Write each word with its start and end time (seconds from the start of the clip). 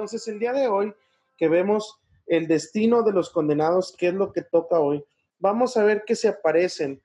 Entonces, 0.00 0.28
el 0.28 0.38
día 0.38 0.54
de 0.54 0.66
hoy 0.66 0.94
que 1.36 1.50
vemos 1.50 2.00
el 2.26 2.46
destino 2.46 3.02
de 3.02 3.12
los 3.12 3.28
condenados, 3.28 3.94
qué 3.98 4.08
es 4.08 4.14
lo 4.14 4.32
que 4.32 4.40
toca 4.40 4.80
hoy, 4.80 5.04
vamos 5.38 5.76
a 5.76 5.84
ver 5.84 6.04
qué 6.06 6.16
se 6.16 6.28
aparecen. 6.28 7.02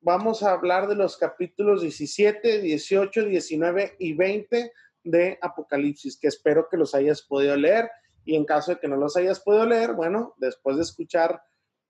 Vamos 0.00 0.42
a 0.42 0.50
hablar 0.50 0.88
de 0.88 0.96
los 0.96 1.16
capítulos 1.16 1.82
17, 1.82 2.60
18, 2.60 3.26
19 3.26 3.94
y 4.00 4.14
20 4.14 4.72
de 5.04 5.38
Apocalipsis, 5.40 6.18
que 6.18 6.26
espero 6.26 6.66
que 6.68 6.76
los 6.76 6.96
hayas 6.96 7.22
podido 7.22 7.56
leer. 7.56 7.88
Y 8.24 8.34
en 8.34 8.44
caso 8.44 8.72
de 8.72 8.80
que 8.80 8.88
no 8.88 8.96
los 8.96 9.16
hayas 9.16 9.38
podido 9.38 9.66
leer, 9.66 9.92
bueno, 9.92 10.34
después 10.38 10.76
de 10.76 10.82
escuchar 10.82 11.40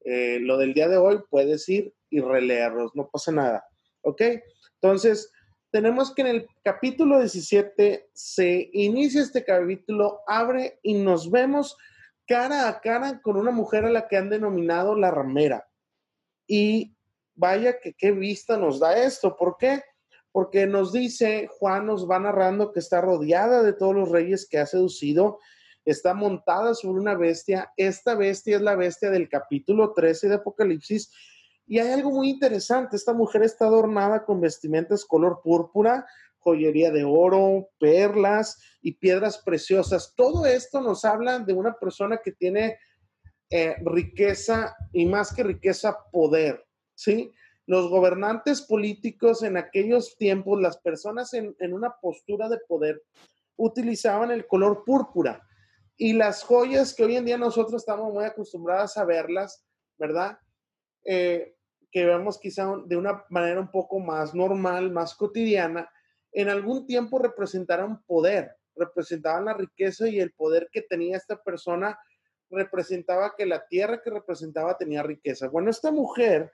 eh, 0.05 0.41
lo 0.43 0.59
del 0.59 0.75
día 0.75 0.89
de 0.89 0.99
hoy, 0.99 1.21
puedes 1.31 1.67
ir 1.71 1.95
y 2.11 2.21
releerlos, 2.21 2.95
no 2.95 3.09
pasa 3.09 3.33
nada. 3.33 3.65
¿Ok? 4.03 4.21
Entonces, 4.75 5.33
tenemos 5.75 6.15
que 6.15 6.23
en 6.23 6.29
el 6.29 6.47
capítulo 6.63 7.19
17 7.19 8.09
se 8.13 8.71
inicia 8.75 9.21
este 9.21 9.43
capítulo, 9.43 10.21
abre 10.25 10.79
y 10.85 10.95
nos 10.95 11.29
vemos 11.33 11.77
cara 12.29 12.69
a 12.69 12.81
cara 12.81 13.21
con 13.21 13.37
una 13.37 13.51
mujer 13.51 13.85
a 13.85 13.91
la 13.91 14.07
que 14.07 14.17
han 14.17 14.31
denominado 14.31 14.95
la 14.95 15.11
ramera. 15.11 15.69
Y 16.47 16.97
vaya 17.35 17.81
que 17.81 17.93
qué 17.93 18.13
vista 18.13 18.57
nos 18.57 18.79
da 18.79 18.97
esto. 19.03 19.37
¿Por 19.37 19.57
qué? 19.57 19.83
Porque 20.31 20.65
nos 20.69 20.93
dice, 20.93 21.49
Juan 21.59 21.87
nos 21.87 22.09
va 22.09 22.21
narrando 22.21 22.71
que 22.71 22.79
está 22.79 23.01
rodeada 23.01 23.65
de 23.65 23.73
todos 23.73 23.97
los 23.97 24.11
reyes 24.11 24.49
que 24.49 24.59
ha 24.59 24.67
seducido, 24.67 25.41
está 25.85 26.15
montada 26.15 26.75
sobre 26.75 27.01
una 27.01 27.17
bestia. 27.17 27.73
Esta 27.77 28.15
bestia 28.15 28.55
es 28.55 28.63
la 28.63 28.77
bestia 28.77 29.11
del 29.11 29.29
capítulo 29.29 29.93
13 29.93 30.29
de 30.29 30.35
Apocalipsis. 30.37 31.11
Y 31.67 31.79
hay 31.79 31.93
algo 31.93 32.11
muy 32.11 32.29
interesante, 32.29 32.97
esta 32.97 33.15
mujer 33.15 33.43
está 33.43 33.67
adornada 33.67 34.25
con 34.25 34.41
vestimentas 34.41 35.05
color 35.05 35.41
púrpura, 35.43 36.07
joyería 36.45 36.91
de 36.91 37.05
oro, 37.05 37.71
perlas 37.79 38.61
y 38.83 38.93
piedras 38.93 39.39
preciosas. 39.39 40.13
Todo 40.15 40.45
esto 40.45 40.81
nos 40.83 41.05
habla 41.05 41.39
de 41.39 41.55
una 41.55 41.73
persona 41.73 42.21
que 42.23 42.33
tiene 42.33 42.79
eh, 43.51 43.77
riqueza 43.85 44.77
y 44.93 45.07
más 45.07 45.35
que 45.35 45.43
riqueza, 45.43 45.97
poder, 46.13 46.67
¿sí? 46.95 47.33
Los 47.67 47.89
gobernantes 47.89 48.61
políticos 48.61 49.43
en 49.43 49.57
aquellos 49.57 50.17
tiempos, 50.19 50.61
las 50.61 50.77
personas 50.79 51.33
en, 51.33 51.55
una 51.73 51.95
postura 52.01 52.49
de 52.49 52.59
poder, 52.69 53.03
utilizaban 53.57 54.31
el 54.31 54.47
color 54.47 54.85
púrpura 54.85 55.47
y 55.97 56.13
las 56.13 56.43
joyas 56.43 56.95
que 56.95 57.05
hoy 57.05 57.17
en 57.17 57.25
día 57.25 57.39
nosotros 57.39 57.83
estamos 57.83 58.13
muy 58.13 58.25
acostumbradas 58.25 58.99
a 58.99 59.05
verlas, 59.05 59.65
¿verdad? 59.97 60.39
Eh, 61.05 61.55
que 61.95 62.05
vemos 62.05 62.41
quizá 62.41 62.75
de 62.87 62.97
una 62.97 63.25
manera 63.31 63.61
un 63.61 63.71
poco 63.71 64.01
más 64.01 64.35
normal, 64.35 64.91
más 64.91 65.15
cotidiana, 65.15 65.89
en 66.33 66.49
algún 66.49 66.89
tiempo 66.89 67.21
representaron 67.21 68.03
poder, 68.03 68.57
representaban 68.75 69.45
la 69.45 69.55
riqueza 69.55 70.09
y 70.09 70.19
el 70.19 70.33
poder 70.33 70.69
que 70.73 70.83
tenía 70.83 71.17
esta 71.17 71.41
persona, 71.41 71.97
representaba 72.51 73.37
que 73.39 73.47
la 73.47 73.65
tierra 73.69 74.03
que 74.03 74.11
representaba 74.11 74.77
tenía 74.77 75.05
riqueza. 75.05 75.47
Bueno, 75.47 75.71
esta 75.71 75.93
mujer 75.93 76.51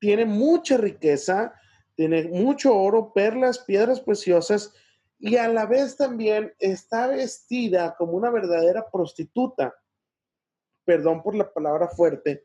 tiene 0.00 0.24
mucha 0.24 0.76
riqueza, 0.76 1.54
tiene 1.94 2.24
mucho 2.24 2.76
oro, 2.76 3.12
perlas, 3.12 3.60
piedras 3.60 4.00
preciosas 4.00 4.74
y 5.16 5.36
a 5.36 5.46
la 5.46 5.64
vez 5.64 5.96
también 5.96 6.52
está 6.58 7.06
vestida 7.06 7.94
como 7.96 8.14
una 8.14 8.30
verdadera 8.30 8.90
prostituta. 8.90 9.72
Perdón 10.84 11.22
por 11.22 11.36
la 11.36 11.52
palabra 11.52 11.86
fuerte, 11.86 12.42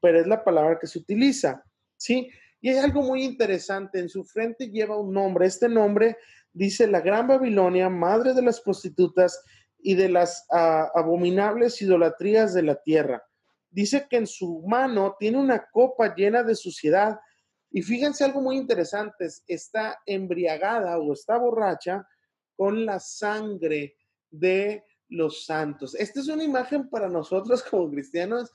pero 0.00 0.20
es 0.20 0.28
la 0.28 0.44
palabra 0.44 0.78
que 0.78 0.86
se 0.86 1.00
utiliza, 1.00 1.64
¿sí? 2.00 2.30
Y 2.62 2.70
hay 2.70 2.78
algo 2.78 3.02
muy 3.02 3.22
interesante, 3.22 4.00
en 4.00 4.08
su 4.08 4.24
frente 4.24 4.70
lleva 4.70 4.98
un 4.98 5.12
nombre, 5.12 5.46
este 5.46 5.68
nombre 5.68 6.16
dice 6.52 6.86
la 6.86 7.00
Gran 7.00 7.28
Babilonia, 7.28 7.88
madre 7.88 8.34
de 8.34 8.42
las 8.42 8.60
prostitutas 8.60 9.42
y 9.78 9.94
de 9.94 10.08
las 10.08 10.46
ah, 10.50 10.90
abominables 10.94 11.80
idolatrías 11.80 12.52
de 12.54 12.62
la 12.62 12.82
tierra. 12.82 13.22
Dice 13.70 14.06
que 14.10 14.16
en 14.16 14.26
su 14.26 14.62
mano 14.66 15.16
tiene 15.18 15.38
una 15.38 15.68
copa 15.70 16.14
llena 16.14 16.42
de 16.42 16.54
suciedad 16.54 17.18
y 17.70 17.82
fíjense 17.82 18.24
algo 18.24 18.40
muy 18.40 18.56
interesante, 18.56 19.28
está 19.46 20.00
embriagada 20.04 20.98
o 20.98 21.12
está 21.12 21.38
borracha 21.38 22.06
con 22.56 22.84
la 22.84 22.98
sangre 22.98 23.94
de 24.28 24.84
los 25.08 25.44
santos. 25.44 25.94
Esta 25.94 26.20
es 26.20 26.28
una 26.28 26.44
imagen 26.44 26.90
para 26.90 27.08
nosotros 27.08 27.62
como 27.70 27.90
cristianos 27.90 28.52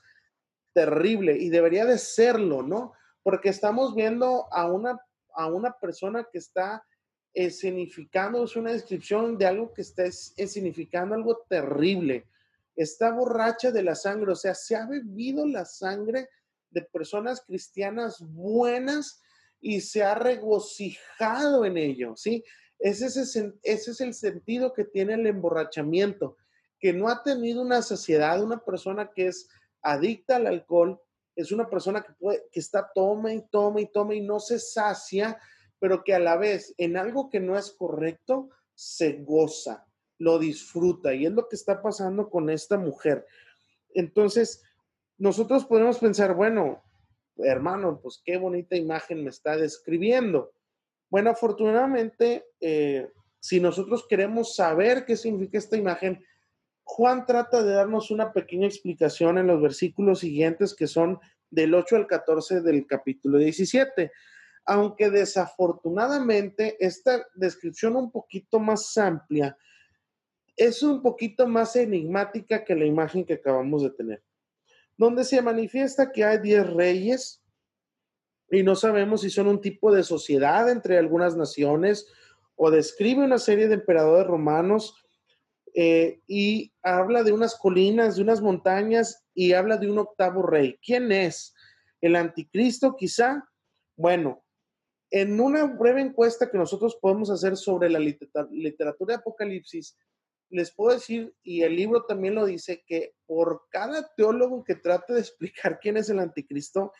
terrible 0.72 1.36
y 1.38 1.48
debería 1.48 1.86
de 1.86 1.96
serlo, 1.96 2.62
¿no? 2.62 2.92
Porque 3.26 3.48
estamos 3.48 3.92
viendo 3.92 4.46
a 4.52 4.70
una, 4.70 5.00
a 5.34 5.48
una 5.48 5.72
persona 5.72 6.28
que 6.30 6.38
está 6.38 6.86
escenificando, 7.34 8.44
es 8.44 8.54
una 8.54 8.70
descripción 8.70 9.36
de 9.36 9.46
algo 9.46 9.74
que 9.74 9.82
está 9.82 10.04
escenificando 10.04 11.16
algo 11.16 11.44
terrible. 11.48 12.28
Está 12.76 13.10
borracha 13.10 13.72
de 13.72 13.82
la 13.82 13.96
sangre, 13.96 14.30
o 14.30 14.36
sea, 14.36 14.54
se 14.54 14.76
ha 14.76 14.86
bebido 14.86 15.44
la 15.44 15.64
sangre 15.64 16.28
de 16.70 16.82
personas 16.82 17.40
cristianas 17.44 18.20
buenas 18.20 19.20
y 19.60 19.80
se 19.80 20.04
ha 20.04 20.14
regocijado 20.14 21.64
en 21.64 21.78
ello, 21.78 22.14
¿sí? 22.14 22.44
Ese 22.78 23.06
es, 23.06 23.16
ese 23.16 23.90
es 23.90 24.00
el 24.00 24.14
sentido 24.14 24.72
que 24.72 24.84
tiene 24.84 25.14
el 25.14 25.26
emborrachamiento, 25.26 26.36
que 26.78 26.92
no 26.92 27.08
ha 27.08 27.24
tenido 27.24 27.60
una 27.60 27.82
saciedad, 27.82 28.40
una 28.40 28.64
persona 28.64 29.10
que 29.12 29.26
es 29.26 29.48
adicta 29.82 30.36
al 30.36 30.46
alcohol, 30.46 31.00
es 31.36 31.52
una 31.52 31.68
persona 31.68 32.02
que, 32.02 32.12
puede, 32.14 32.48
que 32.50 32.60
está 32.60 32.90
tome 32.92 33.34
y 33.34 33.42
tome 33.42 33.82
y 33.82 33.86
tome 33.86 34.16
y 34.16 34.20
no 34.22 34.40
se 34.40 34.58
sacia, 34.58 35.38
pero 35.78 36.02
que 36.02 36.14
a 36.14 36.18
la 36.18 36.36
vez 36.36 36.74
en 36.78 36.96
algo 36.96 37.28
que 37.30 37.38
no 37.38 37.56
es 37.56 37.70
correcto 37.70 38.48
se 38.74 39.22
goza, 39.22 39.86
lo 40.18 40.38
disfruta 40.38 41.14
y 41.14 41.26
es 41.26 41.32
lo 41.32 41.48
que 41.48 41.56
está 41.56 41.82
pasando 41.82 42.30
con 42.30 42.50
esta 42.50 42.78
mujer. 42.78 43.26
Entonces, 43.94 44.62
nosotros 45.18 45.64
podemos 45.64 45.98
pensar, 45.98 46.34
bueno, 46.34 46.82
hermano, 47.36 48.00
pues 48.02 48.20
qué 48.24 48.38
bonita 48.38 48.76
imagen 48.76 49.22
me 49.22 49.30
está 49.30 49.56
describiendo. 49.56 50.52
Bueno, 51.10 51.30
afortunadamente, 51.30 52.46
eh, 52.60 53.10
si 53.40 53.60
nosotros 53.60 54.06
queremos 54.08 54.56
saber 54.56 55.04
qué 55.04 55.16
significa 55.16 55.58
esta 55.58 55.76
imagen, 55.76 56.24
Juan 56.88 57.26
trata 57.26 57.64
de 57.64 57.72
darnos 57.72 58.12
una 58.12 58.32
pequeña 58.32 58.68
explicación 58.68 59.38
en 59.38 59.48
los 59.48 59.60
versículos 59.60 60.20
siguientes 60.20 60.72
que 60.72 60.86
son 60.86 61.18
del 61.50 61.74
8 61.74 61.96
al 61.96 62.06
14 62.06 62.60
del 62.60 62.86
capítulo 62.86 63.38
17. 63.38 64.12
Aunque 64.64 65.10
desafortunadamente 65.10 66.76
esta 66.78 67.26
descripción 67.34 67.96
un 67.96 68.12
poquito 68.12 68.60
más 68.60 68.96
amplia 68.96 69.58
es 70.56 70.82
un 70.82 71.02
poquito 71.02 71.46
más 71.48 71.74
enigmática 71.74 72.64
que 72.64 72.76
la 72.76 72.86
imagen 72.86 73.26
que 73.26 73.34
acabamos 73.34 73.82
de 73.82 73.90
tener, 73.90 74.22
donde 74.96 75.24
se 75.24 75.42
manifiesta 75.42 76.12
que 76.12 76.24
hay 76.24 76.38
10 76.38 76.72
reyes 76.72 77.42
y 78.48 78.62
no 78.62 78.76
sabemos 78.76 79.22
si 79.22 79.28
son 79.28 79.48
un 79.48 79.60
tipo 79.60 79.92
de 79.92 80.04
sociedad 80.04 80.70
entre 80.70 80.98
algunas 80.98 81.36
naciones 81.36 82.06
o 82.54 82.70
describe 82.70 83.24
una 83.24 83.38
serie 83.38 83.66
de 83.66 83.74
emperadores 83.74 84.28
romanos 84.28 85.05
eh, 85.78 86.22
y 86.26 86.72
habla 86.82 87.22
de 87.22 87.32
unas 87.32 87.54
colinas, 87.54 88.16
de 88.16 88.22
unas 88.22 88.40
montañas 88.40 89.26
y 89.34 89.52
habla 89.52 89.76
de 89.76 89.90
un 89.90 89.98
octavo 89.98 90.42
rey. 90.42 90.78
¿Quién 90.82 91.12
es? 91.12 91.54
¿El 92.00 92.16
anticristo 92.16 92.96
quizá? 92.96 93.46
Bueno, 93.94 94.42
en 95.10 95.38
una 95.38 95.66
breve 95.66 96.00
encuesta 96.00 96.50
que 96.50 96.56
nosotros 96.56 96.96
podemos 96.98 97.30
hacer 97.30 97.58
sobre 97.58 97.90
la 97.90 97.98
literatura 97.98 99.14
de 99.14 99.20
Apocalipsis, 99.20 99.98
les 100.48 100.74
puedo 100.74 100.94
decir, 100.94 101.34
y 101.42 101.60
el 101.60 101.76
libro 101.76 102.06
también 102.06 102.36
lo 102.36 102.46
dice, 102.46 102.82
que 102.86 103.14
por 103.26 103.66
cada 103.68 104.10
teólogo 104.16 104.64
que 104.64 104.76
trate 104.76 105.12
de 105.12 105.20
explicar 105.20 105.78
quién 105.82 105.98
es 105.98 106.08
el 106.08 106.20
anticristo, 106.20 106.90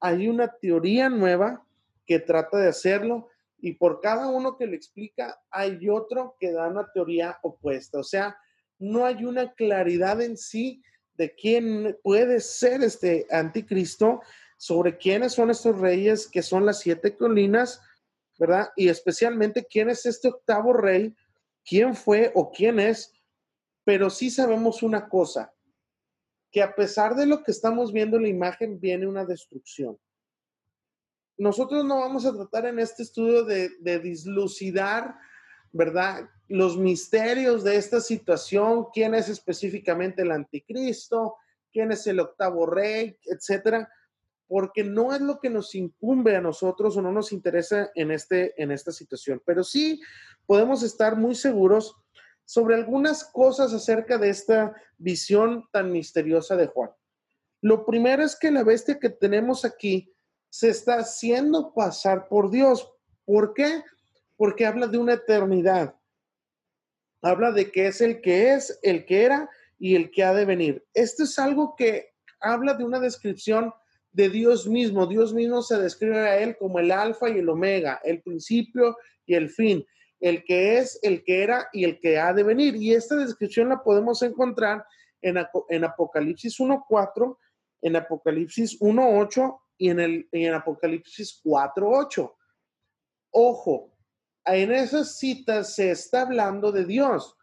hay 0.00 0.26
una 0.26 0.48
teoría 0.60 1.08
nueva 1.08 1.64
que 2.04 2.18
trata 2.18 2.58
de 2.58 2.70
hacerlo 2.70 3.28
y 3.66 3.72
por 3.72 4.00
cada 4.00 4.28
uno 4.28 4.56
que 4.56 4.68
lo 4.68 4.76
explica 4.76 5.40
hay 5.50 5.88
otro 5.88 6.36
que 6.38 6.52
da 6.52 6.68
una 6.68 6.88
teoría 6.92 7.36
opuesta. 7.42 7.98
O 7.98 8.04
sea, 8.04 8.38
no 8.78 9.04
hay 9.04 9.24
una 9.24 9.54
claridad 9.54 10.22
en 10.22 10.36
sí 10.36 10.84
de 11.14 11.34
quién 11.34 11.98
puede 12.04 12.38
ser 12.38 12.84
este 12.84 13.26
anticristo, 13.28 14.20
sobre 14.56 14.96
quiénes 14.96 15.32
son 15.32 15.50
estos 15.50 15.76
reyes 15.80 16.28
que 16.28 16.42
son 16.42 16.64
las 16.64 16.78
siete 16.78 17.16
colinas, 17.16 17.80
¿verdad? 18.38 18.68
Y 18.76 18.88
especialmente 18.88 19.66
quién 19.68 19.90
es 19.90 20.06
este 20.06 20.28
octavo 20.28 20.72
rey, 20.72 21.16
quién 21.64 21.96
fue 21.96 22.30
o 22.36 22.52
quién 22.52 22.78
es, 22.78 23.12
pero 23.82 24.10
sí 24.10 24.30
sabemos 24.30 24.84
una 24.84 25.08
cosa, 25.08 25.52
que 26.52 26.62
a 26.62 26.72
pesar 26.72 27.16
de 27.16 27.26
lo 27.26 27.42
que 27.42 27.50
estamos 27.50 27.92
viendo 27.92 28.16
en 28.16 28.22
la 28.22 28.28
imagen, 28.28 28.78
viene 28.78 29.08
una 29.08 29.24
destrucción 29.24 29.98
nosotros 31.38 31.84
no 31.84 32.00
vamos 32.00 32.24
a 32.24 32.34
tratar 32.34 32.66
en 32.66 32.78
este 32.78 33.02
estudio 33.02 33.44
de, 33.44 33.98
dislucidar, 34.00 35.14
¿verdad? 35.72 36.28
Los 36.48 36.78
misterios 36.78 37.62
de 37.64 37.76
esta 37.76 38.00
situación, 38.00 38.86
quién 38.92 39.14
es 39.14 39.28
específicamente 39.28 40.22
el 40.22 40.30
anticristo, 40.30 41.36
quién 41.72 41.92
es 41.92 42.06
el 42.06 42.20
octavo 42.20 42.66
rey, 42.66 43.18
etcétera, 43.24 43.88
porque 44.48 44.84
no 44.84 45.14
es 45.14 45.20
lo 45.20 45.40
que 45.40 45.50
nos 45.50 45.74
incumbe 45.74 46.36
a 46.36 46.40
nosotros 46.40 46.96
o 46.96 47.02
no 47.02 47.12
nos 47.12 47.32
interesa 47.32 47.90
en, 47.94 48.12
este, 48.12 48.60
en 48.62 48.70
esta 48.70 48.92
situación. 48.92 49.42
Pero 49.44 49.64
sí 49.64 50.00
podemos 50.46 50.82
estar 50.82 51.16
muy 51.16 51.34
seguros 51.34 51.96
sobre 52.44 52.76
algunas 52.76 53.24
cosas 53.24 53.74
acerca 53.74 54.18
de 54.18 54.30
esta 54.30 54.74
visión 54.96 55.64
tan 55.72 55.90
misteriosa 55.90 56.56
de 56.56 56.68
Juan. 56.68 56.90
Lo 57.60 57.84
primero 57.84 58.22
es 58.22 58.36
que 58.36 58.52
la 58.52 58.62
bestia 58.62 59.00
que 59.00 59.10
tenemos 59.10 59.64
aquí 59.64 60.15
se 60.56 60.70
está 60.70 61.00
haciendo 61.00 61.74
pasar 61.74 62.28
por 62.28 62.50
Dios. 62.50 62.90
¿Por 63.26 63.52
qué? 63.52 63.82
Porque 64.38 64.64
habla 64.64 64.86
de 64.86 64.96
una 64.96 65.12
eternidad. 65.12 65.94
Habla 67.20 67.52
de 67.52 67.70
que 67.70 67.88
es 67.88 68.00
el 68.00 68.22
que 68.22 68.54
es, 68.54 68.78
el 68.82 69.04
que 69.04 69.24
era 69.24 69.50
y 69.78 69.96
el 69.96 70.10
que 70.10 70.24
ha 70.24 70.32
de 70.32 70.46
venir. 70.46 70.82
Esto 70.94 71.24
es 71.24 71.38
algo 71.38 71.76
que 71.76 72.14
habla 72.40 72.72
de 72.72 72.84
una 72.84 72.98
descripción 73.00 73.70
de 74.12 74.30
Dios 74.30 74.66
mismo. 74.66 75.06
Dios 75.06 75.34
mismo 75.34 75.60
se 75.60 75.76
describe 75.76 76.20
a 76.20 76.38
él 76.38 76.56
como 76.56 76.78
el 76.78 76.90
alfa 76.90 77.28
y 77.28 77.38
el 77.40 77.50
omega, 77.50 78.00
el 78.02 78.22
principio 78.22 78.96
y 79.26 79.34
el 79.34 79.50
fin 79.50 79.84
el 80.20 80.42
que 80.42 80.78
es, 80.78 80.98
el 81.02 81.22
que 81.22 81.42
era 81.42 81.68
y 81.70 81.84
el 81.84 82.00
que 82.00 82.18
ha 82.18 82.32
de 82.32 82.42
venir. 82.42 82.76
Y 82.76 82.94
esta 82.94 83.16
descripción 83.16 83.68
la 83.68 83.82
podemos 83.82 84.22
encontrar 84.22 84.86
en, 85.20 85.36
en 85.68 85.84
Apocalipsis 85.84 86.58
1.4, 86.58 87.36
en 87.82 87.96
Apocalipsis 87.96 88.80
1.8 88.80 89.58
y 89.78 89.90
en, 89.90 90.00
el, 90.00 90.28
en 90.32 90.54
Apocalipsis 90.54 91.40
4.8. 91.44 92.34
Ojo, 93.30 93.96
en 94.44 94.72
esas 94.72 95.18
citas 95.18 95.74
se 95.74 95.90
está 95.90 96.22
hablando 96.22 96.72
de 96.72 96.84
Dios, 96.84 97.36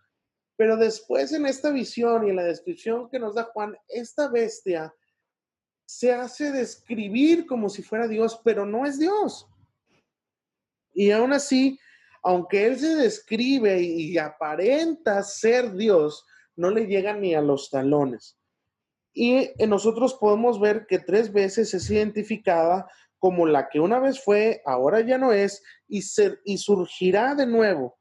pero 0.56 0.77
después 0.77 1.33
en 1.33 1.45
esta 1.45 1.71
visión 1.71 2.25
y 2.25 2.30
en 2.30 2.38
la 2.38 2.44
descripción 2.44 3.09
que 3.09 3.19
nos 3.19 3.35
da 3.35 3.44
Juan, 3.53 3.75
esta 3.88 4.30
bestia 4.30 4.94
se 5.85 6.13
hace 6.13 6.51
describir 6.51 7.45
como 7.45 7.69
si 7.69 7.83
fuera 7.83 8.07
Dios, 8.07 8.39
pero 8.44 8.65
no 8.65 8.86
es 8.86 8.97
Dios. 8.97 9.47
Y 10.94 11.12
aún 11.12 11.33
así, 11.33 11.79
aunque 12.24 12.65
él 12.65 12.79
se 12.79 12.95
describe 12.95 13.81
y 13.81 14.18
aparenta 14.18 15.21
ser 15.24 15.74
Dios, 15.74 16.25
no 16.56 16.69
le 16.69 16.86
llega 16.86 17.13
ni 17.13 17.36
a 17.36 17.41
los 17.41 17.69
talones. 17.69 18.39
Y 19.13 19.51
nosotros 19.68 20.15
podemos 20.15 20.60
ver 20.60 20.86
que 20.88 21.00
tres 21.00 21.31
veces 21.31 21.74
es 21.74 21.89
identificada 21.89 22.88
como 23.19 23.45
la 23.45 23.69
que 23.69 23.80
una 23.80 24.00
vez 24.00 24.21
fue, 24.21 24.62
ahora 24.65 25.00
ya 25.01 25.18
no 25.18 25.31
es, 25.31 25.63
y, 25.88 26.04
y 26.44 26.57
surgirá 26.57 27.36
de 27.36 27.48
nuevo. 27.48 27.98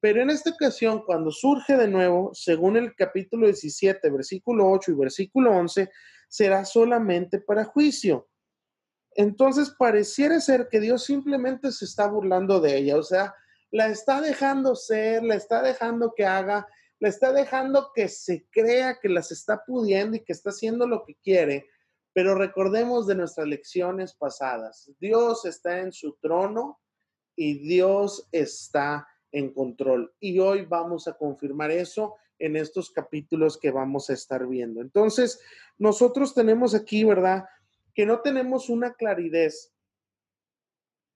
Pero 0.00 0.22
en 0.22 0.30
esta 0.30 0.50
ocasión, 0.50 1.04
cuando 1.04 1.30
surge 1.30 1.76
de 1.76 1.88
nuevo, 1.88 2.30
según 2.32 2.76
el 2.76 2.94
capítulo 2.96 3.46
17, 3.46 4.10
versículo 4.10 4.70
8 4.70 4.92
y 4.92 4.94
versículo 4.94 5.52
11, 5.52 5.90
será 6.28 6.64
solamente 6.64 7.38
para 7.38 7.64
juicio. 7.64 8.28
Entonces 9.14 9.74
pareciera 9.78 10.40
ser 10.40 10.68
que 10.70 10.80
Dios 10.80 11.04
simplemente 11.04 11.70
se 11.72 11.84
está 11.84 12.08
burlando 12.08 12.60
de 12.60 12.78
ella, 12.78 12.96
o 12.96 13.02
sea, 13.02 13.34
la 13.70 13.88
está 13.88 14.20
dejando 14.20 14.74
ser, 14.74 15.22
la 15.22 15.34
está 15.34 15.62
dejando 15.62 16.14
que 16.16 16.24
haga, 16.24 16.66
la 17.02 17.08
está 17.08 17.32
dejando 17.32 17.90
que 17.92 18.06
se 18.06 18.46
crea 18.48 19.00
que 19.00 19.08
las 19.08 19.32
está 19.32 19.64
pudiendo 19.66 20.16
y 20.16 20.20
que 20.20 20.32
está 20.32 20.50
haciendo 20.50 20.86
lo 20.86 21.04
que 21.04 21.16
quiere. 21.16 21.68
Pero 22.12 22.36
recordemos 22.36 23.08
de 23.08 23.16
nuestras 23.16 23.48
lecciones 23.48 24.14
pasadas, 24.14 24.88
Dios 25.00 25.44
está 25.44 25.80
en 25.80 25.90
su 25.90 26.12
trono 26.20 26.78
y 27.34 27.58
Dios 27.58 28.28
está 28.30 29.08
en 29.32 29.52
control. 29.52 30.14
Y 30.20 30.38
hoy 30.38 30.64
vamos 30.64 31.08
a 31.08 31.14
confirmar 31.14 31.72
eso 31.72 32.14
en 32.38 32.54
estos 32.54 32.92
capítulos 32.92 33.58
que 33.58 33.72
vamos 33.72 34.08
a 34.08 34.12
estar 34.12 34.46
viendo. 34.46 34.80
Entonces, 34.80 35.40
nosotros 35.78 36.32
tenemos 36.32 36.72
aquí, 36.72 37.02
¿verdad? 37.02 37.46
Que 37.96 38.06
no 38.06 38.20
tenemos 38.20 38.68
una 38.68 38.94
claridad 38.94 39.50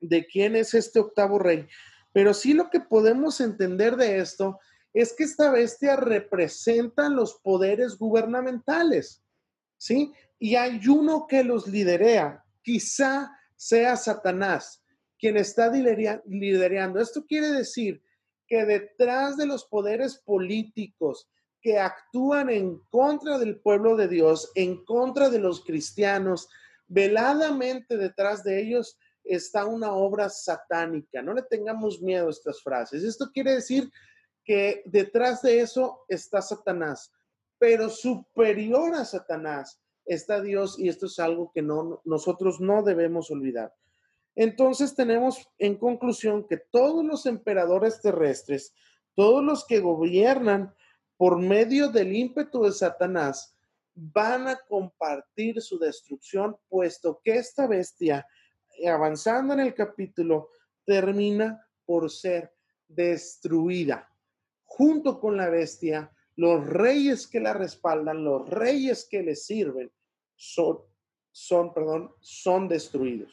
de 0.01 0.27
quién 0.27 0.57
es 0.57 0.75
este 0.75 0.99
octavo 0.99 1.39
rey, 1.39 1.69
pero 2.13 2.35
sí 2.35 2.55
lo 2.55 2.71
que 2.71 2.81
podemos 2.81 3.41
entender 3.41 3.95
de 3.95 4.19
esto 4.19 4.59
es 4.97 5.13
que 5.13 5.25
esta 5.25 5.51
bestia 5.51 5.95
representa 5.95 7.11
los 7.11 7.35
poderes 7.35 7.99
gubernamentales, 7.99 9.23
¿sí? 9.77 10.11
Y 10.39 10.57
hay 10.57 10.81
uno 10.89 11.27
que 11.29 11.45
los 11.45 11.67
liderea, 11.67 12.43
quizá 12.63 13.31
sea 13.55 13.95
Satanás, 13.97 14.83
quien 15.19 15.37
está 15.37 15.71
liderando. 15.71 16.99
Esto 16.99 17.27
quiere 17.27 17.49
decir 17.49 18.03
que 18.47 18.65
detrás 18.65 19.37
de 19.37 19.45
los 19.45 19.67
poderes 19.67 20.17
políticos 20.17 21.29
que 21.61 21.79
actúan 21.79 22.49
en 22.49 22.79
contra 22.89 23.39
del 23.39 23.61
pueblo 23.61 23.97
de 23.97 24.09
Dios, 24.09 24.51
en 24.55 24.83
contra 24.83 25.29
de 25.29 25.41
los 25.41 25.63
cristianos, 25.63 26.49
veladamente 26.87 27.99
detrás 27.99 28.43
de 28.45 28.63
ellos 28.63 28.97
está 29.25 29.67
una 29.67 29.93
obra 29.93 30.31
satánica. 30.31 31.21
No 31.21 31.35
le 31.35 31.43
tengamos 31.43 32.01
miedo 32.01 32.29
a 32.29 32.31
estas 32.31 32.63
frases. 32.63 33.05
Esto 33.05 33.31
quiere 33.31 33.57
decir 33.57 33.91
que 34.47 34.83
detrás 34.87 35.43
de 35.43 35.61
eso 35.61 36.05
está 36.09 36.41
Satanás, 36.41 37.13
pero 37.59 37.91
superior 37.91 38.95
a 38.95 39.05
Satanás 39.05 39.81
está 40.07 40.41
Dios 40.41 40.79
y 40.79 40.89
esto 40.89 41.07
es 41.07 41.19
algo 41.19 41.51
que 41.53 41.61
no, 41.61 42.01
nosotros 42.05 42.61
no 42.61 42.83
debemos 42.83 43.31
olvidar. 43.31 43.75
Entonces 44.37 44.95
tenemos 44.95 45.49
en 45.59 45.77
conclusión 45.77 46.47
que 46.47 46.59
todos 46.59 47.05
los 47.05 47.27
emperadores 47.27 48.01
terrestres, 48.01 48.73
todos 49.15 49.43
los 49.43 49.67
que 49.67 49.81
gobiernan 49.81 50.75
por 51.17 51.39
medio 51.39 51.89
del 51.89 52.15
ímpetu 52.15 52.63
de 52.63 52.73
Satanás, 52.73 53.55
van 53.95 54.47
a 54.47 54.57
compartir 54.69 55.61
su 55.61 55.79
destrucción, 55.79 56.57
puesto 56.69 57.21
que 57.25 57.37
esta 57.37 57.67
bestia 57.67 58.27
avanzando 58.87 59.55
en 59.55 59.61
el 59.61 59.75
capítulo, 59.75 60.51
termina 60.85 61.67
por 61.85 62.11
ser 62.11 62.53
destruida. 62.87 64.09
Junto 64.67 65.19
con 65.19 65.37
la 65.37 65.49
bestia, 65.49 66.13
los 66.37 66.67
reyes 66.67 67.27
que 67.27 67.41
la 67.41 67.55
respaldan, 67.55 68.23
los 68.25 68.49
reyes 68.49 69.09
que 69.11 69.23
le 69.23 69.35
sirven, 69.35 69.91
son, 70.35 70.81
son, 71.33 71.73
perdón, 71.73 72.13
son 72.21 72.69
destruidos. 72.69 73.33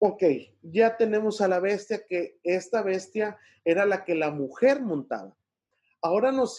Ok, 0.00 0.22
ya 0.62 0.96
tenemos 0.96 1.40
a 1.40 1.48
la 1.48 1.60
bestia 1.60 2.04
que 2.06 2.40
esta 2.42 2.82
bestia 2.82 3.38
era 3.64 3.84
la 3.84 4.04
que 4.04 4.14
la 4.14 4.30
mujer 4.30 4.80
montaba. 4.80 5.36
Ahora 6.00 6.30
nos, 6.32 6.58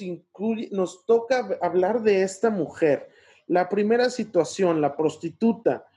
nos 0.72 1.06
toca 1.06 1.58
hablar 1.62 2.02
de 2.02 2.24
esta 2.24 2.50
mujer. 2.50 3.10
La 3.48 3.70
primera 3.70 4.10
situación, 4.10 4.82
la 4.82 4.96
prostituta, 4.96 5.88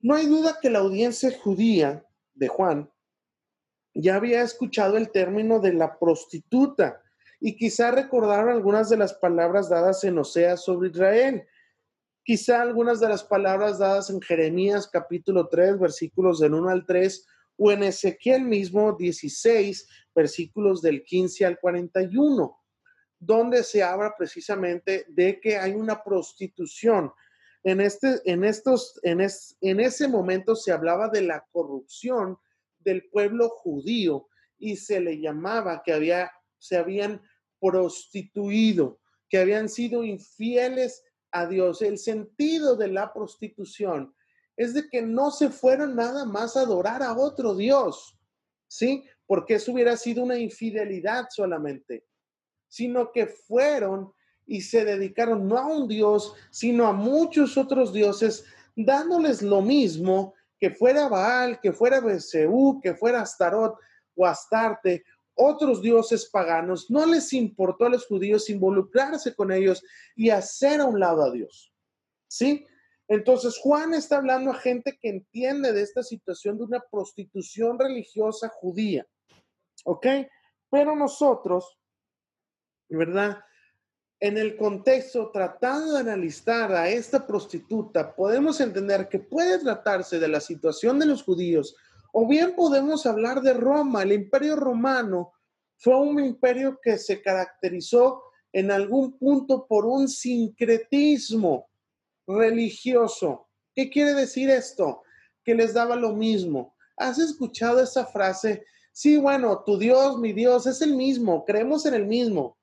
no 0.00 0.14
hay 0.14 0.26
duda 0.26 0.58
que 0.60 0.70
la 0.70 0.80
audiencia 0.80 1.30
judía 1.38 2.06
de 2.34 2.48
Juan 2.48 2.90
ya 3.98 4.16
había 4.16 4.42
escuchado 4.42 4.96
el 4.96 5.10
término 5.10 5.58
de 5.58 5.72
la 5.72 5.98
prostituta 5.98 7.02
y 7.40 7.56
quizá 7.56 7.90
recordaron 7.90 8.50
algunas 8.50 8.90
de 8.90 8.96
las 8.98 9.14
palabras 9.14 9.68
dadas 9.68 10.04
en 10.04 10.18
Oseas 10.18 10.62
sobre 10.64 10.90
Israel, 10.90 11.46
quizá 12.22 12.60
algunas 12.60 13.00
de 13.00 13.08
las 13.08 13.24
palabras 13.24 13.78
dadas 13.78 14.10
en 14.10 14.20
Jeremías 14.20 14.88
capítulo 14.88 15.48
3, 15.48 15.78
versículos 15.78 16.40
del 16.40 16.54
1 16.54 16.68
al 16.70 16.86
3, 16.86 17.26
o 17.56 17.72
en 17.72 17.84
Ezequiel 17.84 18.42
mismo 18.42 18.92
16, 18.92 19.88
versículos 20.14 20.82
del 20.82 21.02
15 21.02 21.46
al 21.46 21.58
41, 21.58 22.58
donde 23.18 23.62
se 23.62 23.82
habla 23.82 24.14
precisamente 24.16 25.06
de 25.08 25.40
que 25.40 25.56
hay 25.56 25.72
una 25.72 26.02
prostitución. 26.02 27.12
En, 27.64 27.80
este, 27.80 28.20
en, 28.26 28.44
estos, 28.44 29.00
en, 29.02 29.20
en 29.20 29.80
ese 29.80 30.06
momento 30.06 30.54
se 30.54 30.72
hablaba 30.72 31.08
de 31.08 31.22
la 31.22 31.46
corrupción 31.50 32.38
del 32.86 33.08
pueblo 33.10 33.48
judío 33.48 34.28
y 34.56 34.76
se 34.76 35.00
le 35.00 35.20
llamaba 35.20 35.82
que 35.84 35.92
había, 35.92 36.30
se 36.56 36.76
habían 36.76 37.20
prostituido, 37.60 39.00
que 39.28 39.38
habían 39.38 39.68
sido 39.68 40.04
infieles 40.04 41.02
a 41.32 41.46
Dios. 41.46 41.82
El 41.82 41.98
sentido 41.98 42.76
de 42.76 42.88
la 42.88 43.12
prostitución 43.12 44.14
es 44.56 44.72
de 44.72 44.88
que 44.88 45.02
no 45.02 45.32
se 45.32 45.50
fueron 45.50 45.96
nada 45.96 46.24
más 46.24 46.56
a 46.56 46.60
adorar 46.60 47.02
a 47.02 47.14
otro 47.14 47.56
Dios, 47.56 48.16
¿sí? 48.68 49.04
Porque 49.26 49.54
eso 49.54 49.72
hubiera 49.72 49.96
sido 49.96 50.22
una 50.22 50.38
infidelidad 50.38 51.26
solamente, 51.28 52.06
sino 52.68 53.10
que 53.10 53.26
fueron 53.26 54.12
y 54.46 54.60
se 54.60 54.84
dedicaron 54.84 55.48
no 55.48 55.58
a 55.58 55.66
un 55.66 55.88
dios, 55.88 56.34
sino 56.50 56.86
a 56.86 56.92
muchos 56.92 57.58
otros 57.58 57.92
dioses, 57.92 58.44
dándoles 58.76 59.42
lo 59.42 59.60
mismo, 59.60 60.35
que 60.58 60.70
fuera 60.70 61.08
Baal, 61.08 61.60
que 61.60 61.72
fuera 61.72 62.00
Beseú, 62.00 62.80
que 62.82 62.94
fuera 62.94 63.20
Astarot 63.20 63.76
o 64.14 64.26
Astarte, 64.26 65.04
otros 65.34 65.82
dioses 65.82 66.28
paganos. 66.30 66.90
No 66.90 67.04
les 67.06 67.32
importó 67.32 67.86
a 67.86 67.90
los 67.90 68.06
judíos 68.06 68.48
involucrarse 68.48 69.34
con 69.34 69.52
ellos 69.52 69.84
y 70.14 70.30
hacer 70.30 70.80
a 70.80 70.86
un 70.86 70.98
lado 70.98 71.22
a 71.22 71.30
Dios. 71.30 71.72
¿Sí? 72.28 72.66
Entonces 73.08 73.58
Juan 73.58 73.94
está 73.94 74.16
hablando 74.16 74.50
a 74.50 74.54
gente 74.54 74.98
que 75.00 75.10
entiende 75.10 75.72
de 75.72 75.82
esta 75.82 76.02
situación 76.02 76.58
de 76.58 76.64
una 76.64 76.80
prostitución 76.90 77.78
religiosa 77.78 78.48
judía. 78.48 79.06
¿Ok? 79.84 80.06
Pero 80.70 80.96
nosotros, 80.96 81.78
¿verdad? 82.88 83.38
En 84.20 84.38
el 84.38 84.56
contexto, 84.56 85.30
tratando 85.30 85.94
de 85.94 86.00
analizar 86.00 86.72
a 86.72 86.88
esta 86.88 87.26
prostituta, 87.26 88.14
podemos 88.14 88.60
entender 88.60 89.08
que 89.08 89.18
puede 89.18 89.58
tratarse 89.58 90.18
de 90.18 90.28
la 90.28 90.40
situación 90.40 90.98
de 90.98 91.06
los 91.06 91.22
judíos, 91.22 91.76
o 92.12 92.26
bien 92.26 92.54
podemos 92.54 93.04
hablar 93.04 93.42
de 93.42 93.52
Roma, 93.52 94.02
el 94.02 94.12
imperio 94.12 94.56
romano, 94.56 95.32
fue 95.78 95.96
un 96.00 96.18
imperio 96.24 96.78
que 96.82 96.96
se 96.96 97.20
caracterizó 97.20 98.22
en 98.52 98.70
algún 98.70 99.18
punto 99.18 99.66
por 99.66 99.84
un 99.84 100.08
sincretismo 100.08 101.68
religioso. 102.26 103.48
¿Qué 103.74 103.90
quiere 103.90 104.14
decir 104.14 104.48
esto? 104.48 105.02
Que 105.44 105.54
les 105.54 105.74
daba 105.74 105.94
lo 105.94 106.14
mismo. 106.14 106.74
¿Has 106.96 107.18
escuchado 107.18 107.80
esa 107.80 108.06
frase? 108.06 108.64
Sí, 108.92 109.18
bueno, 109.18 109.62
tu 109.66 109.76
Dios, 109.76 110.18
mi 110.18 110.32
Dios, 110.32 110.66
es 110.66 110.80
el 110.80 110.96
mismo, 110.96 111.44
creemos 111.44 111.84
en 111.84 111.92
el 111.92 112.06
mismo, 112.06 112.56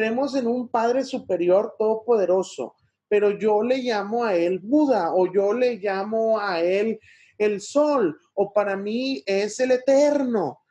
creemos 0.00 0.34
en 0.34 0.46
un 0.46 0.66
Padre 0.66 1.04
Superior 1.04 1.74
Todopoderoso, 1.78 2.74
pero 3.06 3.38
yo 3.38 3.62
le 3.62 3.76
llamo 3.82 4.24
a 4.24 4.34
él 4.34 4.58
Buda 4.58 5.12
o 5.12 5.30
yo 5.30 5.52
le 5.52 5.76
llamo 5.76 6.40
a 6.40 6.62
él 6.62 6.98
el 7.36 7.60
Sol 7.60 8.18
o 8.32 8.50
para 8.50 8.78
mí 8.78 9.22
es 9.26 9.60
el 9.60 9.72
Eterno. 9.72 10.62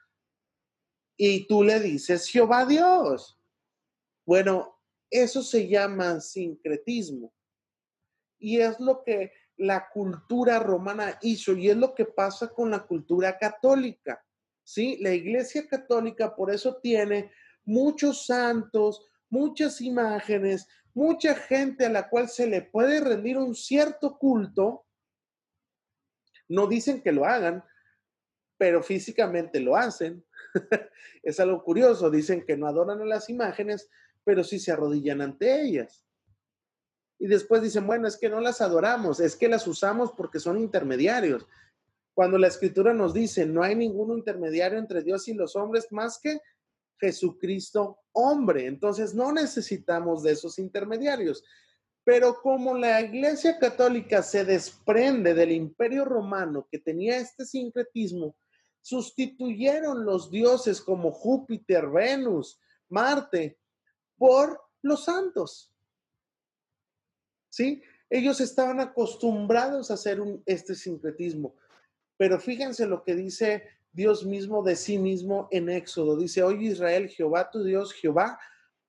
Y 1.16 1.46
tú 1.46 1.64
le 1.64 1.80
dices 1.80 2.28
Jehová 2.28 2.66
Dios. 2.66 3.40
Bueno, 4.26 4.80
eso 5.12 5.44
se 5.44 5.68
llama 5.68 6.20
sincretismo. 6.22 7.32
Y 8.40 8.62
es 8.62 8.80
lo 8.80 9.04
que 9.04 9.32
la 9.58 9.90
cultura 9.90 10.58
romana 10.58 11.20
hizo 11.22 11.54
y 11.54 11.70
es 11.70 11.78
lo 11.78 11.94
que 11.94 12.06
pasa 12.06 12.48
con 12.48 12.72
la 12.72 12.80
cultura 12.80 13.38
católica. 13.38 14.26
¿Sí? 14.64 14.98
La 15.02 15.14
Iglesia 15.14 15.68
Católica 15.68 16.36
por 16.36 16.52
eso 16.52 16.78
tiene 16.78 17.32
muchos 17.64 18.26
santos, 18.26 19.09
muchas 19.30 19.82
imágenes, 19.82 20.68
mucha 20.94 21.36
gente 21.36 21.86
a 21.86 21.90
la 21.90 22.10
cual 22.10 22.30
se 22.30 22.48
le 22.48 22.62
puede 22.62 23.00
rendir 23.00 23.38
un 23.38 23.56
cierto 23.56 24.18
culto. 24.18 24.86
No 26.48 26.68
dicen 26.68 27.02
que 27.02 27.12
lo 27.12 27.26
hagan, 27.26 27.64
pero 28.58 28.84
físicamente 28.84 29.60
lo 29.60 29.76
hacen. 29.76 30.26
es 31.24 31.40
algo 31.40 31.64
curioso, 31.64 32.10
dicen 32.10 32.46
que 32.46 32.58
no 32.58 32.68
adoran 32.68 33.02
a 33.02 33.06
las 33.06 33.30
imágenes, 33.30 33.90
pero 34.24 34.44
sí 34.44 34.60
se 34.60 34.72
arrodillan 34.72 35.22
ante 35.22 35.62
ellas. 35.62 36.06
Y 37.20 37.28
después 37.28 37.62
dicen, 37.62 37.86
bueno, 37.86 38.08
es 38.08 38.18
que 38.18 38.30
no 38.30 38.40
las 38.40 38.62
adoramos, 38.62 39.20
es 39.20 39.36
que 39.36 39.50
las 39.50 39.68
usamos 39.68 40.14
porque 40.14 40.40
son 40.40 40.58
intermediarios. 40.58 41.46
Cuando 42.14 42.38
la 42.38 42.48
escritura 42.48 42.94
nos 42.94 43.14
dice, 43.14 43.46
no 43.46 43.62
hay 43.62 43.76
ningún 43.76 44.18
intermediario 44.18 44.80
entre 44.80 45.04
Dios 45.04 45.28
y 45.28 45.34
los 45.34 45.56
hombres 45.56 45.92
más 45.92 46.20
que 46.20 46.40
Jesucristo 47.00 48.00
hombre. 48.12 48.68
Entonces 48.68 49.14
no 49.14 49.32
necesitamos 49.32 50.24
de 50.24 50.34
esos 50.34 50.60
intermediarios. 50.60 51.44
Pero 52.04 52.42
como 52.42 52.76
la 52.78 53.02
Iglesia 53.02 53.60
Católica 53.60 54.24
se 54.24 54.46
desprende 54.46 55.34
del 55.34 55.52
imperio 55.52 56.06
romano 56.06 56.68
que 56.72 56.80
tenía 56.80 57.18
este 57.18 57.46
sincretismo, 57.46 58.36
sustituyeron 58.82 60.06
los 60.06 60.32
dioses 60.32 60.82
como 60.82 61.12
Júpiter, 61.12 61.88
Venus, 61.88 62.60
Marte, 62.90 63.60
por 64.18 64.60
los 64.82 65.06
santos. 65.06 65.74
¿Sí? 67.50 67.84
Ellos 68.10 68.42
estaban 68.42 68.80
acostumbrados 68.80 69.92
a 69.92 69.94
hacer 69.94 70.20
un, 70.20 70.42
este 70.46 70.74
sincretismo. 70.74 71.56
Pero 72.18 72.40
fíjense 72.40 72.88
lo 72.88 73.04
que 73.04 73.16
dice 73.16 73.64
Dios 74.00 74.26
mismo 74.26 74.64
de 74.64 74.78
sí 74.78 74.98
mismo 74.98 75.50
en 75.52 75.68
Éxodo. 75.68 76.16
Dice, 76.16 76.42
oye 76.42 76.68
Israel, 76.68 77.10
Jehová 77.10 77.52
tu 77.52 77.66
Dios, 77.66 77.92
Jehová, 77.92 78.40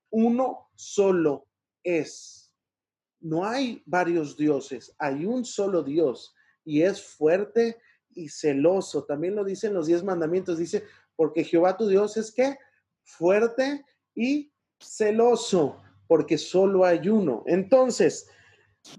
uno 0.08 0.70
solo 0.76 1.48
es. 1.82 2.54
No 3.18 3.44
hay 3.44 3.82
varios 3.86 4.36
dioses, 4.36 4.94
hay 4.98 5.26
un 5.26 5.44
solo 5.44 5.82
Dios 5.82 6.32
y 6.64 6.82
es 6.82 7.02
fuerte 7.02 7.78
y 8.14 8.28
celoso. 8.28 9.02
También 9.02 9.34
lo 9.34 9.42
dicen 9.42 9.74
los 9.74 9.88
diez 9.88 10.04
mandamientos. 10.04 10.58
Dice, 10.58 10.84
porque 11.16 11.42
Jehová 11.42 11.76
tu 11.76 11.88
Dios 11.88 12.16
es 12.16 12.30
que 12.30 12.56
fuerte 13.02 13.84
y 14.14 14.52
celoso, 14.78 15.82
porque 16.06 16.38
solo 16.38 16.84
hay 16.84 17.08
uno. 17.08 17.42
Entonces, 17.46 18.28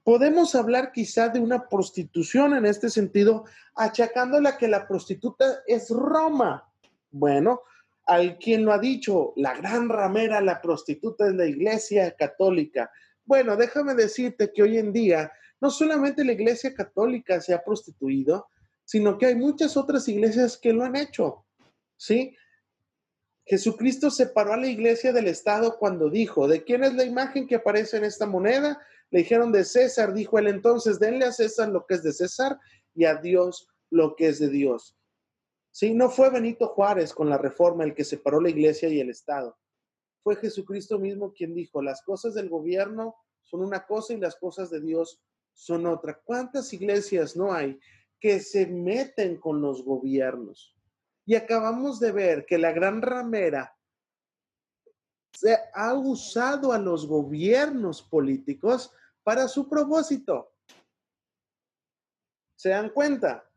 podemos 0.04 0.56
hablar 0.56 0.92
quizá 0.92 1.30
de 1.30 1.40
una 1.40 1.68
prostitución 1.68 2.56
en 2.56 2.66
este 2.66 2.90
sentido, 2.90 3.46
achacándola 3.76 4.58
que 4.58 4.68
la 4.68 4.88
prostituta 4.88 5.62
es 5.68 5.90
Roma. 5.90 6.72
Bueno, 7.12 7.62
al 8.06 8.38
quien 8.38 8.66
lo 8.66 8.74
ha 8.74 8.80
dicho, 8.80 9.34
la 9.36 9.56
gran 9.56 9.90
ramera, 9.90 10.42
la 10.42 10.62
prostituta 10.62 11.28
es 11.28 11.34
la 11.34 11.46
iglesia 11.46 12.16
católica. 12.16 12.92
Bueno, 13.26 13.56
déjame 13.56 13.94
decirte 13.96 14.52
que 14.52 14.64
hoy 14.64 14.78
en 14.78 14.92
día 14.92 15.32
no 15.60 15.70
solamente 15.70 16.26
la 16.26 16.34
iglesia 16.34 16.74
católica 16.74 17.40
se 17.40 17.54
ha 17.54 17.64
prostituido, 17.64 18.48
sino 18.84 19.18
que 19.18 19.28
hay 19.28 19.36
muchas 19.36 19.78
otras 19.78 20.08
iglesias 20.08 20.58
que 20.58 20.74
lo 20.74 20.84
han 20.84 20.96
hecho. 20.96 21.46
¿Sí? 21.96 22.36
Jesucristo 23.46 24.10
separó 24.10 24.54
a 24.54 24.58
la 24.58 24.68
iglesia 24.68 25.14
del 25.14 25.28
Estado 25.28 25.78
cuando 25.78 26.10
dijo, 26.10 26.48
¿de 26.48 26.64
quién 26.64 26.84
es 26.84 26.94
la 26.96 27.04
imagen 27.04 27.48
que 27.48 27.56
aparece 27.56 27.98
en 27.98 28.06
esta 28.06 28.26
moneda? 28.26 28.80
Le 29.12 29.20
dijeron 29.20 29.52
de 29.52 29.66
César, 29.66 30.14
dijo 30.14 30.40
él 30.40 30.48
entonces, 30.48 31.00
denle 31.00 31.26
a 31.26 31.32
César 31.32 31.70
lo 31.70 31.86
que 31.86 31.96
es 31.96 32.04
de 32.04 32.14
César 32.14 32.58
y 32.96 33.06
a 33.06 33.16
Dios 33.16 33.68
lo 33.90 34.16
que 34.16 34.30
es 34.30 34.40
de 34.40 34.50
Dios. 34.50 34.98
Sí, 35.70 35.94
no 35.94 36.10
fue 36.10 36.30
Benito 36.30 36.68
Juárez 36.68 37.14
con 37.14 37.30
la 37.30 37.38
reforma 37.38 37.84
el 37.84 37.94
que 37.94 38.04
separó 38.04 38.42
la 38.42 38.50
iglesia 38.50 38.90
y 38.90 39.00
el 39.00 39.10
Estado. 39.10 39.58
Fue 40.24 40.36
Jesucristo 40.38 40.98
mismo 40.98 41.34
quien 41.34 41.54
dijo, 41.54 41.82
las 41.82 42.02
cosas 42.04 42.34
del 42.34 42.50
gobierno 42.50 43.16
son 43.44 43.62
una 43.62 43.86
cosa 43.86 44.14
y 44.14 44.18
las 44.18 44.36
cosas 44.36 44.70
de 44.70 44.82
Dios 44.82 45.22
son 45.54 45.86
otra. 45.88 46.22
¿Cuántas 46.24 46.72
iglesias 46.74 47.36
no 47.36 47.54
hay 47.54 47.80
que 48.20 48.40
se 48.40 48.68
meten 48.68 49.38
con 49.38 49.62
los 49.62 49.84
gobiernos? 49.84 50.76
Y 51.26 51.36
acabamos 51.36 52.00
de 52.00 52.12
ver 52.12 52.46
que 52.46 52.58
la 52.58 52.72
gran 52.72 53.02
ramera 53.02 53.76
se 55.34 55.58
ha 55.74 55.94
usado 55.94 56.72
a 56.72 56.78
los 56.78 57.08
gobiernos 57.08 58.02
políticos 58.02 58.92
para 59.24 59.48
su 59.48 59.68
propósito. 59.68 60.54
¿Se 62.56 62.70
dan 62.70 62.90
cuenta? 62.90 63.48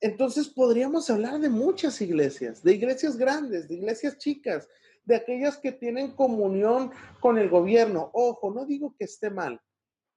Entonces 0.00 0.48
podríamos 0.48 1.10
hablar 1.10 1.38
de 1.38 1.50
muchas 1.50 2.00
iglesias, 2.00 2.62
de 2.62 2.72
iglesias 2.72 3.16
grandes, 3.16 3.68
de 3.68 3.74
iglesias 3.74 4.16
chicas, 4.16 4.68
de 5.04 5.16
aquellas 5.16 5.58
que 5.58 5.72
tienen 5.72 6.14
comunión 6.14 6.90
con 7.20 7.36
el 7.36 7.50
gobierno. 7.50 8.10
Ojo, 8.14 8.50
no 8.52 8.64
digo 8.64 8.94
que 8.96 9.04
esté 9.04 9.28
mal, 9.28 9.60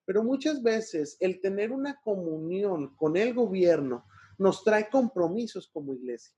pero 0.05 0.23
muchas 0.23 0.63
veces 0.63 1.17
el 1.19 1.41
tener 1.41 1.71
una 1.71 1.99
comunión 2.01 2.95
con 2.95 3.17
el 3.17 3.33
gobierno 3.33 4.05
nos 4.37 4.63
trae 4.63 4.89
compromisos 4.89 5.67
como 5.67 5.93
iglesia 5.93 6.33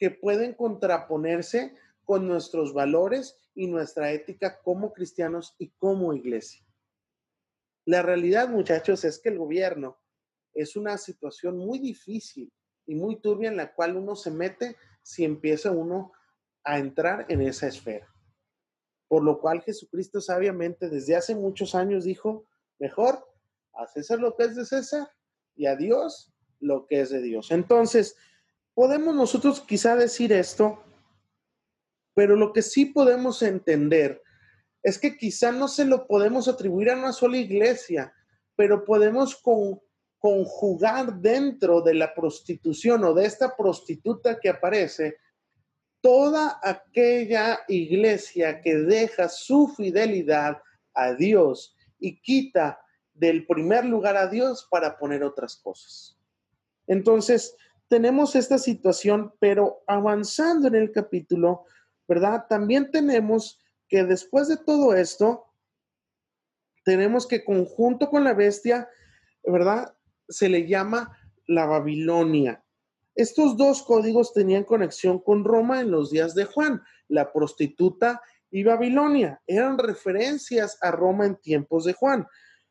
que 0.00 0.10
pueden 0.10 0.54
contraponerse 0.54 1.76
con 2.04 2.26
nuestros 2.26 2.72
valores 2.72 3.36
y 3.54 3.66
nuestra 3.66 4.10
ética 4.10 4.60
como 4.62 4.94
cristianos 4.94 5.54
y 5.58 5.68
como 5.72 6.14
iglesia. 6.14 6.66
La 7.84 8.00
realidad, 8.00 8.48
muchachos, 8.48 9.04
es 9.04 9.18
que 9.18 9.28
el 9.28 9.38
gobierno 9.38 10.00
es 10.54 10.74
una 10.74 10.96
situación 10.96 11.58
muy 11.58 11.78
difícil 11.78 12.50
y 12.86 12.94
muy 12.94 13.20
turbia 13.20 13.50
en 13.50 13.58
la 13.58 13.74
cual 13.74 13.96
uno 13.96 14.16
se 14.16 14.30
mete 14.30 14.76
si 15.02 15.24
empieza 15.24 15.70
uno 15.70 16.12
a 16.64 16.78
entrar 16.78 17.26
en 17.28 17.42
esa 17.42 17.66
esfera. 17.66 18.08
Por 19.06 19.22
lo 19.22 19.38
cual 19.38 19.60
Jesucristo 19.60 20.22
sabiamente 20.22 20.88
desde 20.88 21.14
hace 21.14 21.34
muchos 21.34 21.74
años 21.74 22.04
dijo, 22.04 22.46
mejor 22.78 23.28
a 23.74 23.86
César 23.86 24.18
lo 24.18 24.34
que 24.34 24.44
es 24.44 24.56
de 24.56 24.64
César 24.64 25.10
y 25.54 25.66
a 25.66 25.76
Dios 25.76 26.32
lo 26.58 26.86
que 26.86 27.00
es 27.02 27.10
de 27.10 27.20
Dios. 27.20 27.50
Entonces, 27.50 28.16
podemos 28.74 29.14
nosotros 29.14 29.60
quizá 29.60 29.96
decir 29.96 30.32
esto 30.32 30.84
pero 32.14 32.36
lo 32.36 32.52
que 32.52 32.62
sí 32.62 32.86
podemos 32.86 33.42
entender 33.42 34.22
es 34.82 34.98
que 34.98 35.16
quizá 35.16 35.52
no 35.52 35.68
se 35.68 35.84
lo 35.84 36.06
podemos 36.06 36.48
atribuir 36.48 36.90
a 36.90 36.96
una 36.96 37.12
sola 37.12 37.36
iglesia, 37.36 38.12
pero 38.56 38.84
podemos 38.84 39.40
conjugar 40.18 41.14
dentro 41.14 41.80
de 41.82 41.94
la 41.94 42.14
prostitución 42.14 43.04
o 43.04 43.14
de 43.14 43.26
esta 43.26 43.56
prostituta 43.56 44.38
que 44.38 44.48
aparece 44.48 45.16
toda 46.02 46.60
aquella 46.62 47.60
iglesia 47.68 48.60
que 48.60 48.74
deja 48.74 49.28
su 49.28 49.68
fidelidad 49.68 50.62
a 50.94 51.14
Dios 51.14 51.76
y 51.98 52.20
quita 52.20 52.80
del 53.12 53.46
primer 53.46 53.84
lugar 53.84 54.16
a 54.16 54.26
Dios 54.26 54.66
para 54.70 54.98
poner 54.98 55.22
otras 55.22 55.56
cosas. 55.56 56.18
Entonces, 56.86 57.54
tenemos 57.90 58.36
esta 58.36 58.56
situación, 58.56 59.34
pero 59.40 59.82
avanzando 59.88 60.68
en 60.68 60.76
el 60.76 60.92
capítulo, 60.92 61.64
¿verdad? 62.06 62.46
También 62.48 62.92
tenemos 62.92 63.58
que 63.88 64.04
después 64.04 64.46
de 64.46 64.58
todo 64.58 64.94
esto, 64.94 65.46
tenemos 66.84 67.26
que 67.26 67.44
conjunto 67.44 68.08
con 68.08 68.22
la 68.22 68.32
bestia, 68.32 68.88
¿verdad? 69.42 69.92
Se 70.28 70.48
le 70.48 70.68
llama 70.68 71.18
la 71.48 71.66
Babilonia. 71.66 72.64
Estos 73.16 73.56
dos 73.56 73.82
códigos 73.82 74.32
tenían 74.32 74.62
conexión 74.62 75.18
con 75.18 75.44
Roma 75.44 75.80
en 75.80 75.90
los 75.90 76.12
días 76.12 76.36
de 76.36 76.44
Juan, 76.44 76.80
la 77.08 77.32
prostituta 77.32 78.22
y 78.52 78.62
Babilonia. 78.62 79.42
Eran 79.48 79.78
referencias 79.78 80.78
a 80.80 80.92
Roma 80.92 81.26
en 81.26 81.34
tiempos 81.34 81.86
de 81.86 81.94
Juan. 81.94 82.24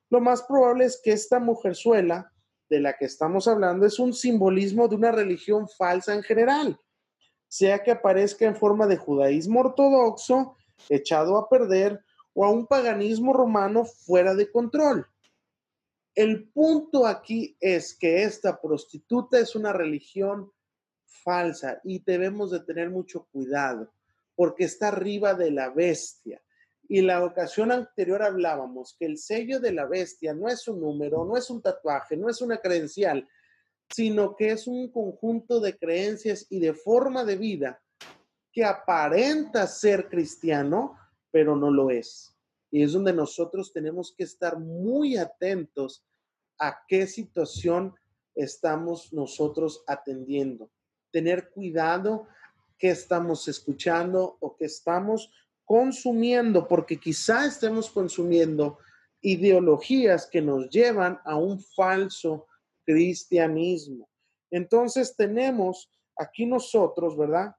Lo 0.09 0.21
más 0.21 0.43
probable 0.43 0.85
es 0.85 1.01
que 1.03 1.11
esta 1.11 1.41
mujerzuela 1.41 2.31
de 2.69 2.79
la 2.79 2.97
que 2.97 3.05
estamos 3.05 3.47
hablando 3.47 3.85
es 3.85 3.99
un 3.99 4.13
simbolismo 4.13 4.87
de 4.87 4.95
una 4.95 5.11
religión 5.11 5.67
falsa 5.67 6.13
en 6.13 6.23
general 6.23 6.79
sea 7.49 7.83
que 7.83 7.91
aparezca 7.91 8.45
en 8.45 8.55
forma 8.55 8.87
de 8.87 8.95
judaísmo 8.95 9.59
ortodoxo, 9.61 10.55
echado 10.87 11.35
a 11.35 11.49
perder, 11.49 11.99
o 12.33 12.45
a 12.45 12.51
un 12.51 12.67
paganismo 12.67 13.33
romano 13.33 13.83
fuera 13.83 14.35
de 14.35 14.49
control. 14.49 15.05
El 16.15 16.47
punto 16.49 17.05
aquí 17.05 17.57
es 17.59 17.97
que 17.97 18.23
esta 18.23 18.61
prostituta 18.61 19.39
es 19.39 19.55
una 19.55 19.73
religión 19.73 20.51
falsa 21.05 21.81
y 21.83 21.99
debemos 21.99 22.51
de 22.51 22.59
tener 22.61 22.89
mucho 22.89 23.27
cuidado 23.31 23.91
porque 24.35 24.65
está 24.65 24.89
arriba 24.89 25.33
de 25.33 25.51
la 25.51 25.69
bestia. 25.69 26.41
Y 26.91 27.01
la 27.01 27.23
ocasión 27.23 27.71
anterior 27.71 28.23
hablábamos 28.23 28.95
que 28.97 29.05
el 29.05 29.19
sello 29.19 29.59
de 29.59 29.71
la 29.71 29.85
bestia 29.85 30.33
no 30.33 30.49
es 30.49 30.67
un 30.67 30.81
número, 30.81 31.23
no 31.23 31.37
es 31.37 31.47
un 31.51 31.61
tatuaje, 31.61 32.17
no 32.17 32.27
es 32.29 32.41
una 32.41 32.57
credencial, 32.57 33.27
sino 33.87 34.35
que 34.35 34.49
es 34.49 34.65
un 34.65 34.91
conjunto 34.91 35.59
de 35.59 35.77
creencias 35.77 36.47
y 36.49 36.59
de 36.59 36.73
forma 36.73 37.23
de 37.23 37.37
vida 37.37 37.79
que 38.51 38.65
aparenta 38.65 39.67
ser 39.67 40.09
cristiano, 40.09 40.97
pero 41.29 41.55
no 41.55 41.69
lo 41.69 41.91
es. 41.91 42.35
Y 42.71 42.81
es 42.81 42.93
donde 42.93 43.13
nosotros 43.13 43.71
tenemos 43.71 44.11
que 44.17 44.23
estar 44.23 44.57
muy 44.57 45.15
atentos 45.15 46.03
a 46.57 46.81
qué 46.87 47.05
situación 47.05 47.93
estamos 48.33 49.13
nosotros 49.13 49.83
atendiendo. 49.85 50.71
Tener 51.11 51.51
cuidado 51.51 52.27
qué 52.79 52.89
estamos 52.89 53.47
escuchando 53.47 54.37
o 54.39 54.55
qué 54.55 54.65
estamos 54.65 55.31
consumiendo, 55.69 56.67
porque 56.67 56.99
quizá 56.99 57.45
estemos 57.45 57.91
consumiendo 57.91 58.79
ideologías 59.21 60.25
que 60.25 60.41
nos 60.41 60.67
llevan 60.71 61.19
a 61.25 61.35
un 61.35 61.59
falso 61.59 62.47
cristianismo. 62.83 64.09
Entonces 64.49 65.15
tenemos 65.15 65.91
aquí 66.17 66.47
nosotros, 66.47 67.15
¿verdad? 67.15 67.55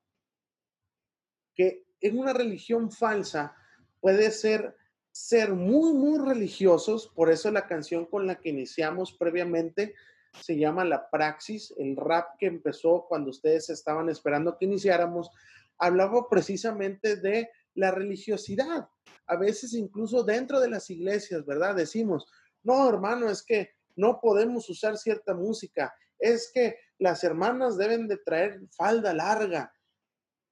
Que 1.54 1.84
en 2.00 2.18
una 2.18 2.32
religión 2.32 2.90
falsa 2.90 3.54
puede 4.00 4.32
ser 4.32 4.76
ser 5.12 5.52
muy, 5.52 5.92
muy 5.92 6.18
religiosos, 6.18 7.12
por 7.14 7.30
eso 7.30 7.48
la 7.52 7.68
canción 7.68 8.06
con 8.06 8.26
la 8.26 8.40
que 8.40 8.48
iniciamos 8.48 9.12
previamente 9.12 9.94
se 10.40 10.56
llama 10.56 10.84
La 10.84 11.10
Praxis, 11.10 11.72
el 11.78 11.96
rap 11.96 12.36
que 12.40 12.46
empezó 12.46 13.06
cuando 13.08 13.30
ustedes 13.30 13.70
estaban 13.70 14.08
esperando 14.08 14.58
que 14.58 14.64
iniciáramos, 14.64 15.30
hablaba 15.78 16.28
precisamente 16.28 17.14
de 17.14 17.50
la 17.74 17.90
religiosidad. 17.90 18.88
A 19.26 19.36
veces 19.36 19.74
incluso 19.74 20.22
dentro 20.22 20.60
de 20.60 20.70
las 20.70 20.90
iglesias, 20.90 21.44
¿verdad? 21.46 21.74
Decimos, 21.76 22.26
no, 22.62 22.88
hermano, 22.88 23.30
es 23.30 23.42
que 23.42 23.70
no 23.96 24.20
podemos 24.20 24.68
usar 24.68 24.96
cierta 24.96 25.34
música, 25.34 25.94
es 26.18 26.50
que 26.52 26.76
las 26.98 27.24
hermanas 27.24 27.76
deben 27.76 28.08
de 28.08 28.18
traer 28.18 28.60
falda 28.70 29.12
larga, 29.14 29.72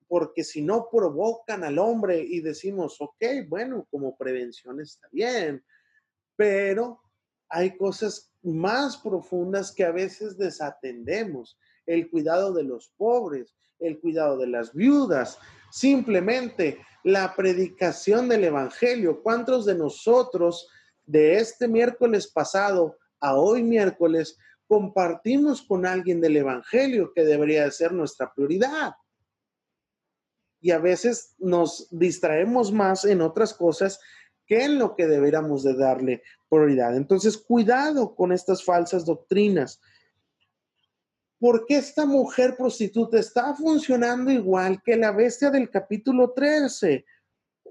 porque 0.06 0.42
si 0.42 0.62
no 0.62 0.88
provocan 0.90 1.64
al 1.64 1.78
hombre 1.78 2.18
y 2.18 2.40
decimos, 2.40 2.96
ok, 3.00 3.22
bueno, 3.48 3.86
como 3.90 4.16
prevención 4.16 4.80
está 4.80 5.06
bien, 5.12 5.62
pero 6.36 7.00
hay 7.50 7.76
cosas 7.76 8.32
más 8.42 8.96
profundas 8.96 9.72
que 9.72 9.84
a 9.84 9.92
veces 9.92 10.38
desatendemos, 10.38 11.58
el 11.84 12.10
cuidado 12.10 12.52
de 12.52 12.64
los 12.64 12.92
pobres, 12.96 13.54
el 13.78 14.00
cuidado 14.00 14.38
de 14.38 14.46
las 14.46 14.74
viudas, 14.74 15.38
simplemente 15.70 16.78
la 17.04 17.34
predicación 17.34 18.28
del 18.28 18.44
Evangelio. 18.44 19.22
¿Cuántos 19.22 19.64
de 19.66 19.74
nosotros 19.74 20.68
de 21.06 21.36
este 21.36 21.68
miércoles 21.68 22.26
pasado 22.26 22.96
a 23.20 23.36
hoy 23.36 23.62
miércoles 23.62 24.38
compartimos 24.66 25.62
con 25.62 25.86
alguien 25.86 26.20
del 26.20 26.36
Evangelio 26.36 27.12
que 27.14 27.24
debería 27.24 27.70
ser 27.70 27.92
nuestra 27.92 28.32
prioridad? 28.32 28.92
y 30.60 30.70
a 30.70 30.78
veces 30.78 31.34
nos 31.38 31.88
distraemos 31.90 32.72
más 32.72 33.04
en 33.04 33.20
otras 33.20 33.54
cosas 33.54 34.00
que 34.46 34.64
en 34.64 34.78
lo 34.78 34.96
que 34.96 35.06
deberíamos 35.06 35.62
de 35.62 35.74
darle 35.74 36.22
prioridad. 36.48 36.96
Entonces, 36.96 37.36
cuidado 37.36 38.14
con 38.14 38.32
estas 38.32 38.64
falsas 38.64 39.04
doctrinas. 39.04 39.80
Porque 41.38 41.76
esta 41.76 42.04
mujer 42.04 42.56
prostituta 42.56 43.18
está 43.18 43.54
funcionando 43.54 44.30
igual 44.30 44.82
que 44.82 44.96
la 44.96 45.12
bestia 45.12 45.50
del 45.50 45.70
capítulo 45.70 46.32
13. 46.32 47.04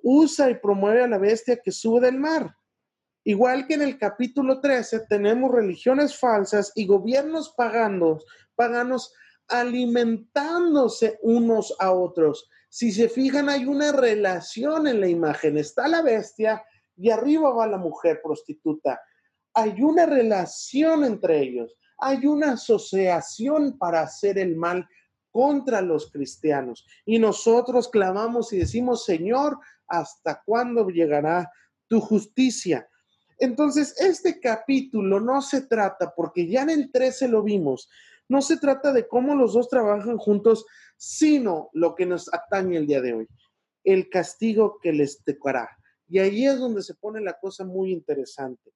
Usa 0.03 0.49
y 0.49 0.55
promueve 0.55 1.03
a 1.03 1.07
la 1.07 1.17
bestia 1.17 1.57
que 1.57 1.71
sube 1.71 1.99
del 2.01 2.17
mar. 2.17 2.55
Igual 3.23 3.67
que 3.67 3.73
en 3.73 3.81
el 3.81 3.97
capítulo 3.97 4.61
13 4.61 5.01
tenemos 5.09 5.51
religiones 5.51 6.17
falsas 6.17 6.71
y 6.75 6.85
gobiernos 6.85 7.53
paganos, 7.57 8.25
paganos 8.55 9.13
alimentándose 9.49 11.19
unos 11.21 11.75
a 11.79 11.91
otros 11.91 12.49
si 12.69 12.91
se 12.91 13.09
fijan, 13.09 13.49
hay 13.49 13.65
una 13.65 13.91
relación 13.91 14.87
en 14.87 14.99
la 14.99 15.07
imagen. 15.07 15.57
Está 15.57 15.87
la 15.87 16.01
bestia 16.01 16.63
y 16.95 17.09
arriba 17.09 17.51
va 17.51 17.67
la 17.67 17.77
mujer 17.77 18.21
prostituta. 18.21 19.01
Hay 19.53 19.81
una 19.81 20.05
relación 20.05 21.03
entre 21.03 21.39
ellos. 21.41 21.75
Hay 21.97 22.25
una 22.25 22.53
asociación 22.53 23.77
para 23.77 24.01
hacer 24.01 24.37
el 24.37 24.55
mal 24.55 24.87
contra 25.31 25.81
los 25.81 26.11
cristianos. 26.11 26.85
Y 27.05 27.19
nosotros 27.19 27.89
clamamos 27.89 28.51
y 28.53 28.57
decimos, 28.57 29.05
Señor, 29.05 29.59
¿hasta 29.87 30.41
cuándo 30.45 30.89
llegará 30.89 31.51
tu 31.87 31.99
justicia? 31.99 32.87
Entonces, 33.39 33.95
este 33.99 34.39
capítulo 34.39 35.19
no 35.19 35.41
se 35.41 35.61
trata, 35.61 36.13
porque 36.15 36.47
ya 36.47 36.63
en 36.63 36.71
el 36.71 36.91
13 36.91 37.27
lo 37.27 37.43
vimos, 37.43 37.87
no 38.27 38.41
se 38.41 38.57
trata 38.57 38.91
de 38.91 39.07
cómo 39.07 39.35
los 39.35 39.53
dos 39.53 39.69
trabajan 39.69 40.17
juntos, 40.17 40.65
sino 40.97 41.69
lo 41.73 41.95
que 41.95 42.05
nos 42.05 42.33
atañe 42.33 42.77
el 42.77 42.87
día 42.87 43.01
de 43.01 43.13
hoy, 43.13 43.27
el 43.83 44.09
castigo 44.09 44.79
que 44.81 44.91
les 44.91 45.23
tocará. 45.23 45.69
Y 46.09 46.19
ahí 46.19 46.45
es 46.45 46.57
donde 46.57 46.81
se 46.81 46.95
pone 46.95 47.21
la 47.21 47.33
cosa 47.33 47.63
muy 47.63 47.91
interesante. 47.91 48.71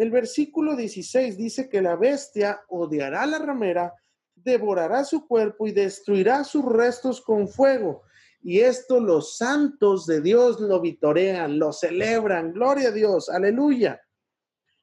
El 0.00 0.10
versículo 0.10 0.76
16 0.76 1.36
dice 1.36 1.68
que 1.68 1.82
la 1.82 1.94
bestia 1.94 2.62
odiará 2.68 3.24
a 3.24 3.26
la 3.26 3.38
ramera, 3.38 3.92
devorará 4.34 5.04
su 5.04 5.26
cuerpo 5.26 5.66
y 5.66 5.72
destruirá 5.72 6.42
sus 6.42 6.64
restos 6.64 7.20
con 7.20 7.46
fuego. 7.46 8.04
Y 8.40 8.60
esto 8.60 8.98
los 8.98 9.36
santos 9.36 10.06
de 10.06 10.22
Dios 10.22 10.58
lo 10.58 10.80
vitorean, 10.80 11.58
lo 11.58 11.74
celebran. 11.74 12.54
Gloria 12.54 12.88
a 12.88 12.92
Dios, 12.92 13.28
aleluya. 13.28 14.00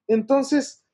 Entonces, 0.06 0.86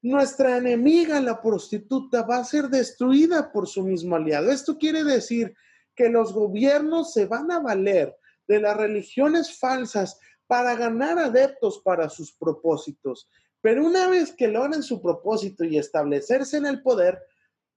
nuestra 0.00 0.56
enemiga, 0.56 1.20
la 1.20 1.42
prostituta, 1.42 2.22
va 2.22 2.38
a 2.38 2.44
ser 2.44 2.70
destruida 2.70 3.52
por 3.52 3.68
su 3.68 3.82
mismo 3.82 4.16
aliado. 4.16 4.50
Esto 4.50 4.78
quiere 4.78 5.04
decir 5.04 5.54
que 5.94 6.08
los 6.08 6.32
gobiernos 6.32 7.12
se 7.12 7.26
van 7.26 7.52
a 7.52 7.60
valer 7.60 8.16
de 8.46 8.60
las 8.60 8.78
religiones 8.78 9.58
falsas 9.58 10.18
para 10.46 10.74
ganar 10.74 11.18
adeptos 11.18 11.82
para 11.84 12.08
sus 12.08 12.32
propósitos. 12.32 13.28
Pero 13.68 13.84
una 13.84 14.08
vez 14.08 14.32
que 14.32 14.48
logren 14.48 14.82
su 14.82 15.02
propósito 15.02 15.62
y 15.62 15.76
establecerse 15.76 16.56
en 16.56 16.64
el 16.64 16.80
poder, 16.80 17.22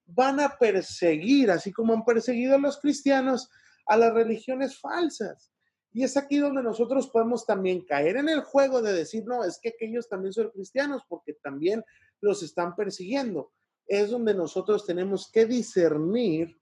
van 0.05 0.39
a 0.39 0.57
perseguir, 0.57 1.51
así 1.51 1.73
como 1.73 1.93
han 1.93 2.05
perseguido 2.05 2.55
a 2.55 2.59
los 2.59 2.79
cristianos, 2.79 3.49
a 3.85 3.97
las 3.97 4.13
religiones 4.13 4.79
falsas. 4.79 5.51
Y 5.91 6.05
es 6.05 6.15
aquí 6.15 6.37
donde 6.37 6.63
nosotros 6.63 7.09
podemos 7.09 7.45
también 7.45 7.83
caer 7.83 8.15
en 8.15 8.29
el 8.29 8.39
juego 8.39 8.81
de 8.81 8.93
decir, 8.93 9.25
no, 9.25 9.43
es 9.43 9.59
que 9.61 9.73
aquellos 9.75 10.07
también 10.07 10.31
son 10.31 10.49
cristianos, 10.51 11.03
porque 11.09 11.33
también 11.43 11.83
los 12.21 12.41
están 12.41 12.73
persiguiendo. 12.73 13.51
Es 13.85 14.11
donde 14.11 14.33
nosotros 14.33 14.85
tenemos 14.85 15.29
que 15.29 15.45
discernir, 15.45 16.57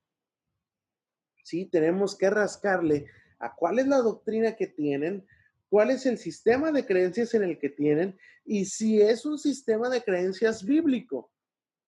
¿sí? 1.43 1.67
Tenemos 1.67 2.17
que 2.17 2.31
rascarle 2.31 3.05
a 3.37 3.53
cuál 3.53 3.77
es 3.77 3.87
la 3.87 3.99
doctrina 3.99 4.55
que 4.55 4.65
tienen, 4.65 5.27
cuál 5.69 5.91
es 5.91 6.05
el 6.05 6.17
sistema 6.17 6.71
de 6.71 6.85
creencias 6.85 7.33
en 7.33 7.43
el 7.43 7.59
que 7.59 7.69
tienen 7.69 8.17
y 8.45 8.65
si 8.65 9.01
es 9.01 9.25
un 9.25 9.37
sistema 9.37 9.89
de 9.89 10.03
creencias 10.03 10.63
bíblico. 10.63 11.31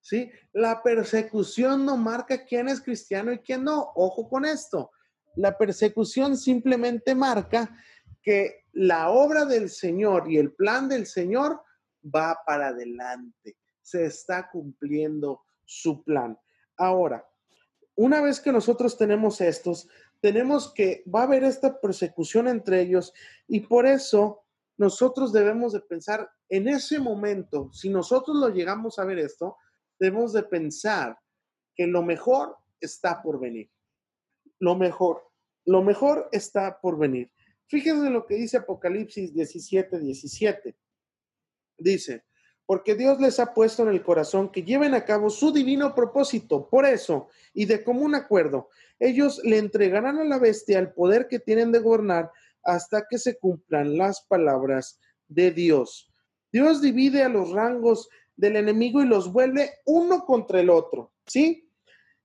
¿Sí? 0.04 0.32
La 0.52 0.82
persecución 0.82 1.86
no 1.86 1.96
marca 1.96 2.46
quién 2.46 2.70
es 2.70 2.82
cristiano 2.82 3.32
y 3.32 3.40
quién 3.40 3.64
no. 3.64 3.92
Ojo 3.96 4.28
con 4.28 4.46
esto. 4.46 4.92
La 5.36 5.58
persecución 5.58 6.38
simplemente 6.38 7.14
marca 7.14 7.76
que 8.24 8.66
la 8.74 9.10
obra 9.10 9.46
del 9.46 9.70
Señor 9.70 10.32
y 10.32 10.38
el 10.38 10.54
plan 10.54 10.90
del 10.90 11.06
Señor 11.06 11.62
va 12.04 12.40
para 12.46 12.70
adelante 12.70 13.58
se 13.92 14.06
está 14.06 14.50
cumpliendo 14.50 15.42
su 15.66 16.04
plan. 16.04 16.40
Ahora, 16.78 17.28
una 17.96 18.22
vez 18.22 18.40
que 18.40 18.52
nosotros 18.52 18.98
tenemos 18.98 19.42
estos, 19.42 19.90
tenemos 20.22 20.74
que 20.74 21.04
va 21.14 21.22
a 21.22 21.24
haber 21.24 21.44
esta 21.44 21.82
persecución 21.82 22.48
entre 22.48 22.82
ellos 22.82 23.14
y 23.48 23.62
por 23.62 23.86
eso 23.86 24.46
nosotros 24.78 25.34
debemos 25.34 25.74
de 25.74 25.82
pensar 25.82 26.30
en 26.48 26.68
ese 26.68 27.00
momento, 27.00 27.72
si 27.74 27.90
nosotros 27.90 28.38
lo 28.38 28.50
llegamos 28.50 29.00
a 29.00 29.06
ver 29.06 29.20
esto, 29.20 29.58
debemos 30.00 30.34
de 30.34 30.44
pensar 30.44 31.18
que 31.76 31.88
lo 31.88 32.04
mejor 32.04 32.58
está 32.80 33.22
por 33.22 33.40
venir. 33.40 33.70
Lo 34.60 34.76
mejor, 34.76 35.28
lo 35.66 35.84
mejor 35.84 36.30
está 36.32 36.80
por 36.80 36.98
venir. 36.98 37.32
Fíjense 37.68 38.10
lo 38.10 38.26
que 38.26 38.36
dice 38.36 38.58
Apocalipsis 38.58 39.34
17, 39.34 40.00
17. 40.00 40.76
Dice, 41.78 42.26
porque 42.66 42.96
Dios 42.96 43.20
les 43.20 43.40
ha 43.40 43.54
puesto 43.54 43.84
en 43.84 43.90
el 43.90 44.04
corazón 44.04 44.52
que 44.52 44.64
lleven 44.64 44.94
a 44.94 45.06
cabo 45.06 45.30
su 45.30 45.52
divino 45.52 45.94
propósito. 45.94 46.70
Por 46.70 46.86
eso, 46.86 47.28
y 47.54 47.66
de 47.66 47.84
común 47.84 48.16
acuerdo, 48.16 48.70
ellos 49.00 49.42
le 49.44 49.58
entregarán 49.58 50.20
a 50.20 50.24
la 50.24 50.40
bestia 50.40 50.80
el 50.80 50.94
poder 50.94 51.28
que 51.28 51.40
tienen 51.40 51.72
de 51.72 51.80
gobernar 51.80 52.32
hasta 52.64 53.06
que 53.10 53.18
se 53.18 53.38
cumplan 53.38 53.98
las 53.98 54.22
palabras 54.22 55.00
de 55.28 55.52
Dios. 55.52 56.12
Dios 56.52 56.82
divide 56.82 57.24
a 57.24 57.30
los 57.30 57.52
rangos 57.52 58.10
del 58.36 58.56
enemigo 58.56 59.02
y 59.02 59.08
los 59.08 59.32
vuelve 59.32 59.72
uno 59.86 60.26
contra 60.26 60.60
el 60.60 60.70
otro, 60.70 61.12
¿sí? 61.26 61.68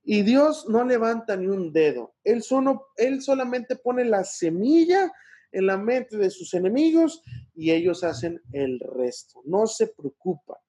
Y 0.05 0.23
Dios 0.23 0.69
no 0.69 0.85
levanta 0.85 1.37
ni 1.37 1.47
un 1.47 1.73
dedo. 1.73 2.15
Él, 2.23 2.43
solo, 2.43 2.89
él 2.97 3.23
solamente 3.23 3.77
pone 3.77 4.05
la 4.05 4.25
semilla 4.25 5.13
en 5.53 5.67
la 5.67 5.77
mente 5.77 6.17
de 6.17 6.31
sus 6.31 6.55
enemigos 6.55 7.23
y 7.55 7.71
ellos 7.71 8.05
hacen 8.05 8.41
el 8.53 8.81
resto. 8.81 9.43
No 9.45 9.67
se 9.67 9.89
preocupa. 9.89 10.61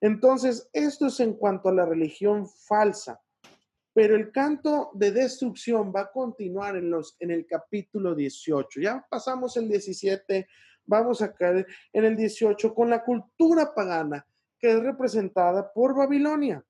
Entonces, 0.00 0.68
esto 0.72 1.06
es 1.06 1.20
en 1.20 1.34
cuanto 1.34 1.68
a 1.68 1.74
la 1.74 1.86
religión 1.86 2.48
falsa. 2.48 3.20
Pero 3.92 4.14
el 4.14 4.30
canto 4.30 4.90
de 4.94 5.10
destrucción 5.10 5.92
va 5.94 6.02
a 6.02 6.12
continuar 6.12 6.76
en, 6.76 6.90
los, 6.90 7.16
en 7.18 7.30
el 7.30 7.46
capítulo 7.46 8.14
18. 8.14 8.80
Ya 8.80 9.06
pasamos 9.08 9.56
el 9.56 9.68
17, 9.68 10.46
vamos 10.84 11.22
a 11.22 11.32
caer 11.32 11.66
en 11.92 12.04
el 12.04 12.14
18 12.14 12.74
con 12.74 12.90
la 12.90 13.02
cultura 13.02 13.74
pagana 13.74 14.26
que 14.58 14.70
es 14.70 14.80
representada 14.80 15.72
por 15.72 15.94
Babilonia. 15.94 16.64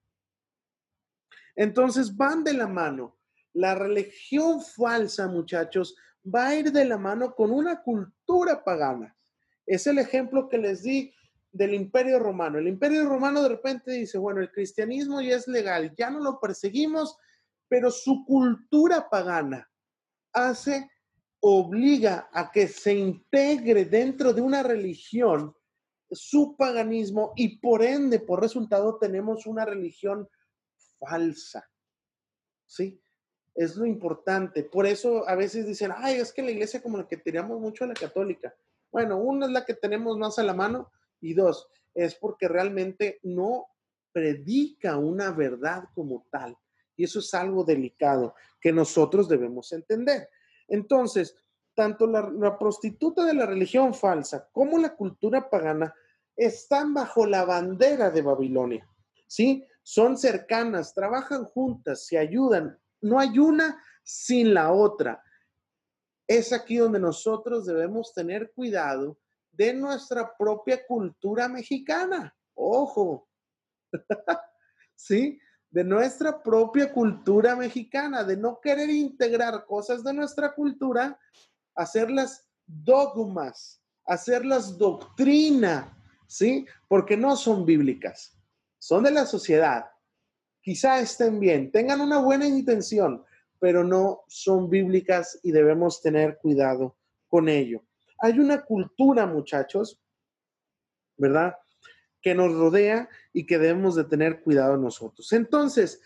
Entonces 1.55 2.17
van 2.17 2.45
de 2.45 2.53
la 2.53 2.67
mano. 2.67 3.19
La 3.55 3.75
religión 3.75 4.61
falsa, 4.61 5.29
muchachos, 5.29 5.97
va 6.27 6.49
a 6.49 6.57
ir 6.57 6.73
de 6.73 6.85
la 6.85 6.99
mano 6.99 7.35
con 7.35 7.51
una 7.51 7.83
cultura 7.83 8.63
pagana. 8.65 9.17
Es 9.65 9.87
el 9.87 9.99
ejemplo 9.99 10.49
que 10.49 10.59
les 10.59 10.83
di 10.83 11.13
del 11.53 11.75
imperio 11.75 12.19
romano. 12.19 12.59
El 12.59 12.69
imperio 12.69 13.09
romano 13.09 13.43
de 13.43 13.49
repente 13.49 13.93
dice, 13.93 14.19
bueno, 14.19 14.41
el 14.41 14.51
cristianismo 14.51 15.21
ya 15.21 15.37
es 15.37 15.49
legal, 15.49 15.95
ya 15.97 16.11
no 16.11 16.21
lo 16.21 16.39
perseguimos, 16.39 17.17
pero 17.69 17.91
su 17.91 18.25
cultura 18.25 19.09
pagana 19.09 19.69
hace, 20.33 20.91
obliga 21.41 22.29
a 22.33 22.51
que 22.51 22.69
se 22.69 22.95
integre 22.95 23.85
dentro 23.85 24.33
de 24.33 24.41
una 24.41 24.63
religión 24.63 25.55
su 26.11 26.57
paganismo 26.57 27.33
y 27.37 27.59
por 27.59 27.83
ende, 27.83 28.21
por 28.21 28.41
resultado, 28.41 28.99
tenemos 28.99 29.47
una 29.47 29.65
religión 29.65 30.29
falsa. 30.99 31.69
¿Sí? 32.67 33.01
Es 33.57 33.75
lo 33.77 33.87
importante. 33.87 34.63
Por 34.63 34.87
eso 34.87 35.29
a 35.29 35.35
veces 35.35 35.67
dicen, 35.67 35.93
ay, 35.97 36.17
es 36.17 36.33
que 36.33 36.43
la 36.43 36.51
iglesia 36.53 36.83
como 36.83 36.99
la 36.99 37.09
que 37.09 37.17
tiramos 37.17 37.59
mucho 37.61 37.85
a 37.85 37.89
la 37.89 37.95
católica. 37.95 38.55
Bueno, 38.93 39.19
una 39.19 39.47
es 39.47 39.53
la 39.53 39.65
que 39.65 39.75
tenemos 39.75 40.17
más 40.19 40.39
a 40.39 40.43
la 40.43 40.55
mano 40.55 40.93
y 41.21 41.35
dos, 41.35 41.69
es 41.95 42.15
porque 42.15 42.47
realmente 42.47 43.19
no 43.23 43.67
predica 44.13 44.97
una 44.97 45.33
verdad 45.33 45.85
como 45.95 46.27
tal. 46.31 46.57
Y 46.97 47.05
eso 47.05 47.19
es 47.19 47.35
algo 47.35 47.65
delicado 47.65 48.35
que 48.61 48.73
nosotros 48.73 49.29
debemos 49.29 49.73
entender. 49.73 50.29
Entonces, 50.69 51.37
tanto 51.75 52.07
la, 52.07 52.59
prostituta 52.59 53.25
de 53.25 53.35
la 53.35 53.47
religión 53.47 53.93
falsa 53.93 54.49
como 54.51 54.79
la 54.79 54.97
cultura 54.97 55.51
pagana 55.51 55.95
están 56.35 56.95
bajo 56.95 57.27
la 57.27 57.45
bandera 57.45 58.11
de 58.11 58.23
Babilonia. 58.23 58.89
¿Sí? 59.27 59.65
Son 59.83 60.17
cercanas, 60.17 60.95
trabajan 60.95 61.45
juntas, 61.45 62.07
se 62.07 62.19
ayudan. 62.19 62.79
No 63.07 63.19
hay 63.19 63.39
una 63.39 63.83
sin 64.03 64.55
la 64.55 64.73
otra. 64.73 65.23
Es 66.27 66.53
aquí 66.53 66.77
donde 66.77 66.99
nosotros 66.99 67.67
debemos 67.67 68.13
tener 68.13 68.53
cuidado 68.53 69.19
de 69.53 69.73
nuestra 69.73 70.37
propia 70.37 70.85
cultura 70.87 71.49
mexicana. 71.49 72.35
Ojo. 72.55 73.29
¿Sí? 74.97 75.39
de 75.77 75.85
nuestra 75.85 76.43
propia 76.43 76.91
cultura 76.91 77.55
mexicana, 77.55 78.25
de 78.25 78.35
no 78.35 78.61
querer 78.63 78.89
integrar 78.89 79.67
cosas 79.67 80.03
de 80.03 80.15
nuestra 80.15 80.55
cultura, 80.55 81.21
hacerlas 81.75 82.49
dogmas, 82.67 83.83
hacerlas 84.07 84.79
doctrina, 84.79 85.95
¿sí? 86.27 86.67
Porque 86.89 87.15
no 87.15 87.37
son 87.37 87.67
bíblicas, 87.67 88.39
son 88.79 89.05
de 89.05 89.11
la 89.11 89.27
sociedad. 89.27 89.85
Quizá 90.67 90.99
estén 90.99 91.39
bien, 91.39 91.71
tengan 91.71 92.01
una 92.01 92.19
buena 92.19 92.45
intención, 92.45 93.23
pero 93.61 93.85
no 93.85 94.25
son 94.27 94.69
bíblicas 94.69 95.39
y 95.45 95.53
debemos 95.53 96.03
tener 96.03 96.39
cuidado 96.39 96.97
con 97.29 97.49
ello. 97.49 97.85
Hay 98.19 98.41
una 98.41 98.65
cultura, 98.65 99.27
muchachos, 99.27 100.03
¿verdad? 101.17 101.55
que 102.21 102.35
nos 102.35 102.53
rodea 102.53 103.09
y 103.33 103.47
que 103.47 103.61
debemos 103.61 103.95
de 103.95 104.03
tener 104.03 104.43
cuidado 104.43 104.77
nosotros. 104.77 105.33
Entonces, 105.33 106.01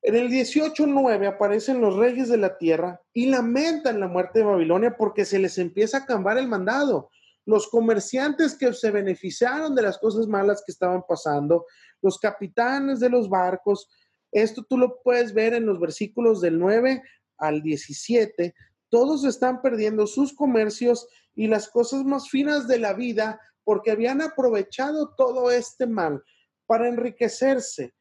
en 0.00 0.16
el 0.16 0.30
18.9 0.30 1.28
aparecen 1.28 1.82
los 1.82 1.96
reyes 1.96 2.30
de 2.30 2.38
la 2.38 2.56
tierra 2.56 3.02
y 3.12 3.26
lamentan 3.26 4.00
la 4.00 4.08
muerte 4.08 4.38
de 4.38 4.46
Babilonia 4.46 4.96
porque 4.96 5.26
se 5.26 5.38
les 5.38 5.58
empieza 5.58 5.98
a 5.98 6.06
cambiar 6.06 6.38
el 6.38 6.48
mandado. 6.48 7.10
Los 7.46 7.68
comerciantes 7.68 8.54
que 8.54 8.72
se 8.74 8.90
beneficiaron 8.90 9.74
de 9.74 9.82
las 9.82 9.98
cosas 9.98 10.26
malas 10.26 10.62
que 10.66 10.72
estaban 10.72 11.02
pasando, 11.08 11.64
los 12.02 12.18
capitanes 12.18 13.00
de 13.00 13.08
los 13.08 13.30
barcos, 13.30 13.88
esto 14.32 14.64
tú 14.68 14.76
lo 14.76 15.00
puedes 15.02 15.32
ver 15.32 15.54
en 15.54 15.64
los 15.64 15.80
versículos 15.80 16.40
del 16.40 16.58
9 16.58 17.02
al 17.38 17.62
17, 17.62 18.54
todos 18.88 19.24
están 19.24 19.62
perdiendo 19.62 20.06
sus 20.06 20.34
comercios 20.34 21.08
y 21.34 21.48
las 21.48 21.68
cosas 21.68 22.04
más 22.04 22.28
finas 22.28 22.68
de 22.68 22.78
la 22.78 22.92
vida 22.92 23.40
porque 23.64 23.90
habían 23.90 24.22
aprovechado 24.22 25.14
todo 25.16 25.50
este 25.50 25.86
mal 25.86 26.22
para 26.66 26.88
enriquecerse. 26.88 27.94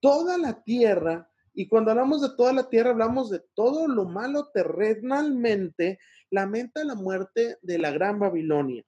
Toda 0.00 0.38
la 0.38 0.62
tierra, 0.62 1.27
y 1.58 1.66
cuando 1.66 1.90
hablamos 1.90 2.22
de 2.22 2.36
toda 2.36 2.52
la 2.52 2.68
tierra, 2.68 2.90
hablamos 2.90 3.30
de 3.30 3.40
todo 3.52 3.88
lo 3.88 4.04
malo 4.04 4.48
terrenalmente, 4.54 5.98
lamenta 6.30 6.84
la 6.84 6.94
muerte 6.94 7.58
de 7.62 7.78
la 7.78 7.90
gran 7.90 8.20
Babilonia. 8.20 8.84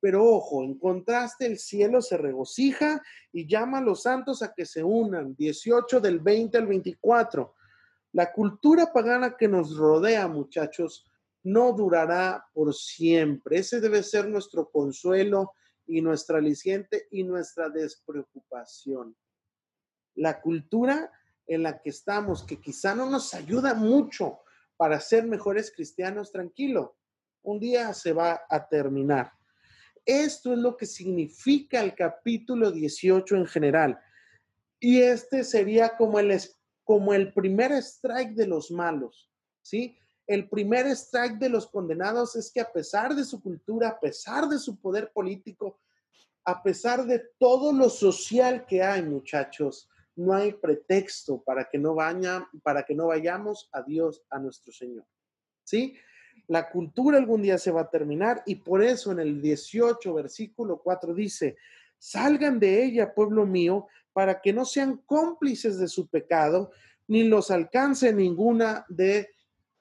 Pero 0.00 0.24
ojo, 0.24 0.64
en 0.64 0.80
contraste, 0.80 1.46
el 1.46 1.60
cielo 1.60 2.02
se 2.02 2.16
regocija 2.16 3.00
y 3.30 3.46
llama 3.46 3.78
a 3.78 3.82
los 3.82 4.02
santos 4.02 4.42
a 4.42 4.52
que 4.52 4.66
se 4.66 4.82
unan. 4.82 5.36
18 5.36 6.00
del 6.00 6.18
20 6.18 6.58
al 6.58 6.66
24. 6.66 7.54
La 8.14 8.32
cultura 8.32 8.92
pagana 8.92 9.36
que 9.36 9.46
nos 9.46 9.76
rodea, 9.76 10.26
muchachos, 10.26 11.08
no 11.44 11.72
durará 11.72 12.48
por 12.52 12.74
siempre. 12.74 13.58
Ese 13.58 13.80
debe 13.80 14.02
ser 14.02 14.28
nuestro 14.28 14.68
consuelo 14.70 15.52
y 15.86 16.02
nuestra 16.02 16.38
aliciente 16.38 17.06
y 17.12 17.22
nuestra 17.22 17.68
despreocupación. 17.68 19.16
La 20.16 20.40
cultura 20.40 21.12
en 21.46 21.62
la 21.62 21.80
que 21.80 21.90
estamos, 21.90 22.42
que 22.42 22.60
quizá 22.60 22.94
no 22.94 23.08
nos 23.08 23.34
ayuda 23.34 23.74
mucho 23.74 24.40
para 24.76 25.00
ser 25.00 25.26
mejores 25.26 25.72
cristianos, 25.74 26.32
tranquilo, 26.32 26.96
un 27.42 27.60
día 27.60 27.94
se 27.94 28.12
va 28.12 28.42
a 28.48 28.68
terminar. 28.68 29.32
Esto 30.04 30.52
es 30.52 30.58
lo 30.58 30.76
que 30.76 30.86
significa 30.86 31.80
el 31.80 31.94
capítulo 31.94 32.70
18 32.70 33.36
en 33.36 33.46
general. 33.46 34.00
Y 34.78 35.00
este 35.00 35.44
sería 35.44 35.96
como 35.96 36.18
el, 36.18 36.38
como 36.84 37.14
el 37.14 37.32
primer 37.32 37.72
strike 37.72 38.34
de 38.34 38.46
los 38.46 38.70
malos, 38.70 39.30
¿sí? 39.62 39.98
el 40.26 40.48
primer 40.48 40.86
strike 40.88 41.38
de 41.38 41.48
los 41.48 41.66
condenados 41.68 42.34
es 42.36 42.50
que 42.50 42.60
a 42.60 42.72
pesar 42.72 43.14
de 43.14 43.24
su 43.24 43.40
cultura, 43.40 43.88
a 43.88 44.00
pesar 44.00 44.48
de 44.48 44.58
su 44.58 44.78
poder 44.80 45.12
político, 45.12 45.78
a 46.44 46.62
pesar 46.62 47.06
de 47.06 47.22
todo 47.38 47.72
lo 47.72 47.88
social 47.88 48.66
que 48.66 48.82
hay, 48.82 49.02
muchachos, 49.02 49.88
no 50.16 50.34
hay 50.34 50.52
pretexto 50.52 51.42
para 51.42 51.68
que 51.68 51.78
no 51.78 51.94
vaya, 51.94 52.48
para 52.62 52.84
que 52.84 52.94
no 52.94 53.08
vayamos 53.08 53.68
a 53.72 53.82
Dios, 53.82 54.24
a 54.30 54.38
nuestro 54.38 54.72
Señor. 54.72 55.06
¿Sí? 55.62 55.94
La 56.48 56.70
cultura 56.70 57.18
algún 57.18 57.42
día 57.42 57.58
se 57.58 57.70
va 57.70 57.82
a 57.82 57.90
terminar 57.90 58.42
y 58.46 58.56
por 58.56 58.82
eso 58.82 59.12
en 59.12 59.20
el 59.20 59.40
18 59.40 60.14
versículo 60.14 60.80
4 60.82 61.14
dice, 61.14 61.56
salgan 61.98 62.58
de 62.58 62.84
ella, 62.84 63.14
pueblo 63.14 63.46
mío, 63.46 63.86
para 64.12 64.40
que 64.40 64.52
no 64.52 64.64
sean 64.64 65.02
cómplices 65.04 65.78
de 65.78 65.88
su 65.88 66.08
pecado, 66.08 66.70
ni 67.08 67.24
los 67.24 67.50
alcance 67.50 68.12
ninguna 68.12 68.86
de 68.88 69.30